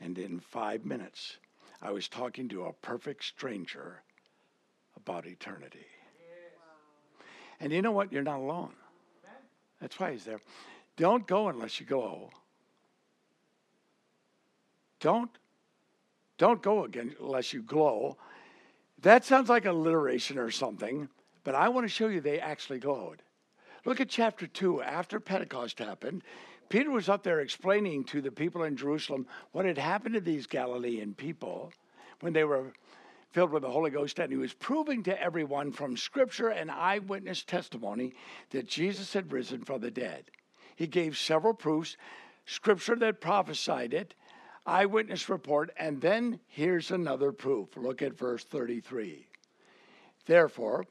And 0.00 0.18
in 0.18 0.40
five 0.40 0.84
minutes, 0.84 1.38
I 1.82 1.90
was 1.90 2.08
talking 2.08 2.48
to 2.48 2.64
a 2.64 2.72
perfect 2.72 3.24
stranger 3.24 4.02
about 4.96 5.26
eternity. 5.26 5.86
And 7.60 7.72
you 7.72 7.82
know 7.82 7.92
what? 7.92 8.12
You're 8.12 8.22
not 8.22 8.40
alone. 8.40 8.72
That's 9.80 9.98
why 9.98 10.12
he's 10.12 10.24
there. 10.24 10.40
Don't 10.96 11.26
go 11.26 11.48
unless 11.48 11.80
you 11.80 11.86
go. 11.86 12.30
don't 15.00 15.30
don't 16.38 16.62
go 16.62 16.84
again 16.84 17.14
unless 17.20 17.52
you 17.52 17.62
glow. 17.62 18.16
That 19.02 19.24
sounds 19.24 19.48
like 19.48 19.64
alliteration 19.64 20.36
or 20.36 20.50
something, 20.50 21.08
but 21.44 21.54
I 21.54 21.68
want 21.68 21.84
to 21.84 21.88
show 21.88 22.08
you 22.08 22.20
they 22.20 22.40
actually 22.40 22.78
glowed. 22.78 23.22
Look 23.84 24.00
at 24.00 24.08
chapter 24.08 24.46
2. 24.46 24.82
After 24.82 25.20
Pentecost 25.20 25.78
happened, 25.78 26.22
Peter 26.68 26.90
was 26.90 27.08
up 27.08 27.22
there 27.22 27.40
explaining 27.40 28.04
to 28.04 28.20
the 28.20 28.30
people 28.30 28.64
in 28.64 28.76
Jerusalem 28.76 29.26
what 29.52 29.64
had 29.64 29.78
happened 29.78 30.14
to 30.14 30.20
these 30.20 30.46
Galilean 30.46 31.14
people 31.14 31.72
when 32.20 32.32
they 32.32 32.44
were 32.44 32.72
filled 33.30 33.50
with 33.50 33.62
the 33.62 33.70
Holy 33.70 33.90
Ghost, 33.90 34.18
and 34.18 34.32
he 34.32 34.38
was 34.38 34.54
proving 34.54 35.02
to 35.02 35.22
everyone 35.22 35.70
from 35.70 35.96
Scripture 35.96 36.48
and 36.48 36.70
eyewitness 36.70 37.44
testimony 37.44 38.14
that 38.50 38.68
Jesus 38.68 39.12
had 39.12 39.32
risen 39.32 39.62
from 39.62 39.80
the 39.80 39.90
dead. 39.90 40.24
He 40.74 40.86
gave 40.86 41.18
several 41.18 41.54
proofs, 41.54 41.96
Scripture 42.46 42.96
that 42.96 43.20
prophesied 43.20 43.92
it, 43.92 44.14
eyewitness 44.64 45.28
report, 45.28 45.70
and 45.76 46.00
then 46.00 46.40
here's 46.48 46.90
another 46.90 47.30
proof. 47.30 47.76
Look 47.76 48.02
at 48.02 48.16
verse 48.16 48.44
33. 48.44 49.26
Therefore, 50.26 50.86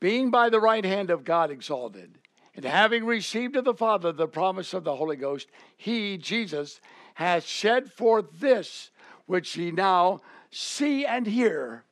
being 0.00 0.30
by 0.30 0.50
the 0.50 0.60
right 0.60 0.84
hand 0.84 1.10
of 1.10 1.24
God 1.24 1.50
exalted, 1.50 2.18
and 2.56 2.64
having 2.64 3.04
received 3.04 3.56
of 3.56 3.64
the 3.64 3.74
Father 3.74 4.12
the 4.12 4.28
promise 4.28 4.74
of 4.74 4.84
the 4.84 4.96
Holy 4.96 5.16
Ghost, 5.16 5.48
he, 5.76 6.16
Jesus, 6.16 6.80
has 7.14 7.44
shed 7.44 7.92
forth 7.92 8.26
this 8.38 8.90
which 9.26 9.56
ye 9.56 9.70
now 9.70 10.20
see 10.50 11.04
and 11.04 11.26
hear. 11.26 11.84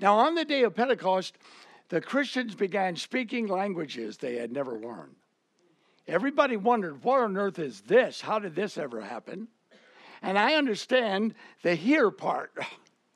Now, 0.00 0.16
on 0.18 0.34
the 0.34 0.44
day 0.44 0.62
of 0.62 0.74
Pentecost, 0.74 1.36
the 1.88 2.00
Christians 2.00 2.54
began 2.54 2.96
speaking 2.96 3.46
languages 3.46 4.16
they 4.16 4.36
had 4.36 4.52
never 4.52 4.78
learned. 4.78 5.14
Everybody 6.06 6.56
wondered, 6.56 7.04
what 7.04 7.20
on 7.20 7.36
earth 7.36 7.58
is 7.58 7.82
this? 7.82 8.20
How 8.20 8.38
did 8.38 8.54
this 8.54 8.78
ever 8.78 9.00
happen? 9.00 9.48
And 10.22 10.38
I 10.38 10.54
understand 10.54 11.34
the 11.62 11.74
hear 11.74 12.10
part. 12.10 12.52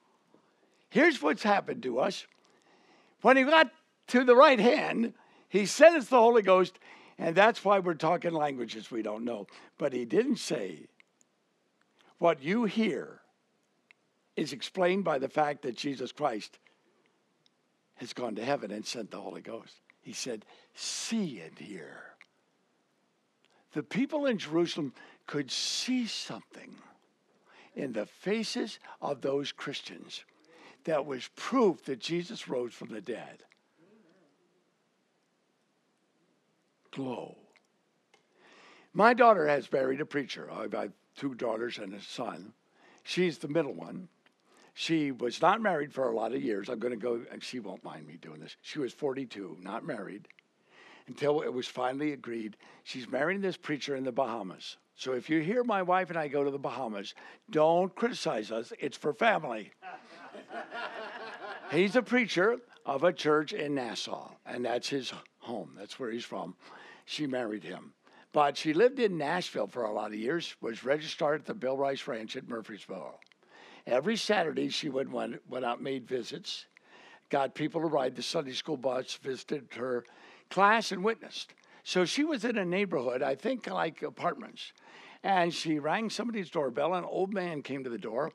Here's 0.91 1.23
what's 1.23 1.43
happened 1.43 1.83
to 1.85 2.01
us. 2.01 2.27
When 3.23 3.37
he 3.37 3.45
got 3.45 3.71
to 4.09 4.25
the 4.25 4.37
right 4.37 4.61
hand, 4.61 5.15
he 5.53 5.67
said 5.67 5.93
it's 5.93 6.07
the 6.07 6.19
Holy 6.19 6.41
Ghost, 6.41 6.79
and 7.19 7.37
that's 7.37 7.63
why 7.63 7.79
we're 7.79 7.93
talking 7.93 8.33
languages 8.33 8.91
we 8.91 9.03
don't 9.03 9.23
know. 9.23 9.47
But 9.77 9.93
he 9.93 10.07
didn't 10.07 10.39
say, 10.39 10.87
what 12.17 12.43
you 12.43 12.65
hear 12.65 13.21
is 14.35 14.55
explained 14.55 15.05
by 15.05 15.19
the 15.19 15.29
fact 15.29 15.61
that 15.61 15.77
Jesus 15.77 16.11
Christ 16.11 16.59
has 17.97 18.15
gone 18.15 18.35
to 18.37 18.45
heaven 18.45 18.71
and 18.71 18.87
sent 18.87 19.11
the 19.11 19.21
Holy 19.21 19.43
Ghost. 19.43 19.75
He 20.01 20.15
said, 20.15 20.47
see 20.75 21.43
and 21.43 21.59
hear. 21.59 22.15
The 23.75 23.83
people 23.83 24.25
in 24.25 24.39
Jerusalem 24.39 24.95
could 25.27 25.51
see 25.51 26.07
something 26.07 26.75
in 27.77 27.93
the 27.93 28.07
faces 28.07 28.79
of 29.03 29.21
those 29.21 29.53
Christians 29.53 30.25
that 30.85 31.05
was 31.05 31.29
proof 31.37 31.85
that 31.85 32.01
Jesus 32.01 32.49
rose 32.49 32.73
from 32.73 32.89
the 32.89 33.03
dead. 33.03 33.45
Glow. 36.93 37.37
My 38.93 39.15
daughter 39.15 39.47
has 39.49 39.73
married 39.73 40.01
a 40.01 40.07
preacher. 40.07 40.51
I've, 40.51 40.75
I've 40.75 40.93
two 41.17 41.35
daughters 41.35 41.79
and 41.79 41.95
a 41.95 42.01
son. 42.01 42.53
She's 43.05 43.39
the 43.39 43.49
middle 43.49 43.75
one. 43.75 44.09
She 44.75 45.13
was 45.13 45.43
not 45.43 45.61
married 45.61 45.93
for 45.93 46.09
a 46.09 46.15
lot 46.15 46.35
of 46.35 46.43
years. 46.43 46.69
I'm 46.69 46.79
going 46.79 46.95
to 46.95 47.01
go, 47.01 47.23
and 47.31 47.43
she 47.43 47.61
won't 47.61 47.85
mind 47.85 48.07
me 48.07 48.17
doing 48.17 48.41
this. 48.41 48.57
She 48.63 48.79
was 48.79 48.93
42, 48.93 49.59
not 49.61 49.85
married, 49.85 50.29
until 51.07 51.43
it 51.43 51.53
was 51.53 51.67
finally 51.67 52.13
agreed. 52.13 52.57
She's 52.85 53.09
marrying 53.11 53.41
this 53.41 53.57
preacher 53.57 53.97
in 53.97 54.05
the 54.05 54.13
Bahamas. 54.13 54.79
So 54.95 55.13
if 55.13 55.29
you 55.29 55.41
hear 55.41 55.65
my 55.65 55.83
wife 55.83 56.11
and 56.11 56.19
I 56.19 56.29
go 56.29 56.45
to 56.45 56.51
the 56.51 56.59
Bahamas, 56.59 57.15
don't 57.51 57.95
criticize 57.95 58.51
us. 58.51 58.73
It's 58.79 58.97
for 58.97 59.13
family. 59.13 59.73
he's 61.71 61.97
a 61.97 62.03
preacher 62.03 62.59
of 62.87 63.05
a 63.05 63.13
church 63.13 63.53
in 63.53 63.75
Nassau, 63.75 64.33
and 64.47 64.65
that's 64.65 64.89
his 64.89 65.13
home. 65.53 65.71
That's 65.77 65.99
where 66.01 66.11
he's 66.11 66.25
from. 66.25 66.55
She 67.05 67.27
married 67.27 67.65
him. 67.65 67.93
But 68.33 68.57
she 68.57 68.73
lived 68.73 68.99
in 68.99 69.19
Nashville 69.19 69.67
for 69.67 69.85
a 69.85 69.93
lot 69.93 70.13
of 70.13 70.19
years, 70.19 70.57
was 70.63 70.85
registered 70.85 71.41
at 71.41 71.47
the 71.47 71.55
Bill 71.55 71.77
Rice 71.77 72.07
Ranch 72.07 72.37
at 72.37 72.49
Murfreesboro. 72.49 73.21
Every 73.87 74.17
Saturday, 74.17 74.71
she 74.71 74.89
went, 74.89 75.11
went, 75.11 75.43
went 75.49 75.65
out 75.67 75.83
made 75.83 76.09
visits, 76.09 76.65
got 77.29 77.55
people 77.55 77.83
to 77.83 77.87
ride 77.87 78.17
the 78.17 78.23
Sunday 78.23 78.53
school 78.53 78.79
bus, 78.79 79.19
visited 79.23 79.69
her 79.75 80.05
class, 80.49 80.93
and 80.93 81.05
witnessed. 81.05 81.53
So 81.85 82.07
she 82.07 82.25
was 82.25 82.45
in 82.45 82.57
a 82.57 82.65
neighborhood, 82.65 83.23
I 83.23 83.35
think 83.35 83.69
like 83.69 84.03
apartments. 84.03 84.73
And 85.23 85.53
she 85.53 85.79
rang 85.79 86.09
somebody's 86.09 86.49
doorbell, 86.49 86.95
an 86.95 87.05
old 87.05 87.35
man 87.35 87.63
came 87.63 87.85
to 87.85 87.91
the 87.91 87.99
door. 87.99 88.33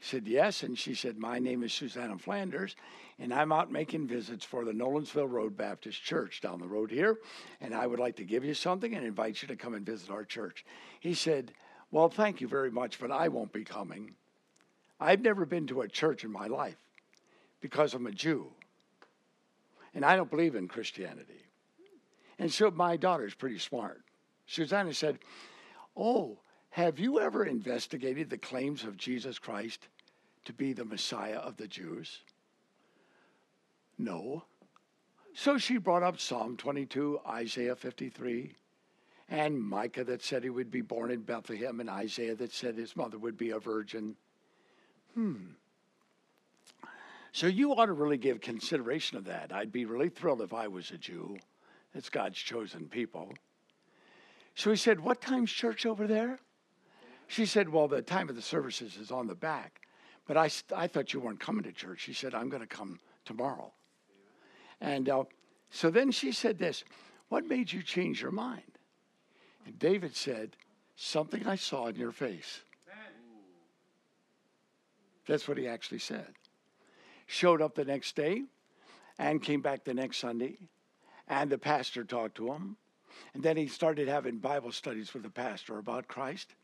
Said, 0.00 0.26
Yes. 0.26 0.62
And 0.62 0.78
she 0.78 0.94
said, 0.94 1.18
My 1.18 1.38
name 1.38 1.62
is 1.62 1.72
Susanna 1.72 2.18
Flanders, 2.18 2.76
and 3.18 3.32
I'm 3.32 3.52
out 3.52 3.70
making 3.70 4.08
visits 4.08 4.44
for 4.44 4.64
the 4.64 4.72
Nolensville 4.72 5.30
Road 5.30 5.56
Baptist 5.56 6.02
Church 6.02 6.40
down 6.40 6.60
the 6.60 6.66
road 6.66 6.90
here. 6.90 7.18
And 7.60 7.74
I 7.74 7.86
would 7.86 8.00
like 8.00 8.16
to 8.16 8.24
give 8.24 8.44
you 8.44 8.54
something 8.54 8.94
and 8.94 9.06
invite 9.06 9.40
you 9.40 9.48
to 9.48 9.56
come 9.56 9.74
and 9.74 9.86
visit 9.86 10.10
our 10.10 10.24
church. 10.24 10.64
He 11.00 11.14
said, 11.14 11.52
Well, 11.90 12.08
thank 12.08 12.40
you 12.40 12.48
very 12.48 12.70
much, 12.70 12.98
but 12.98 13.12
I 13.12 13.28
won't 13.28 13.52
be 13.52 13.64
coming. 13.64 14.14
I've 14.98 15.20
never 15.20 15.46
been 15.46 15.66
to 15.68 15.82
a 15.82 15.88
church 15.88 16.24
in 16.24 16.32
my 16.32 16.48
life 16.48 16.76
because 17.60 17.94
I'm 17.94 18.06
a 18.06 18.12
Jew. 18.12 18.48
And 19.94 20.04
I 20.04 20.16
don't 20.16 20.30
believe 20.30 20.56
in 20.56 20.66
Christianity. 20.66 21.44
And 22.38 22.52
so 22.52 22.70
my 22.70 22.96
daughter's 22.96 23.34
pretty 23.34 23.58
smart. 23.58 24.02
Susanna 24.46 24.92
said, 24.92 25.20
Oh, 25.96 26.38
have 26.70 26.98
you 26.98 27.20
ever 27.20 27.44
investigated 27.44 28.28
the 28.28 28.38
claims 28.38 28.82
of 28.82 28.96
Jesus 28.96 29.38
Christ 29.38 29.86
to 30.46 30.52
be 30.52 30.72
the 30.72 30.84
Messiah 30.84 31.38
of 31.38 31.56
the 31.56 31.68
Jews? 31.68 32.22
No. 33.98 34.44
So 35.34 35.58
she 35.58 35.78
brought 35.78 36.02
up 36.02 36.20
Psalm 36.20 36.56
22, 36.56 37.20
Isaiah 37.28 37.74
53, 37.74 38.54
and 39.28 39.60
Micah 39.60 40.04
that 40.04 40.22
said 40.22 40.44
he 40.44 40.50
would 40.50 40.70
be 40.70 40.80
born 40.80 41.10
in 41.10 41.22
Bethlehem, 41.22 41.80
and 41.80 41.90
Isaiah 41.90 42.36
that 42.36 42.52
said 42.52 42.76
his 42.76 42.96
mother 42.96 43.18
would 43.18 43.36
be 43.36 43.50
a 43.50 43.58
virgin. 43.58 44.16
Hmm. 45.14 45.54
So 47.32 47.48
you 47.48 47.72
ought 47.72 47.86
to 47.86 47.92
really 47.92 48.16
give 48.16 48.40
consideration 48.40 49.18
of 49.18 49.24
that. 49.24 49.52
I'd 49.52 49.72
be 49.72 49.86
really 49.86 50.08
thrilled 50.08 50.40
if 50.40 50.54
I 50.54 50.68
was 50.68 50.92
a 50.92 50.98
Jew. 50.98 51.36
It's 51.92 52.08
God's 52.08 52.38
chosen 52.38 52.86
people. 52.86 53.32
So 54.54 54.70
he 54.70 54.76
said, 54.76 55.00
What 55.00 55.20
time's 55.20 55.50
church 55.50 55.84
over 55.84 56.06
there? 56.06 56.38
She 57.26 57.44
said, 57.44 57.68
Well, 57.68 57.88
the 57.88 58.02
time 58.02 58.28
of 58.28 58.36
the 58.36 58.42
services 58.42 58.96
is 58.96 59.10
on 59.10 59.26
the 59.26 59.34
back. 59.34 59.80
But 60.26 60.36
I, 60.36 60.48
I 60.74 60.86
thought 60.86 61.12
you 61.12 61.20
weren't 61.20 61.40
coming 61.40 61.64
to 61.64 61.72
church. 61.72 62.00
She 62.00 62.12
said, 62.12 62.34
I'm 62.34 62.48
going 62.48 62.62
to 62.62 62.68
come 62.68 63.00
tomorrow. 63.24 63.72
And 64.80 65.08
uh, 65.08 65.24
so 65.70 65.90
then 65.90 66.10
she 66.10 66.32
said 66.32 66.58
this 66.58 66.84
What 67.28 67.46
made 67.46 67.72
you 67.72 67.82
change 67.82 68.22
your 68.22 68.30
mind? 68.30 68.62
And 69.66 69.78
David 69.78 70.14
said, 70.14 70.56
Something 70.96 71.46
I 71.46 71.56
saw 71.56 71.86
in 71.86 71.96
your 71.96 72.12
face. 72.12 72.60
That's 75.26 75.48
what 75.48 75.58
he 75.58 75.66
actually 75.66 75.98
said. 75.98 76.28
Showed 77.26 77.62
up 77.62 77.74
the 77.74 77.84
next 77.84 78.14
day 78.14 78.42
and 79.18 79.42
came 79.42 79.62
back 79.62 79.84
the 79.84 79.94
next 79.94 80.18
Sunday, 80.18 80.58
and 81.28 81.50
the 81.50 81.58
pastor 81.58 82.04
talked 82.04 82.36
to 82.36 82.52
him. 82.52 82.76
And 83.32 83.42
then 83.42 83.56
he 83.56 83.68
started 83.68 84.08
having 84.08 84.38
Bible 84.38 84.72
studies 84.72 85.14
with 85.14 85.22
the 85.22 85.30
pastor 85.30 85.78
about 85.78 86.08
Christ. 86.08 86.54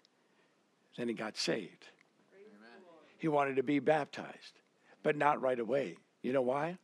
Then 0.97 1.09
he 1.09 1.15
got 1.15 1.37
saved. 1.37 1.89
Amen. 2.35 2.83
He 3.19 3.29
wanted 3.29 3.57
to 3.57 3.63
be 3.63 3.79
baptized, 3.79 4.61
but 5.03 5.17
not 5.17 5.41
right 5.41 5.59
away. 5.59 5.97
You 6.23 6.33
know 6.33 6.43
why? 6.43 6.77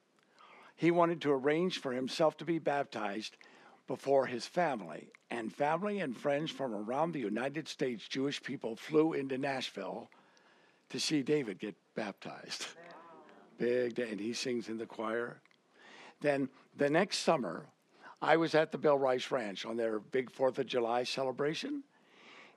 He 0.77 0.91
wanted 0.91 1.23
to 1.23 1.33
arrange 1.33 1.81
for 1.81 1.93
himself 1.93 2.37
to 2.39 2.45
be 2.45 2.59
baptized 2.59 3.37
before 3.87 4.27
his 4.27 4.47
family. 4.47 5.09
And 5.31 5.53
family 5.53 6.01
and 6.01 6.17
friends 6.17 6.51
from 6.51 6.75
around 6.75 7.13
the 7.13 7.21
United 7.21 7.67
States, 7.67 8.07
Jewish 8.07 8.43
people, 8.43 8.77
flew 8.77 9.15
into 9.15 9.39
Nashville 9.39 10.09
to 10.91 11.01
see 11.01 11.23
David 11.23 11.59
get 11.59 11.75
baptized. 11.95 12.67
Big 13.59 13.95
day, 13.95 14.11
and 14.11 14.21
he 14.21 14.35
sings 14.35 14.69
in 14.69 14.77
the 14.77 14.87
choir. 14.87 15.41
Then 16.21 16.49
the 16.77 16.91
next 16.91 17.19
summer, 17.19 17.67
I 18.21 18.37
was 18.37 18.55
at 18.55 18.71
the 18.71 18.79
Bill 18.79 18.99
Rice 18.99 19.31
Ranch 19.31 19.65
on 19.65 19.77
their 19.77 19.99
big 19.99 20.31
Fourth 20.31 20.59
of 20.59 20.67
July 20.67 21.05
celebration, 21.05 21.83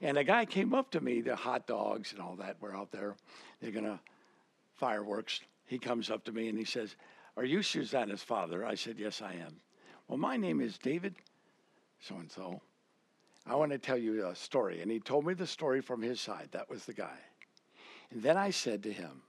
and 0.01 0.17
a 0.17 0.23
guy 0.23 0.45
came 0.45 0.73
up 0.73 0.91
to 0.91 1.01
me. 1.01 1.21
The 1.21 1.35
hot 1.35 1.67
dogs 1.67 2.11
and 2.11 2.21
all 2.21 2.35
that 2.35 2.61
were 2.61 2.75
out 2.75 2.91
there. 2.91 3.15
They're 3.61 3.71
gonna 3.71 3.99
fireworks. 4.75 5.41
He 5.65 5.77
comes 5.77 6.09
up 6.09 6.23
to 6.25 6.31
me 6.31 6.49
and 6.49 6.57
he 6.57 6.65
says, 6.65 6.95
"Are 7.39 7.45
you 7.45 7.63
Susanna's 7.63 8.21
father?" 8.21 8.65
I 8.65 8.75
said, 8.75 8.99
"Yes, 8.99 9.21
I 9.21 9.35
am." 9.35 9.61
Well, 10.09 10.17
my 10.17 10.35
name 10.35 10.59
is 10.59 10.77
David, 10.77 11.15
so 12.01 12.15
and 12.15 12.29
so. 12.29 12.59
I 13.45 13.55
want 13.55 13.71
to 13.71 13.77
tell 13.77 13.97
you 13.97 14.27
a 14.27 14.35
story, 14.35 14.81
and 14.81 14.91
he 14.91 14.99
told 14.99 15.25
me 15.25 15.33
the 15.33 15.47
story 15.47 15.79
from 15.79 16.01
his 16.01 16.19
side. 16.19 16.49
That 16.51 16.69
was 16.69 16.83
the 16.83 16.93
guy. 16.93 17.17
And 18.11 18.21
then 18.21 18.35
I 18.35 18.49
said 18.49 18.83
to 18.83 18.91
him, 18.91 19.21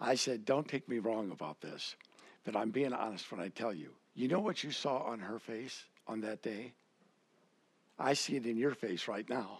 I 0.00 0.14
said, 0.14 0.46
Don't 0.46 0.66
take 0.66 0.88
me 0.88 0.98
wrong 0.98 1.30
about 1.30 1.60
this, 1.60 1.94
but 2.42 2.56
I'm 2.56 2.70
being 2.70 2.94
honest 2.94 3.30
when 3.30 3.42
I 3.42 3.48
tell 3.48 3.74
you. 3.74 3.90
You 4.14 4.28
know 4.28 4.40
what 4.40 4.64
you 4.64 4.70
saw 4.70 5.00
on 5.00 5.18
her 5.18 5.38
face 5.38 5.84
on 6.06 6.22
that 6.22 6.40
day? 6.40 6.72
I 7.98 8.14
see 8.14 8.36
it 8.36 8.46
in 8.46 8.56
your 8.56 8.74
face 8.74 9.08
right 9.08 9.28
now. 9.28 9.58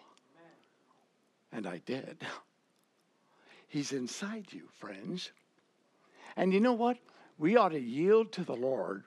And 1.53 1.67
I 1.67 1.77
did. 1.85 2.25
He's 3.69 3.93
inside 3.93 4.47
you, 4.51 4.63
friends. 4.79 5.31
And 6.37 6.55
you 6.55 6.61
know 6.61 6.73
what? 6.73 6.97
We 7.39 7.57
ought 7.57 7.71
to 7.71 7.81
yield 7.81 8.33
to 8.33 8.45
the 8.45 8.55
Lord 8.55 9.05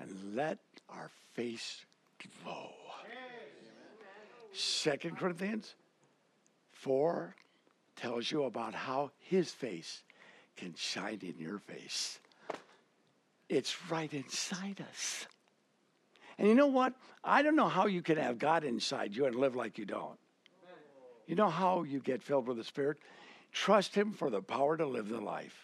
and 0.00 0.34
let 0.34 0.58
our 0.88 1.10
face 1.34 1.84
glow. 2.42 2.70
Second 4.52 5.18
Corinthians 5.18 5.74
4 6.72 7.34
tells 7.96 8.30
you 8.30 8.44
about 8.44 8.74
how 8.74 9.10
his 9.18 9.50
face 9.50 10.02
can 10.56 10.74
shine 10.76 11.20
in 11.22 11.34
your 11.38 11.58
face. 11.58 12.20
It's 13.48 13.90
right 13.90 14.12
inside 14.12 14.84
us. 14.88 15.26
And 16.38 16.48
you 16.48 16.54
know 16.54 16.66
what? 16.66 16.94
I 17.22 17.42
don't 17.42 17.56
know 17.56 17.68
how 17.68 17.86
you 17.86 18.02
can 18.02 18.16
have 18.16 18.38
God 18.38 18.64
inside 18.64 19.14
you 19.14 19.26
and 19.26 19.36
live 19.36 19.54
like 19.54 19.78
you 19.78 19.84
don't. 19.84 20.18
You 21.26 21.36
know 21.36 21.48
how 21.48 21.84
you 21.84 22.00
get 22.00 22.22
filled 22.22 22.48
with 22.48 22.56
the 22.56 22.64
Spirit? 22.64 22.98
Trust 23.52 23.94
Him 23.94 24.12
for 24.12 24.30
the 24.30 24.42
power 24.42 24.76
to 24.76 24.86
live 24.86 25.08
the 25.08 25.20
life. 25.20 25.63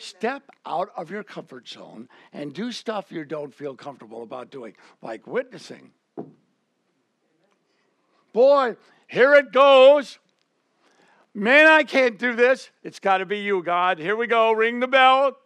Step 0.00 0.50
out 0.64 0.88
of 0.96 1.10
your 1.10 1.22
comfort 1.22 1.68
zone 1.68 2.08
and 2.32 2.54
do 2.54 2.72
stuff 2.72 3.12
you 3.12 3.22
don't 3.22 3.54
feel 3.54 3.74
comfortable 3.74 4.22
about 4.22 4.50
doing, 4.50 4.74
like 5.02 5.26
witnessing. 5.26 5.90
Boy, 8.32 8.76
here 9.08 9.34
it 9.34 9.52
goes. 9.52 10.18
Man, 11.34 11.66
I 11.66 11.82
can't 11.82 12.18
do 12.18 12.34
this. 12.34 12.70
It's 12.82 12.98
got 12.98 13.18
to 13.18 13.26
be 13.26 13.40
you, 13.40 13.62
God. 13.62 13.98
Here 13.98 14.16
we 14.16 14.26
go. 14.26 14.52
Ring 14.52 14.80
the 14.80 14.88
bell. 14.88 15.36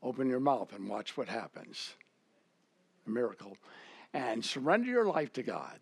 Open 0.00 0.28
your 0.28 0.38
mouth 0.38 0.72
and 0.72 0.88
watch 0.88 1.16
what 1.16 1.28
happens. 1.28 1.96
A 3.08 3.10
miracle. 3.10 3.56
And 4.14 4.44
surrender 4.44 4.88
your 4.88 5.06
life 5.06 5.32
to 5.32 5.42
God. 5.42 5.80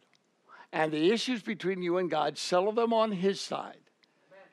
And 0.72 0.90
the 0.90 1.12
issues 1.12 1.42
between 1.42 1.82
you 1.82 1.98
and 1.98 2.10
God, 2.10 2.38
settle 2.38 2.72
them 2.72 2.94
on 2.94 3.12
His 3.12 3.38
side. 3.38 3.82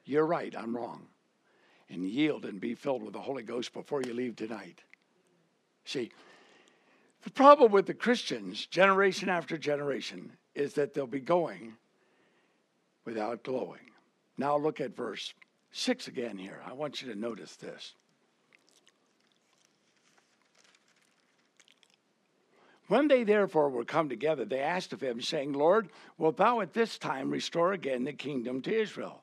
You're 0.03 0.25
right, 0.25 0.53
I'm 0.57 0.75
wrong. 0.75 1.07
And 1.89 2.07
yield 2.07 2.45
and 2.45 2.59
be 2.59 2.73
filled 2.73 3.03
with 3.03 3.13
the 3.13 3.21
Holy 3.21 3.43
Ghost 3.43 3.73
before 3.73 4.01
you 4.01 4.13
leave 4.13 4.35
tonight. 4.35 4.81
See, 5.85 6.11
the 7.23 7.31
problem 7.31 7.71
with 7.71 7.85
the 7.85 7.93
Christians, 7.93 8.65
generation 8.65 9.29
after 9.29 9.57
generation, 9.57 10.31
is 10.55 10.73
that 10.73 10.93
they'll 10.93 11.07
be 11.07 11.19
going 11.19 11.73
without 13.05 13.43
glowing. 13.43 13.91
Now 14.37 14.57
look 14.57 14.81
at 14.81 14.95
verse 14.95 15.33
6 15.71 16.07
again 16.07 16.37
here. 16.37 16.61
I 16.65 16.73
want 16.73 17.01
you 17.01 17.11
to 17.11 17.19
notice 17.19 17.55
this. 17.55 17.93
When 22.87 23.07
they 23.07 23.23
therefore 23.23 23.69
were 23.69 23.85
come 23.85 24.09
together, 24.09 24.45
they 24.45 24.59
asked 24.59 24.93
of 24.93 25.01
him, 25.01 25.21
saying, 25.21 25.53
Lord, 25.53 25.89
wilt 26.17 26.37
thou 26.37 26.59
at 26.61 26.73
this 26.73 26.97
time 26.97 27.31
restore 27.31 27.73
again 27.73 28.03
the 28.03 28.13
kingdom 28.13 28.61
to 28.63 28.81
Israel? 28.81 29.22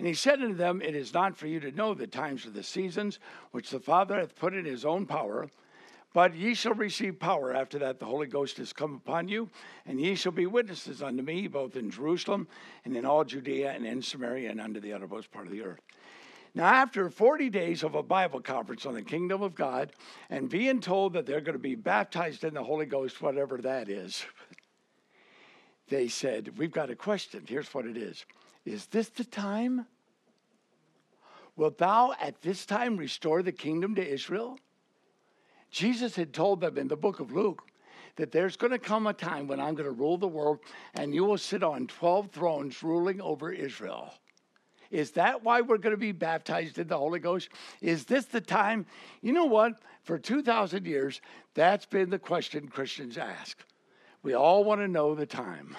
And 0.00 0.06
he 0.06 0.14
said 0.14 0.40
unto 0.40 0.54
them, 0.54 0.80
It 0.80 0.96
is 0.96 1.12
not 1.12 1.36
for 1.36 1.46
you 1.46 1.60
to 1.60 1.72
know 1.72 1.92
the 1.92 2.06
times 2.06 2.46
or 2.46 2.50
the 2.50 2.62
seasons 2.62 3.18
which 3.50 3.68
the 3.68 3.78
Father 3.78 4.18
hath 4.18 4.34
put 4.34 4.54
in 4.54 4.64
his 4.64 4.86
own 4.86 5.04
power, 5.04 5.50
but 6.14 6.34
ye 6.34 6.54
shall 6.54 6.72
receive 6.72 7.20
power 7.20 7.54
after 7.54 7.78
that 7.80 7.98
the 7.98 8.06
Holy 8.06 8.26
Ghost 8.26 8.58
is 8.60 8.72
come 8.72 8.94
upon 8.94 9.28
you, 9.28 9.50
and 9.84 10.00
ye 10.00 10.14
shall 10.14 10.32
be 10.32 10.46
witnesses 10.46 11.02
unto 11.02 11.22
me, 11.22 11.48
both 11.48 11.76
in 11.76 11.90
Jerusalem 11.90 12.48
and 12.86 12.96
in 12.96 13.04
all 13.04 13.24
Judea 13.24 13.72
and 13.72 13.84
in 13.84 14.00
Samaria 14.00 14.50
and 14.50 14.58
unto 14.58 14.80
the 14.80 14.94
uttermost 14.94 15.30
part 15.32 15.44
of 15.44 15.52
the 15.52 15.60
earth. 15.60 15.82
Now, 16.54 16.64
after 16.64 17.10
40 17.10 17.50
days 17.50 17.82
of 17.82 17.94
a 17.94 18.02
Bible 18.02 18.40
conference 18.40 18.86
on 18.86 18.94
the 18.94 19.02
kingdom 19.02 19.42
of 19.42 19.54
God 19.54 19.92
and 20.30 20.48
being 20.48 20.80
told 20.80 21.12
that 21.12 21.26
they're 21.26 21.42
going 21.42 21.58
to 21.58 21.58
be 21.58 21.74
baptized 21.74 22.42
in 22.42 22.54
the 22.54 22.64
Holy 22.64 22.86
Ghost, 22.86 23.20
whatever 23.20 23.58
that 23.58 23.90
is, 23.90 24.24
they 25.90 26.08
said, 26.08 26.56
We've 26.56 26.72
got 26.72 26.88
a 26.88 26.96
question. 26.96 27.44
Here's 27.46 27.74
what 27.74 27.84
it 27.84 27.98
is 27.98 28.24
Is 28.64 28.86
this 28.86 29.08
the 29.08 29.24
time? 29.24 29.86
Wilt 31.56 31.78
thou 31.78 32.14
at 32.20 32.42
this 32.42 32.64
time 32.64 32.96
restore 32.96 33.42
the 33.42 33.52
kingdom 33.52 33.94
to 33.96 34.06
Israel? 34.06 34.58
Jesus 35.70 36.16
had 36.16 36.32
told 36.32 36.60
them 36.60 36.78
in 36.78 36.88
the 36.88 36.96
book 36.96 37.20
of 37.20 37.32
Luke 37.32 37.62
that 38.16 38.32
there's 38.32 38.56
going 38.56 38.72
to 38.72 38.78
come 38.78 39.06
a 39.06 39.12
time 39.12 39.46
when 39.46 39.60
I'm 39.60 39.74
going 39.74 39.84
to 39.84 39.90
rule 39.90 40.18
the 40.18 40.28
world 40.28 40.58
and 40.94 41.14
you 41.14 41.24
will 41.24 41.38
sit 41.38 41.62
on 41.62 41.86
12 41.86 42.30
thrones 42.30 42.82
ruling 42.82 43.20
over 43.20 43.52
Israel. 43.52 44.12
Is 44.90 45.12
that 45.12 45.44
why 45.44 45.60
we're 45.60 45.78
going 45.78 45.94
to 45.94 46.00
be 46.00 46.12
baptized 46.12 46.78
in 46.78 46.88
the 46.88 46.98
Holy 46.98 47.20
Ghost? 47.20 47.48
Is 47.80 48.04
this 48.04 48.24
the 48.24 48.40
time? 48.40 48.86
You 49.22 49.32
know 49.32 49.44
what? 49.44 49.74
For 50.02 50.18
2,000 50.18 50.86
years, 50.86 51.20
that's 51.54 51.86
been 51.86 52.10
the 52.10 52.18
question 52.18 52.68
Christians 52.68 53.16
ask. 53.16 53.58
We 54.22 54.34
all 54.34 54.64
want 54.64 54.80
to 54.80 54.88
know 54.88 55.14
the 55.14 55.26
time. 55.26 55.76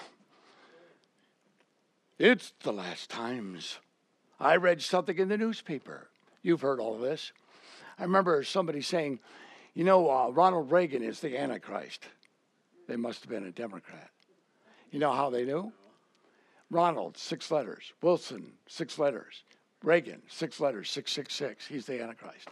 It's 2.18 2.52
the 2.62 2.72
last 2.72 3.10
times. 3.10 3.78
I 4.38 4.56
read 4.56 4.82
something 4.82 5.18
in 5.18 5.28
the 5.28 5.38
newspaper. 5.38 6.08
You've 6.42 6.60
heard 6.60 6.80
all 6.80 6.94
of 6.94 7.00
this. 7.00 7.32
I 7.98 8.02
remember 8.02 8.42
somebody 8.42 8.82
saying, 8.82 9.20
you 9.74 9.84
know, 9.84 10.10
uh, 10.10 10.28
Ronald 10.30 10.70
Reagan 10.70 11.02
is 11.02 11.20
the 11.20 11.38
Antichrist. 11.38 12.04
They 12.88 12.96
must 12.96 13.22
have 13.22 13.30
been 13.30 13.46
a 13.46 13.52
Democrat. 13.52 14.10
You 14.90 14.98
know 14.98 15.12
how 15.12 15.30
they 15.30 15.44
knew? 15.44 15.72
Ronald, 16.70 17.16
six 17.16 17.50
letters. 17.50 17.92
Wilson, 18.02 18.52
six 18.66 18.98
letters. 18.98 19.44
Reagan, 19.82 20.22
six 20.28 20.60
letters, 20.60 20.90
666. 20.90 21.66
He's 21.66 21.86
the 21.86 22.02
Antichrist. 22.02 22.48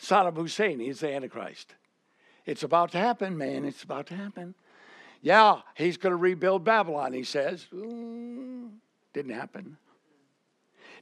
Saddam 0.00 0.36
Hussein, 0.36 0.80
he's 0.80 1.00
the 1.00 1.12
Antichrist. 1.12 1.74
It's 2.46 2.62
about 2.62 2.92
to 2.92 2.98
happen, 2.98 3.36
man. 3.36 3.64
It's 3.64 3.82
about 3.82 4.06
to 4.08 4.16
happen. 4.16 4.54
Yeah, 5.22 5.60
he's 5.74 5.96
going 5.96 6.12
to 6.12 6.16
rebuild 6.16 6.64
Babylon, 6.64 7.12
he 7.12 7.24
says. 7.24 7.66
Mm, 7.74 8.70
didn't 9.12 9.34
happen. 9.34 9.76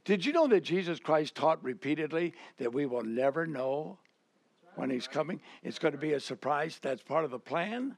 Did 0.03 0.25
you 0.25 0.33
know 0.33 0.47
that 0.47 0.61
Jesus 0.61 0.99
Christ 0.99 1.35
taught 1.35 1.63
repeatedly 1.63 2.33
that 2.57 2.73
we 2.73 2.85
will 2.85 3.03
never 3.03 3.45
know 3.45 3.97
when 4.79 4.89
he's 4.89 5.07
coming. 5.07 5.41
It's 5.61 5.77
going 5.77 5.91
to 5.91 5.97
be 5.99 6.13
a 6.13 6.19
surprise. 6.19 6.79
That's 6.81 7.03
part 7.03 7.25
of 7.25 7.31
the 7.31 7.39
plan. 7.39 7.97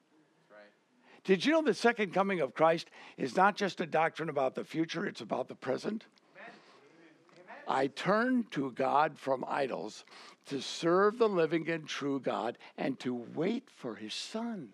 Did 1.23 1.45
you 1.45 1.51
know 1.51 1.61
the 1.61 1.75
second 1.75 2.13
coming 2.13 2.41
of 2.41 2.55
Christ 2.55 2.89
is 3.15 3.35
not 3.35 3.55
just 3.55 3.79
a 3.79 3.85
doctrine 3.85 4.29
about 4.29 4.55
the 4.55 4.63
future, 4.63 5.05
it's 5.05 5.21
about 5.21 5.47
the 5.47 5.55
present? 5.55 6.05
I 7.67 7.87
turn 7.87 8.45
to 8.51 8.71
God 8.71 9.19
from 9.19 9.45
idols 9.47 10.03
to 10.47 10.59
serve 10.59 11.19
the 11.19 11.29
living 11.29 11.69
and 11.69 11.87
true 11.87 12.19
God 12.19 12.57
and 12.75 12.99
to 13.01 13.13
wait 13.35 13.69
for 13.69 13.95
his 13.95 14.15
son. 14.15 14.69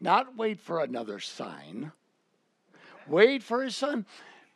Not 0.00 0.36
wait 0.36 0.60
for 0.60 0.80
another 0.80 1.18
sign. 1.18 1.92
Wait 3.06 3.42
for 3.42 3.62
his 3.62 3.76
son. 3.76 4.06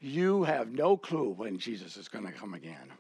You 0.01 0.45
have 0.45 0.72
no 0.72 0.97
clue 0.97 1.30
when 1.30 1.59
Jesus 1.59 1.97
is 1.97 2.09
going 2.09 2.26
to 2.26 2.32
come 2.32 2.55
again. 2.55 2.93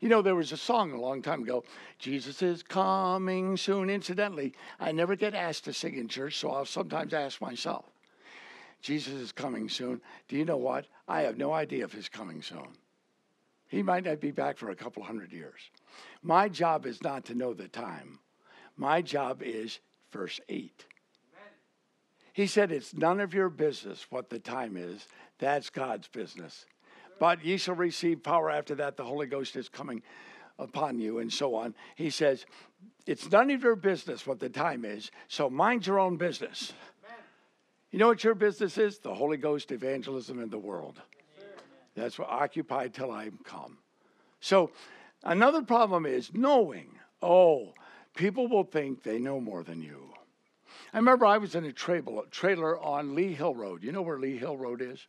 You 0.00 0.08
know, 0.08 0.22
there 0.22 0.34
was 0.34 0.52
a 0.52 0.56
song 0.56 0.92
a 0.92 1.00
long 1.00 1.22
time 1.22 1.42
ago, 1.42 1.64
Jesus 1.98 2.42
is 2.42 2.62
coming 2.62 3.56
soon. 3.56 3.88
Incidentally, 3.88 4.52
I 4.78 4.92
never 4.92 5.16
get 5.16 5.34
asked 5.34 5.64
to 5.64 5.72
sing 5.72 5.96
in 5.96 6.08
church, 6.08 6.36
so 6.36 6.50
I'll 6.50 6.66
sometimes 6.66 7.14
ask 7.14 7.40
myself, 7.40 7.86
Jesus 8.82 9.14
is 9.14 9.32
coming 9.32 9.68
soon. 9.68 10.00
Do 10.28 10.36
you 10.36 10.44
know 10.44 10.58
what? 10.58 10.86
I 11.08 11.22
have 11.22 11.38
no 11.38 11.52
idea 11.52 11.84
if 11.84 11.94
he's 11.94 12.08
coming 12.08 12.42
soon. 12.42 12.68
He 13.68 13.82
might 13.82 14.04
not 14.04 14.20
be 14.20 14.30
back 14.30 14.58
for 14.58 14.70
a 14.70 14.76
couple 14.76 15.02
hundred 15.02 15.32
years. 15.32 15.60
My 16.22 16.48
job 16.48 16.86
is 16.86 17.02
not 17.02 17.24
to 17.26 17.34
know 17.34 17.54
the 17.54 17.68
time. 17.68 18.20
My 18.76 19.02
job 19.02 19.42
is 19.42 19.80
verse 20.12 20.38
8. 20.48 20.84
He 22.36 22.46
said, 22.46 22.70
It's 22.70 22.94
none 22.94 23.18
of 23.18 23.34
your 23.34 23.48
business 23.48 24.06
what 24.10 24.30
the 24.30 24.38
time 24.38 24.76
is. 24.76 25.08
That's 25.38 25.70
God's 25.70 26.08
business 26.08 26.66
but 27.18 27.44
ye 27.44 27.56
shall 27.56 27.74
receive 27.74 28.22
power 28.22 28.50
after 28.50 28.74
that 28.76 28.96
the 28.96 29.04
Holy 29.04 29.26
Ghost 29.26 29.56
is 29.56 29.68
coming 29.68 30.02
upon 30.58 30.98
you, 30.98 31.18
and 31.18 31.32
so 31.32 31.54
on. 31.54 31.74
He 31.94 32.10
says, 32.10 32.46
It's 33.06 33.30
none 33.30 33.50
of 33.50 33.62
your 33.62 33.76
business 33.76 34.26
what 34.26 34.40
the 34.40 34.48
time 34.48 34.84
is, 34.84 35.10
so 35.28 35.50
mind 35.50 35.86
your 35.86 35.98
own 35.98 36.16
business. 36.16 36.72
You 37.90 37.98
know 37.98 38.08
what 38.08 38.24
your 38.24 38.34
business 38.34 38.76
is? 38.78 38.98
The 38.98 39.14
Holy 39.14 39.36
Ghost, 39.36 39.72
evangelism 39.72 40.42
in 40.42 40.50
the 40.50 40.58
world. 40.58 41.00
That's 41.94 42.18
what 42.18 42.28
occupy 42.28 42.88
till 42.88 43.10
I 43.10 43.30
come. 43.44 43.78
So 44.40 44.70
another 45.24 45.62
problem 45.62 46.04
is 46.04 46.34
knowing. 46.34 46.90
Oh, 47.22 47.72
people 48.14 48.48
will 48.48 48.64
think 48.64 49.02
they 49.02 49.18
know 49.18 49.40
more 49.40 49.62
than 49.62 49.80
you. 49.80 50.10
I 50.96 50.98
remember 50.98 51.26
I 51.26 51.36
was 51.36 51.54
in 51.54 51.66
a 51.66 51.72
trailer 51.74 52.80
on 52.80 53.14
Lee 53.14 53.34
Hill 53.34 53.54
Road. 53.54 53.84
You 53.84 53.92
know 53.92 54.00
where 54.00 54.18
Lee 54.18 54.38
Hill 54.38 54.56
Road 54.56 54.80
is? 54.80 55.06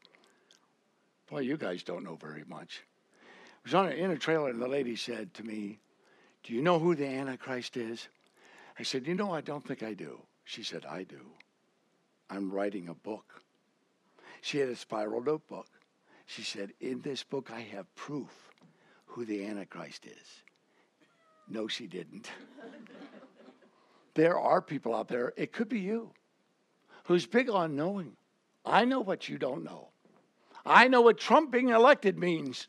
Boy, 1.29 1.39
you 1.39 1.55
guys 1.55 1.81
don't 1.81 2.03
know 2.03 2.17
very 2.17 2.43
much. 2.45 2.83
I 3.23 3.59
was 3.63 3.73
on 3.73 3.87
a, 3.87 3.91
in 3.91 4.11
a 4.11 4.17
trailer, 4.17 4.49
and 4.49 4.61
the 4.61 4.67
lady 4.67 4.97
said 4.97 5.33
to 5.35 5.45
me, 5.45 5.79
Do 6.43 6.51
you 6.51 6.61
know 6.61 6.77
who 6.77 6.93
the 6.93 7.07
Antichrist 7.07 7.77
is? 7.77 8.09
I 8.77 8.83
said, 8.83 9.07
You 9.07 9.15
know, 9.15 9.31
I 9.31 9.39
don't 9.39 9.65
think 9.65 9.81
I 9.81 9.93
do. 9.93 10.19
She 10.43 10.61
said, 10.61 10.85
I 10.85 11.03
do. 11.03 11.21
I'm 12.29 12.51
writing 12.51 12.89
a 12.89 12.93
book. 12.93 13.41
She 14.41 14.57
had 14.57 14.67
a 14.67 14.75
spiral 14.75 15.23
notebook. 15.23 15.69
She 16.25 16.41
said, 16.41 16.73
In 16.81 16.99
this 16.99 17.23
book, 17.23 17.49
I 17.49 17.61
have 17.61 17.95
proof 17.95 18.51
who 19.05 19.23
the 19.23 19.45
Antichrist 19.45 20.05
is. 20.05 20.43
No, 21.47 21.65
she 21.69 21.87
didn't. 21.87 22.29
there 24.17 24.37
are 24.39 24.61
people 24.63 24.95
out 24.95 25.07
there, 25.07 25.31
it 25.37 25.53
could 25.53 25.69
be 25.69 25.79
you, 25.79 26.11
who's 27.05 27.27
big 27.27 27.49
on 27.49 27.75
knowing. 27.75 28.17
I 28.65 28.83
know 28.83 28.99
what 28.99 29.29
you 29.29 29.37
don't 29.37 29.63
know. 29.63 29.89
I 30.65 30.87
know 30.87 31.01
what 31.01 31.19
Trump 31.19 31.51
being 31.51 31.69
elected 31.69 32.17
means. 32.17 32.67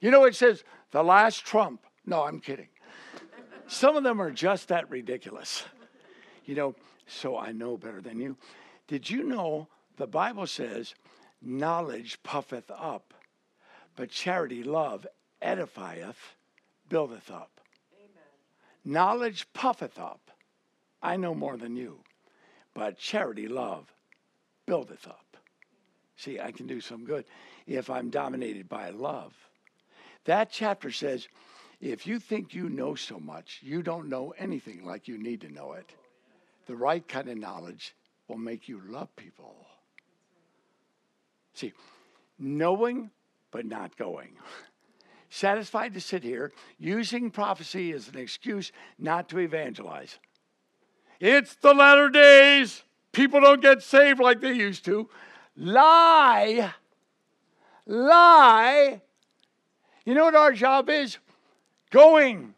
You 0.00 0.10
know, 0.10 0.24
it 0.24 0.34
says 0.34 0.64
the 0.90 1.04
last 1.04 1.44
Trump. 1.44 1.86
No, 2.06 2.24
I'm 2.24 2.40
kidding. 2.40 2.68
Some 3.68 3.94
of 3.94 4.02
them 4.02 4.20
are 4.20 4.30
just 4.30 4.68
that 4.68 4.90
ridiculous. 4.90 5.64
You 6.46 6.54
know, 6.54 6.74
so 7.06 7.36
I 7.36 7.52
know 7.52 7.76
better 7.76 8.00
than 8.00 8.18
you. 8.18 8.38
Did 8.88 9.08
you 9.08 9.22
know 9.22 9.68
the 9.98 10.06
Bible 10.06 10.46
says, 10.46 10.94
knowledge 11.42 12.22
puffeth 12.22 12.70
up, 12.70 13.12
but 13.96 14.10
charity, 14.10 14.64
love, 14.64 15.06
edifieth, 15.42 16.16
buildeth 16.88 17.30
up. 17.30 17.60
Amen. 17.94 18.92
Knowledge 18.94 19.46
puffeth 19.52 19.98
up. 19.98 20.30
I 21.02 21.16
know 21.16 21.34
more 21.34 21.56
than 21.56 21.76
you, 21.76 22.00
but 22.74 22.98
charity, 22.98 23.48
love, 23.48 23.92
buildeth 24.66 25.06
up. 25.06 25.36
See, 26.16 26.38
I 26.38 26.52
can 26.52 26.66
do 26.66 26.80
some 26.80 27.04
good 27.04 27.24
if 27.66 27.88
I'm 27.88 28.10
dominated 28.10 28.68
by 28.68 28.90
love. 28.90 29.34
That 30.24 30.50
chapter 30.50 30.90
says, 30.90 31.28
if 31.80 32.06
you 32.06 32.18
think 32.18 32.54
you 32.54 32.68
know 32.68 32.94
so 32.94 33.18
much, 33.18 33.60
you 33.62 33.82
don't 33.82 34.10
know 34.10 34.34
anything 34.38 34.84
like 34.84 35.08
you 35.08 35.16
need 35.16 35.40
to 35.40 35.48
know 35.48 35.72
it. 35.72 35.94
The 36.66 36.76
right 36.76 37.06
kind 37.08 37.28
of 37.28 37.38
knowledge 37.38 37.94
will 38.28 38.36
make 38.36 38.68
you 38.68 38.82
love 38.86 39.14
people. 39.16 39.66
See, 41.54 41.72
knowing 42.38 43.10
but 43.50 43.66
not 43.66 43.96
going. 43.96 44.36
Satisfied 45.30 45.94
to 45.94 46.00
sit 46.00 46.22
here, 46.22 46.52
using 46.78 47.30
prophecy 47.30 47.92
as 47.92 48.08
an 48.08 48.18
excuse 48.18 48.72
not 48.98 49.28
to 49.30 49.38
evangelize. 49.38 50.18
It's 51.20 51.54
the 51.56 51.74
latter 51.74 52.08
days. 52.08 52.82
People 53.12 53.40
don't 53.40 53.60
get 53.60 53.82
saved 53.82 54.20
like 54.20 54.40
they 54.40 54.52
used 54.52 54.84
to. 54.86 55.08
Lie. 55.56 56.72
Lie. 57.86 59.02
You 60.04 60.14
know 60.14 60.24
what 60.24 60.34
our 60.34 60.52
job 60.52 60.88
is? 60.88 61.18
Going. 61.90 62.54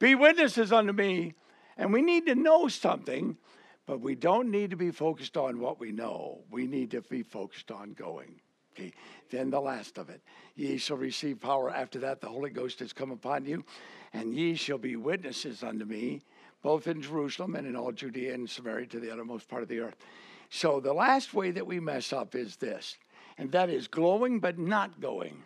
Be 0.00 0.14
witnesses 0.14 0.72
unto 0.72 0.92
me. 0.92 1.34
And 1.76 1.92
we 1.92 2.02
need 2.02 2.26
to 2.26 2.34
know 2.34 2.68
something, 2.68 3.36
but 3.86 4.00
we 4.00 4.14
don't 4.14 4.50
need 4.50 4.70
to 4.70 4.76
be 4.76 4.90
focused 4.90 5.36
on 5.36 5.60
what 5.60 5.78
we 5.78 5.92
know. 5.92 6.40
We 6.50 6.66
need 6.66 6.90
to 6.92 7.02
be 7.02 7.22
focused 7.22 7.70
on 7.70 7.92
going. 7.92 8.40
Okay. 8.74 8.92
Then 9.30 9.50
the 9.50 9.60
last 9.60 9.98
of 9.98 10.10
it. 10.10 10.20
Ye 10.56 10.78
shall 10.78 10.96
receive 10.96 11.40
power. 11.40 11.70
After 11.70 11.98
that, 12.00 12.20
the 12.20 12.28
Holy 12.28 12.50
Ghost 12.50 12.80
has 12.80 12.92
come 12.92 13.10
upon 13.10 13.44
you, 13.44 13.64
and 14.12 14.34
ye 14.34 14.54
shall 14.54 14.78
be 14.78 14.96
witnesses 14.96 15.62
unto 15.62 15.84
me, 15.84 16.22
both 16.64 16.86
in 16.86 17.02
Jerusalem 17.02 17.56
and 17.56 17.66
in 17.66 17.76
all 17.76 17.92
Judea 17.92 18.32
and 18.32 18.48
Samaria 18.48 18.86
to 18.86 18.98
the 18.98 19.12
uttermost 19.12 19.48
part 19.48 19.62
of 19.62 19.68
the 19.68 19.80
earth. 19.80 19.96
So 20.48 20.80
the 20.80 20.94
last 20.94 21.34
way 21.34 21.50
that 21.50 21.66
we 21.66 21.78
mess 21.78 22.10
up 22.10 22.34
is 22.34 22.56
this, 22.56 22.96
and 23.36 23.52
that 23.52 23.68
is 23.68 23.86
glowing 23.86 24.40
but 24.40 24.58
not 24.58 24.98
going. 24.98 25.42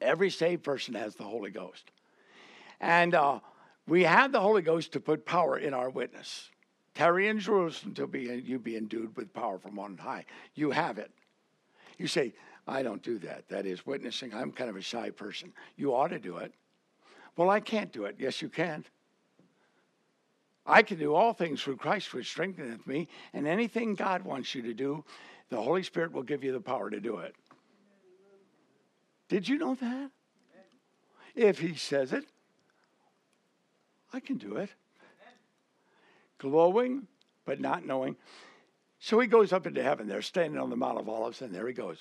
Every 0.00 0.30
saved 0.30 0.62
person 0.62 0.94
has 0.94 1.16
the 1.16 1.24
Holy 1.24 1.50
Ghost. 1.50 1.90
And 2.80 3.16
uh, 3.16 3.40
we 3.88 4.04
have 4.04 4.30
the 4.30 4.40
Holy 4.40 4.62
Ghost 4.62 4.92
to 4.92 5.00
put 5.00 5.26
power 5.26 5.58
in 5.58 5.74
our 5.74 5.90
witness. 5.90 6.48
Tarry 6.94 7.26
in 7.26 7.40
Jerusalem 7.40 7.88
until 7.90 8.06
be, 8.06 8.20
you 8.44 8.60
be 8.60 8.76
endued 8.76 9.16
with 9.16 9.34
power 9.34 9.58
from 9.58 9.80
on 9.80 9.98
high. 9.98 10.26
You 10.54 10.70
have 10.70 10.98
it. 10.98 11.10
You 11.98 12.06
say, 12.06 12.34
I 12.68 12.84
don't 12.84 13.02
do 13.02 13.18
that. 13.18 13.48
That 13.48 13.66
is 13.66 13.84
witnessing. 13.84 14.32
I'm 14.32 14.52
kind 14.52 14.70
of 14.70 14.76
a 14.76 14.80
shy 14.80 15.10
person. 15.10 15.52
You 15.76 15.92
ought 15.92 16.08
to 16.08 16.20
do 16.20 16.36
it. 16.36 16.54
Well, 17.36 17.50
I 17.50 17.58
can't 17.58 17.92
do 17.92 18.04
it. 18.04 18.14
Yes, 18.18 18.40
you 18.40 18.48
can. 18.48 18.84
I 20.66 20.82
can 20.82 20.98
do 20.98 21.14
all 21.14 21.32
things 21.32 21.62
through 21.62 21.76
Christ 21.76 22.12
which 22.12 22.28
strengtheneth 22.28 22.86
me, 22.86 23.08
and 23.32 23.46
anything 23.46 23.94
God 23.94 24.24
wants 24.24 24.54
you 24.54 24.62
to 24.62 24.74
do, 24.74 25.04
the 25.48 25.62
Holy 25.62 25.82
Spirit 25.82 26.12
will 26.12 26.24
give 26.24 26.42
you 26.42 26.52
the 26.52 26.60
power 26.60 26.90
to 26.90 27.00
do 27.00 27.18
it. 27.18 27.34
Did 29.28 29.48
you 29.48 29.58
know 29.58 29.74
that? 29.76 30.10
If 31.34 31.58
He 31.58 31.74
says 31.74 32.12
it, 32.12 32.24
I 34.12 34.20
can 34.20 34.38
do 34.38 34.56
it. 34.56 34.70
Glowing, 36.38 37.06
but 37.44 37.60
not 37.60 37.86
knowing. 37.86 38.16
So 38.98 39.20
he 39.20 39.26
goes 39.26 39.52
up 39.52 39.66
into 39.66 39.82
heaven. 39.82 40.08
They're 40.08 40.22
standing 40.22 40.60
on 40.60 40.70
the 40.70 40.76
Mount 40.76 40.98
of 40.98 41.08
Olives, 41.08 41.42
and 41.42 41.54
there 41.54 41.66
he 41.66 41.74
goes. 41.74 41.98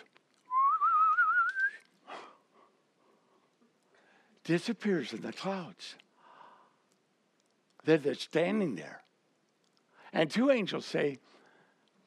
Disappears 4.44 5.12
in 5.12 5.22
the 5.22 5.34
clouds. 5.34 5.96
They're, 7.86 7.98
they're 7.98 8.16
standing 8.16 8.76
there. 8.76 9.02
And 10.12 10.30
two 10.30 10.52
angels 10.52 10.86
say, 10.86 11.20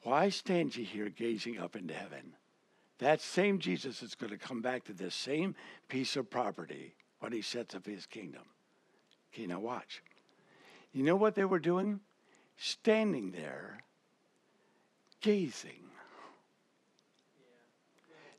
Why 0.03 0.29
stand 0.29 0.75
ye 0.75 0.83
here 0.83 1.09
gazing 1.09 1.57
up 1.57 1.75
into 1.75 1.93
heaven? 1.93 2.33
That 2.99 3.21
same 3.21 3.59
Jesus 3.59 4.03
is 4.03 4.13
going 4.13 4.31
to 4.31 4.37
come 4.37 4.61
back 4.61 4.83
to 4.85 4.93
this 4.93 5.15
same 5.15 5.55
piece 5.87 6.17
of 6.17 6.29
property 6.29 6.95
when 7.19 7.31
he 7.31 7.41
sets 7.41 7.73
up 7.73 7.85
his 7.85 8.05
kingdom. 8.05 8.43
Okay, 9.33 9.47
now 9.47 9.59
watch. 9.59 10.03
You 10.91 11.03
know 11.03 11.15
what 11.15 11.35
they 11.35 11.45
were 11.45 11.59
doing? 11.59 12.01
Standing 12.57 13.31
there, 13.31 13.79
gazing. 15.21 15.85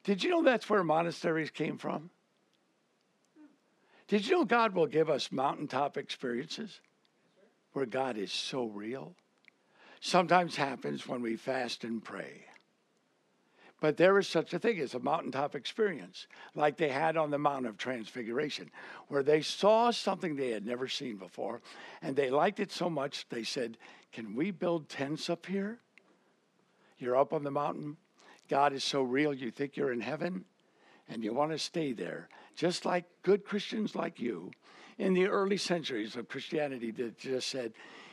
Did 0.05 0.23
you 0.23 0.31
know 0.31 0.43
that's 0.43 0.69
where 0.69 0.85
monasteries 0.85 1.51
came 1.51 1.79
from? 1.79 2.11
Did 4.09 4.27
you 4.27 4.33
know 4.33 4.45
God 4.45 4.75
will 4.75 4.87
give 4.87 5.09
us 5.09 5.31
mountaintop 5.31 5.97
experiences 5.97 6.81
where 7.73 7.87
God 7.87 8.17
is 8.17 8.33
so 8.33 8.67
real? 8.67 9.15
Sometimes 10.01 10.57
happens 10.57 11.07
when 11.07 11.23
we 11.23 11.37
fast 11.37 11.85
and 11.85 12.03
pray. 12.03 12.47
But 13.81 13.97
there 13.97 14.19
is 14.19 14.29
such 14.29 14.53
a 14.53 14.59
thing 14.59 14.79
as 14.79 14.95
a 14.95 15.01
mountaintop 15.01 15.55
experience, 15.55 16.27
like 16.55 16.77
they 16.77 16.91
had 16.91 17.17
on 17.17 17.31
the 17.31 17.39
Mount 17.39 17.67
of 17.67 17.79
Transfiguration, 17.79 18.71
where 19.09 19.23
they 19.23 19.41
saw 19.41 19.91
something 19.91 20.37
they 20.37 20.51
had 20.51 20.67
never 20.67 20.87
seen 20.87 21.17
before, 21.17 21.63
and 22.03 22.15
they 22.15 22.29
liked 22.31 22.61
it 22.61 22.71
so 22.71 22.91
much 22.91 23.27
they 23.31 23.43
said, 23.43 23.79
Can 24.13 24.35
we 24.37 24.51
build 24.51 24.91
tents 24.91 25.31
up 25.31 25.47
here? 25.47 25.79
You're 26.99 27.17
up 27.17 27.33
on 27.33 27.43
the 27.43 27.51
mountain. 27.51 27.97
God 28.49 28.75
is 28.75 28.85
so 28.85 29.03
real, 29.03 29.33
you 29.33 29.51
think 29.51 29.77
you're 29.77 29.93
in 29.93 30.01
heaven, 30.01 30.45
and 31.09 31.25
you 31.25 31.33
want 31.33 31.53
to 31.53 31.59
stay 31.59 31.93
there. 31.93 32.29
Just 32.57 32.85
like 32.85 33.07
good 33.23 33.47
Christians 33.47 33.95
like 33.95 34.21
you 34.21 34.51
in 35.01 35.15
the 35.15 35.27
early 35.27 35.57
centuries 35.57 36.15
of 36.15 36.29
Christianity 36.29 36.91
that 36.91 37.17
just 37.17 37.49
said, 37.49 37.73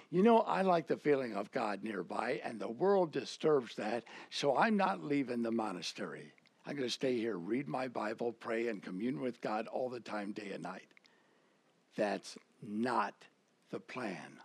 you 0.10 0.24
know, 0.24 0.40
I 0.40 0.62
like 0.62 0.88
the 0.88 0.96
feeling 0.96 1.36
of 1.36 1.52
God 1.52 1.84
nearby, 1.84 2.40
and 2.46 2.58
the 2.58 2.72
world 2.72 3.12
disturbs 3.12 3.76
that, 3.76 4.06
so 4.30 4.56
I'm 4.56 4.78
not 4.78 5.04
leaving 5.04 5.42
the 5.42 5.52
monastery. 5.52 6.32
I'm 6.66 6.78
going 6.78 6.88
to 6.88 6.94
stay 6.94 7.18
here, 7.18 7.36
read 7.38 7.68
my 7.68 7.90
Bible, 7.90 8.32
pray, 8.32 8.70
and 8.70 8.82
commune 8.82 9.20
with 9.20 9.42
God 9.42 9.68
all 9.68 9.90
the 9.90 10.00
time, 10.00 10.32
day 10.32 10.52
and 10.54 10.64
night. 10.64 10.88
That's 11.98 12.38
not 12.66 13.14
the 13.70 13.82
plan. 13.82 14.40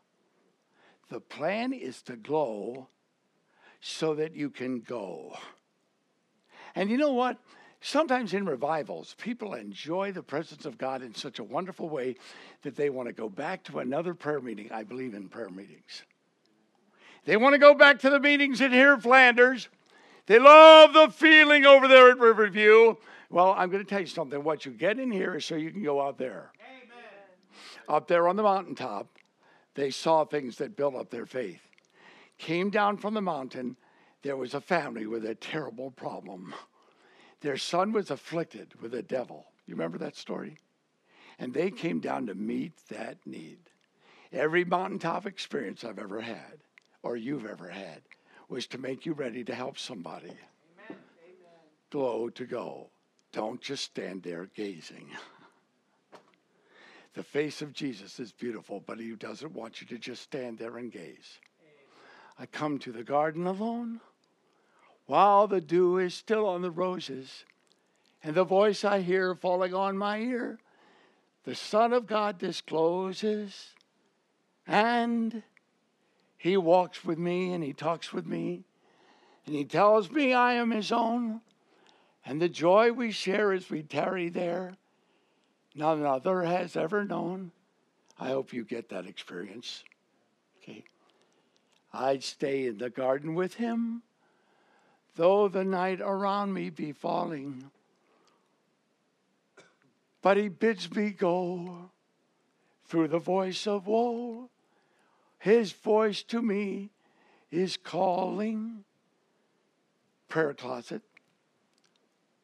The 1.11 1.21
plan 1.21 1.73
is 1.73 2.03
to 2.03 2.17
glow 2.17 2.89
so 3.81 4.17
that 4.17 4.35
you 4.35 4.51
can 4.51 4.81
go. 4.81 5.37
And 6.75 6.91
you 6.91 6.97
know 6.97 7.13
what? 7.13 7.39
Sometimes 7.85 8.33
in 8.33 8.47
revivals, 8.47 9.17
people 9.19 9.55
enjoy 9.55 10.13
the 10.13 10.23
presence 10.23 10.65
of 10.67 10.79
God 10.79 11.03
in 11.03 11.17
such 11.17 11.41
a 11.41 11.45
wonderful 11.45 11.89
way 11.89 12.15
that 12.63 12.77
they 12.77 12.91
want 12.91 13.09
to 13.09 13.13
go 13.13 13.29
back 13.29 13.65
to 13.65 13.81
another 13.81 14.15
prayer 14.15 14.41
meeting. 14.41 14.71
I 14.71 14.85
believe 14.85 15.15
in 15.15 15.29
prayer 15.29 15.51
meetings. 15.51 16.05
They 17.25 17.37
want 17.37 17.55
to 17.55 17.59
go 17.59 17.75
back 17.75 17.99
to 18.01 18.11
the 18.11 18.21
meetings 18.21 18.61
in 18.61 18.71
here, 18.71 18.97
Flanders. 18.97 19.69
They 20.27 20.39
love 20.39 20.93
the 20.93 21.09
feeling 21.09 21.67
over 21.67 21.89
there 21.89 22.09
at 22.09 22.21
Riverview. 22.21 22.95
Well, 23.31 23.53
I'm 23.59 23.69
going 23.69 23.83
to 23.83 23.89
tell 23.89 24.01
you 24.01 24.07
something. 24.07 24.45
What 24.45 24.65
you 24.65 24.71
get 24.71 25.01
in 25.01 25.11
here 25.11 25.35
is 25.35 25.45
so 25.45 25.57
you 25.57 25.73
can 25.73 25.83
go 25.83 26.01
out 26.01 26.19
there. 26.19 26.53
Amen. 26.61 27.05
Up 27.89 28.07
there 28.07 28.29
on 28.29 28.37
the 28.37 28.45
mountaintop, 28.45 29.09
they 29.75 29.91
saw 29.91 30.25
things 30.25 30.57
that 30.59 30.77
built 30.77 30.95
up 30.95 31.11
their 31.11 31.27
faith. 31.27 31.61
Came 32.39 32.71
down 32.71 32.97
from 32.97 33.15
the 33.15 33.21
mountain, 33.21 33.77
there 34.23 34.37
was 34.37 34.55
a 34.55 34.61
family 34.61 35.07
with 35.07 35.25
a 35.25 35.35
terrible 35.35 35.91
problem. 35.91 36.55
Their 37.43 37.57
son 37.57 37.93
was 37.93 38.11
afflicted 38.11 38.81
with 38.81 38.95
a 38.95 39.03
devil. 39.03 39.47
You 39.67 39.75
remember 39.75 39.99
that 39.99 40.17
story? 40.17 40.59
And 41.39 41.53
they 41.53 41.71
came 41.71 41.99
down 41.99 42.27
to 42.27 42.35
meet 42.35 42.73
that 42.89 43.19
need. 43.27 43.59
Every 44.33 44.65
mountaintop 44.65 45.27
experience 45.27 45.85
I've 45.85 45.99
ever 45.99 46.21
had, 46.21 46.63
or 47.03 47.17
you've 47.17 47.45
ever 47.45 47.69
had, 47.69 48.03
was 48.49 48.67
to 48.69 48.79
make 48.79 49.05
you 49.05 49.13
ready 49.13 49.43
to 49.45 49.55
help 49.55 49.77
somebody. 49.77 50.31
Amen. 50.89 51.01
Glow 51.91 52.31
to 52.31 52.47
go. 52.47 52.91
Don't 53.33 53.61
just 53.61 53.85
stand 53.85 54.23
there 54.23 54.49
gazing. 54.55 55.09
the 57.15 57.25
face 57.25 57.61
of 57.61 57.73
Jesus 57.73 58.21
is 58.21 58.31
beautiful, 58.31 58.83
but 58.87 59.01
he 59.01 59.17
doesn't 59.17 59.53
want 59.53 59.81
you 59.81 59.87
to 59.89 59.99
just 59.99 60.23
stand 60.23 60.59
there 60.59 60.79
and 60.79 60.93
gaze. 60.93 61.41
I 62.39 62.47
come 62.47 62.79
to 62.81 62.93
the 62.93 63.05
garden 63.05 63.47
alone 63.47 64.01
while 65.07 65.47
the 65.47 65.61
dew 65.61 65.99
is 65.99 66.15
still 66.15 66.47
on 66.47 66.63
the 66.63 66.71
roses, 66.71 67.45
and 68.23 68.35
the 68.35 68.45
voice 68.45 68.85
I 68.85 69.01
hear 69.01 69.35
falling 69.35 69.75
on 69.75 69.99
my 69.99 70.19
ear, 70.19 70.59
the 71.45 71.55
Son 71.55 71.93
of 71.93 72.07
God 72.07 72.39
discloses, 72.39 73.71
and 74.67 75.43
He 76.39 76.57
walks 76.57 77.05
with 77.05 77.19
me 77.19 77.53
and 77.53 77.65
He 77.65 77.73
talks 77.73 78.13
with 78.13 78.27
me, 78.27 78.65
And 79.47 79.55
he 79.55 79.65
tells 79.65 80.11
me 80.11 80.33
I 80.33 80.55
am 80.55 80.71
his 80.71 80.93
own, 80.93 81.41
and 82.25 82.41
the 82.41 82.49
joy 82.49 82.93
we 82.93 83.11
share 83.11 83.53
as 83.53 83.71
we 83.71 83.83
tarry 83.83 84.29
there, 84.29 84.77
none 85.75 86.05
other 86.05 86.43
has 86.43 86.77
ever 86.77 87.05
known. 87.05 87.51
I 88.19 88.29
hope 88.29 88.53
you 88.53 88.65
get 88.65 88.89
that 88.91 89.07
experience. 89.07 89.83
Okay. 90.63 90.85
I'd 91.93 92.23
stay 92.23 92.67
in 92.67 92.79
the 92.79 92.91
garden 92.91 93.35
with 93.35 93.55
him, 93.55 94.03
though 95.17 95.49
the 95.49 95.65
night 95.65 96.01
around 96.01 96.53
me 96.53 96.71
be 96.71 96.93
falling. 96.93 97.71
But 100.23 100.37
he 100.37 100.49
bids 100.49 100.95
me 100.95 101.11
go 101.11 101.91
through 102.87 103.09
the 103.09 103.19
voice 103.19 103.67
of 103.67 103.87
woe. 103.87 104.49
His 105.39 105.73
voice 105.73 106.23
to 106.25 106.41
me 106.41 106.91
is 107.51 107.77
calling. 107.77 108.85
Prayer 110.29 110.55
closet, 110.55 111.03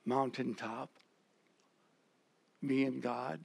mountaintop, 0.04 0.90
me 2.60 2.84
and 2.84 3.00
God, 3.00 3.40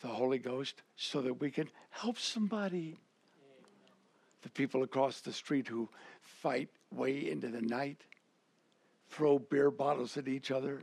the 0.00 0.08
Holy 0.08 0.38
Ghost, 0.38 0.82
so 0.96 1.22
that 1.22 1.40
we 1.40 1.50
can 1.50 1.70
help 1.90 2.18
somebody. 2.18 2.98
The 4.42 4.50
people 4.50 4.82
across 4.82 5.20
the 5.20 5.32
street 5.32 5.68
who 5.68 5.88
fight 6.20 6.68
way 6.90 7.30
into 7.30 7.48
the 7.48 7.60
night, 7.60 8.00
throw 9.10 9.38
beer 9.38 9.70
bottles 9.70 10.16
at 10.16 10.28
each 10.28 10.50
other. 10.50 10.82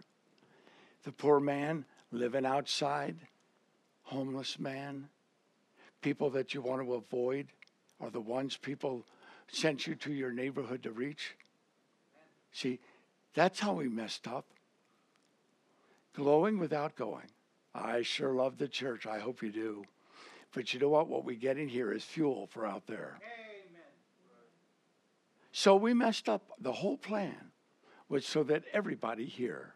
The 1.04 1.12
poor 1.12 1.40
man 1.40 1.86
living 2.12 2.46
outside, 2.46 3.16
homeless 4.04 4.60
man. 4.60 5.10
People 6.02 6.30
that 6.32 6.54
you 6.54 6.62
want 6.62 6.82
to 6.84 6.94
avoid 6.94 7.48
are 8.00 8.10
the 8.10 8.20
ones 8.20 8.58
people 8.58 9.06
sent 9.48 9.88
you 9.88 9.96
to 9.96 10.14
your 10.14 10.32
neighborhood 10.32 10.84
to 10.84 10.92
reach. 10.92 11.36
See, 12.52 12.80
that's 13.34 13.60
how 13.60 13.74
we 13.74 13.88
messed 13.90 14.28
up. 14.28 14.46
Glowing 16.14 16.60
without 16.60 16.96
going. 16.96 17.28
I 17.74 18.02
sure 18.04 18.34
love 18.34 18.58
the 18.58 18.68
church. 18.68 19.06
I 19.06 19.20
hope 19.20 19.42
you 19.42 19.52
do. 19.52 19.84
But 20.54 20.74
you 20.74 20.80
know 20.80 20.90
what? 20.90 21.10
What 21.10 21.26
we 21.26 21.36
get 21.36 21.58
in 21.58 21.68
here 21.68 21.92
is 21.92 22.04
fuel 22.04 22.48
for 22.48 22.66
out 22.66 22.88
there. 22.88 23.18
Amen. 23.18 23.45
So 25.58 25.78
we 25.78 25.94
messed 25.94 26.28
up. 26.28 26.52
The 26.60 26.74
whole 26.74 26.98
plan 26.98 27.38
was 28.10 28.26
so 28.26 28.44
that 28.44 28.66
everybody 28.74 29.26
here 29.26 29.74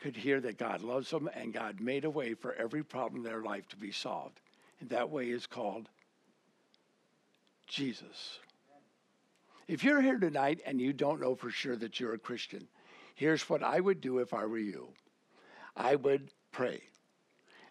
could 0.00 0.16
hear 0.16 0.40
that 0.40 0.58
God 0.58 0.82
loves 0.82 1.10
them 1.10 1.30
and 1.32 1.54
God 1.54 1.80
made 1.80 2.04
a 2.04 2.10
way 2.10 2.34
for 2.34 2.54
every 2.54 2.82
problem 2.82 3.18
in 3.18 3.22
their 3.22 3.40
life 3.40 3.68
to 3.68 3.76
be 3.76 3.92
solved. 3.92 4.40
And 4.80 4.90
that 4.90 5.08
way 5.08 5.30
is 5.30 5.46
called 5.46 5.88
Jesus. 7.68 8.40
If 9.68 9.84
you're 9.84 10.00
here 10.00 10.18
tonight 10.18 10.60
and 10.66 10.80
you 10.80 10.92
don't 10.92 11.20
know 11.20 11.36
for 11.36 11.50
sure 11.50 11.76
that 11.76 12.00
you're 12.00 12.14
a 12.14 12.18
Christian, 12.18 12.66
here's 13.14 13.48
what 13.48 13.62
I 13.62 13.78
would 13.78 14.00
do 14.00 14.18
if 14.18 14.34
I 14.34 14.44
were 14.44 14.58
you 14.58 14.88
I 15.76 15.94
would 15.94 16.32
pray. 16.50 16.80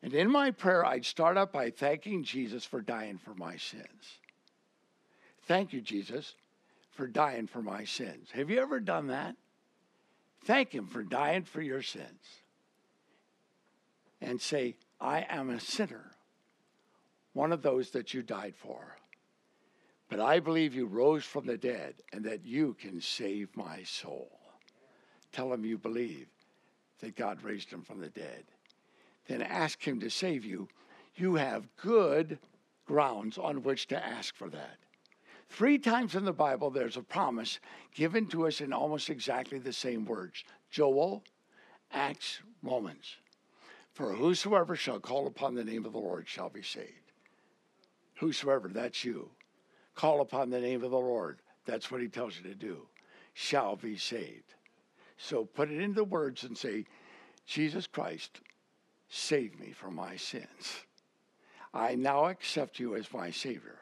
And 0.02 0.14
in 0.14 0.32
my 0.32 0.52
prayer, 0.52 0.86
I'd 0.86 1.04
start 1.04 1.38
out 1.38 1.52
by 1.52 1.70
thanking 1.70 2.24
Jesus 2.24 2.64
for 2.64 2.80
dying 2.80 3.18
for 3.18 3.34
my 3.36 3.58
sins. 3.58 4.20
Thank 5.48 5.74
you, 5.74 5.82
Jesus, 5.82 6.34
for 6.96 7.08
dying 7.08 7.48
for 7.48 7.62
my 7.62 7.84
sins. 7.84 8.30
Have 8.34 8.50
you 8.50 8.60
ever 8.60 8.80
done 8.80 9.08
that? 9.08 9.36
Thank 10.46 10.74
Him 10.74 10.88
for 10.88 11.04
dying 11.04 11.44
for 11.44 11.62
your 11.62 11.82
sins. 11.82 12.42
And 14.22 14.42
say, 14.42 14.76
I 15.00 15.26
am 15.30 15.50
a 15.50 15.60
sinner, 15.60 16.12
one 17.34 17.52
of 17.52 17.62
those 17.62 17.92
that 17.92 18.14
you 18.14 18.24
died 18.24 18.56
for. 18.56 18.98
But 20.10 20.20
I 20.20 20.40
believe 20.40 20.74
you 20.74 20.86
rose 20.86 21.26
from 21.26 21.46
the 21.46 21.58
dead 21.58 21.96
and 22.14 22.24
that 22.26 22.46
you 22.46 22.76
can 22.80 23.02
save 23.02 23.56
my 23.56 23.84
soul. 23.84 24.40
Tell 25.32 25.52
him 25.52 25.66
you 25.66 25.78
believe 25.78 26.28
that 27.00 27.16
God 27.16 27.44
raised 27.44 27.70
him 27.70 27.82
from 27.82 28.00
the 28.00 28.10
dead. 28.10 28.46
Then 29.28 29.42
ask 29.42 29.86
him 29.86 30.00
to 30.00 30.10
save 30.10 30.46
you. 30.46 30.70
You 31.16 31.36
have 31.36 31.68
good 31.76 32.38
grounds 32.86 33.38
on 33.38 33.64
which 33.64 33.88
to 33.88 34.06
ask 34.06 34.36
for 34.36 34.50
that. 34.50 34.78
Three 35.50 35.78
times 35.78 36.16
in 36.16 36.26
the 36.26 36.34
Bible, 36.34 36.70
there's 36.70 36.98
a 36.98 37.02
promise 37.02 37.60
given 37.94 38.28
to 38.28 38.48
us 38.48 38.62
in 38.62 38.74
almost 38.74 39.10
exactly 39.10 39.60
the 39.60 39.74
same 39.74 40.06
words 40.06 40.44
Joel, 40.70 41.24
Acts, 41.92 42.40
Romans. 42.62 43.18
For 43.94 44.14
whosoever 44.14 44.76
shall 44.76 45.00
call 45.00 45.28
upon 45.28 45.56
the 45.56 45.64
name 45.64 45.86
of 45.86 45.94
the 45.94 46.00
Lord 46.00 46.28
shall 46.28 46.50
be 46.50 46.62
saved. 46.62 47.12
Whosoever, 48.16 48.68
that's 48.68 49.06
you. 49.06 49.30
Call 49.94 50.20
upon 50.20 50.50
the 50.50 50.60
name 50.60 50.84
of 50.84 50.92
the 50.92 50.98
Lord. 50.98 51.40
That's 51.66 51.90
what 51.90 52.02
he 52.02 52.10
tells 52.10 52.36
you 52.38 52.44
to 52.44 52.56
do. 52.56 52.88
Shall 53.34 53.78
be 53.78 53.98
saved. 53.98 54.54
So 55.18 55.46
put 55.46 55.72
it 55.72 55.80
into 55.80 56.04
words 56.04 56.44
and 56.44 56.58
say, 56.58 56.86
Jesus 57.46 57.88
Christ, 57.88 58.42
save 59.08 59.58
me 59.60 59.72
from 59.72 59.96
my 59.96 60.18
sins. 60.18 60.84
I 61.74 61.96
now 61.96 62.26
accept 62.26 62.80
you 62.80 62.96
as 62.96 63.14
my 63.14 63.32
Savior. 63.32 63.80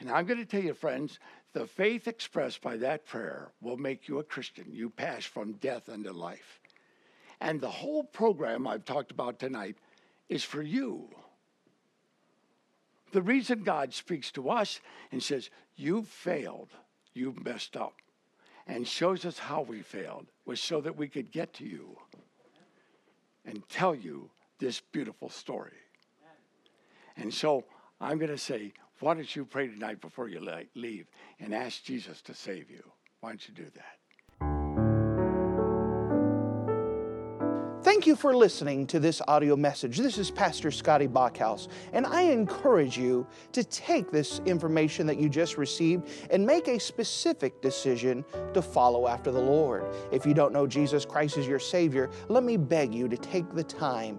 And 0.00 0.10
I'm 0.10 0.26
going 0.26 0.40
to 0.40 0.46
tell 0.46 0.62
you, 0.62 0.74
friends, 0.74 1.18
the 1.52 1.66
faith 1.66 2.08
expressed 2.08 2.60
by 2.60 2.76
that 2.78 3.06
prayer 3.06 3.52
will 3.60 3.76
make 3.76 4.08
you 4.08 4.18
a 4.18 4.24
Christian. 4.24 4.66
You 4.70 4.90
pass 4.90 5.24
from 5.24 5.52
death 5.54 5.88
unto 5.88 6.10
life. 6.10 6.60
And 7.40 7.60
the 7.60 7.70
whole 7.70 8.04
program 8.04 8.66
I've 8.66 8.84
talked 8.84 9.10
about 9.10 9.38
tonight 9.38 9.76
is 10.28 10.42
for 10.42 10.62
you. 10.62 11.08
The 13.12 13.22
reason 13.22 13.62
God 13.62 13.94
speaks 13.94 14.32
to 14.32 14.50
us 14.50 14.80
and 15.12 15.22
says, 15.22 15.50
You've 15.76 16.08
failed, 16.08 16.70
you've 17.12 17.44
messed 17.44 17.76
up, 17.76 17.94
and 18.66 18.86
shows 18.86 19.24
us 19.24 19.38
how 19.38 19.62
we 19.62 19.82
failed 19.82 20.26
was 20.46 20.60
so 20.60 20.80
that 20.80 20.96
we 20.96 21.08
could 21.08 21.30
get 21.30 21.52
to 21.54 21.64
you 21.64 21.96
and 23.44 23.68
tell 23.68 23.94
you 23.94 24.30
this 24.58 24.80
beautiful 24.80 25.28
story. 25.28 25.72
And 27.16 27.32
so 27.32 27.64
I'm 28.00 28.18
going 28.18 28.30
to 28.30 28.38
say, 28.38 28.72
why 29.00 29.14
don't 29.14 29.34
you 29.34 29.44
pray 29.44 29.68
tonight 29.68 30.00
before 30.00 30.28
you 30.28 30.40
leave 30.74 31.06
and 31.40 31.54
ask 31.54 31.82
Jesus 31.84 32.22
to 32.22 32.34
save 32.34 32.70
you? 32.70 32.82
Why 33.20 33.30
don't 33.30 33.48
you 33.48 33.54
do 33.54 33.70
that? 33.74 33.98
Thank 37.84 38.06
you 38.06 38.16
for 38.16 38.34
listening 38.34 38.86
to 38.88 38.98
this 38.98 39.20
audio 39.28 39.56
message. 39.56 39.98
This 39.98 40.16
is 40.16 40.30
Pastor 40.30 40.70
Scotty 40.70 41.06
Bachhaus, 41.06 41.68
and 41.92 42.06
I 42.06 42.22
encourage 42.22 42.96
you 42.96 43.26
to 43.52 43.62
take 43.62 44.10
this 44.10 44.40
information 44.46 45.06
that 45.06 45.18
you 45.18 45.28
just 45.28 45.58
received 45.58 46.08
and 46.30 46.46
make 46.46 46.66
a 46.66 46.80
specific 46.80 47.60
decision 47.60 48.24
to 48.54 48.62
follow 48.62 49.06
after 49.06 49.30
the 49.30 49.40
Lord. 49.40 49.84
If 50.10 50.24
you 50.24 50.32
don't 50.32 50.52
know 50.52 50.66
Jesus 50.66 51.04
Christ 51.04 51.36
as 51.36 51.46
your 51.46 51.58
Savior, 51.58 52.10
let 52.28 52.42
me 52.42 52.56
beg 52.56 52.94
you 52.94 53.06
to 53.06 53.16
take 53.18 53.54
the 53.54 53.64
time 53.64 54.18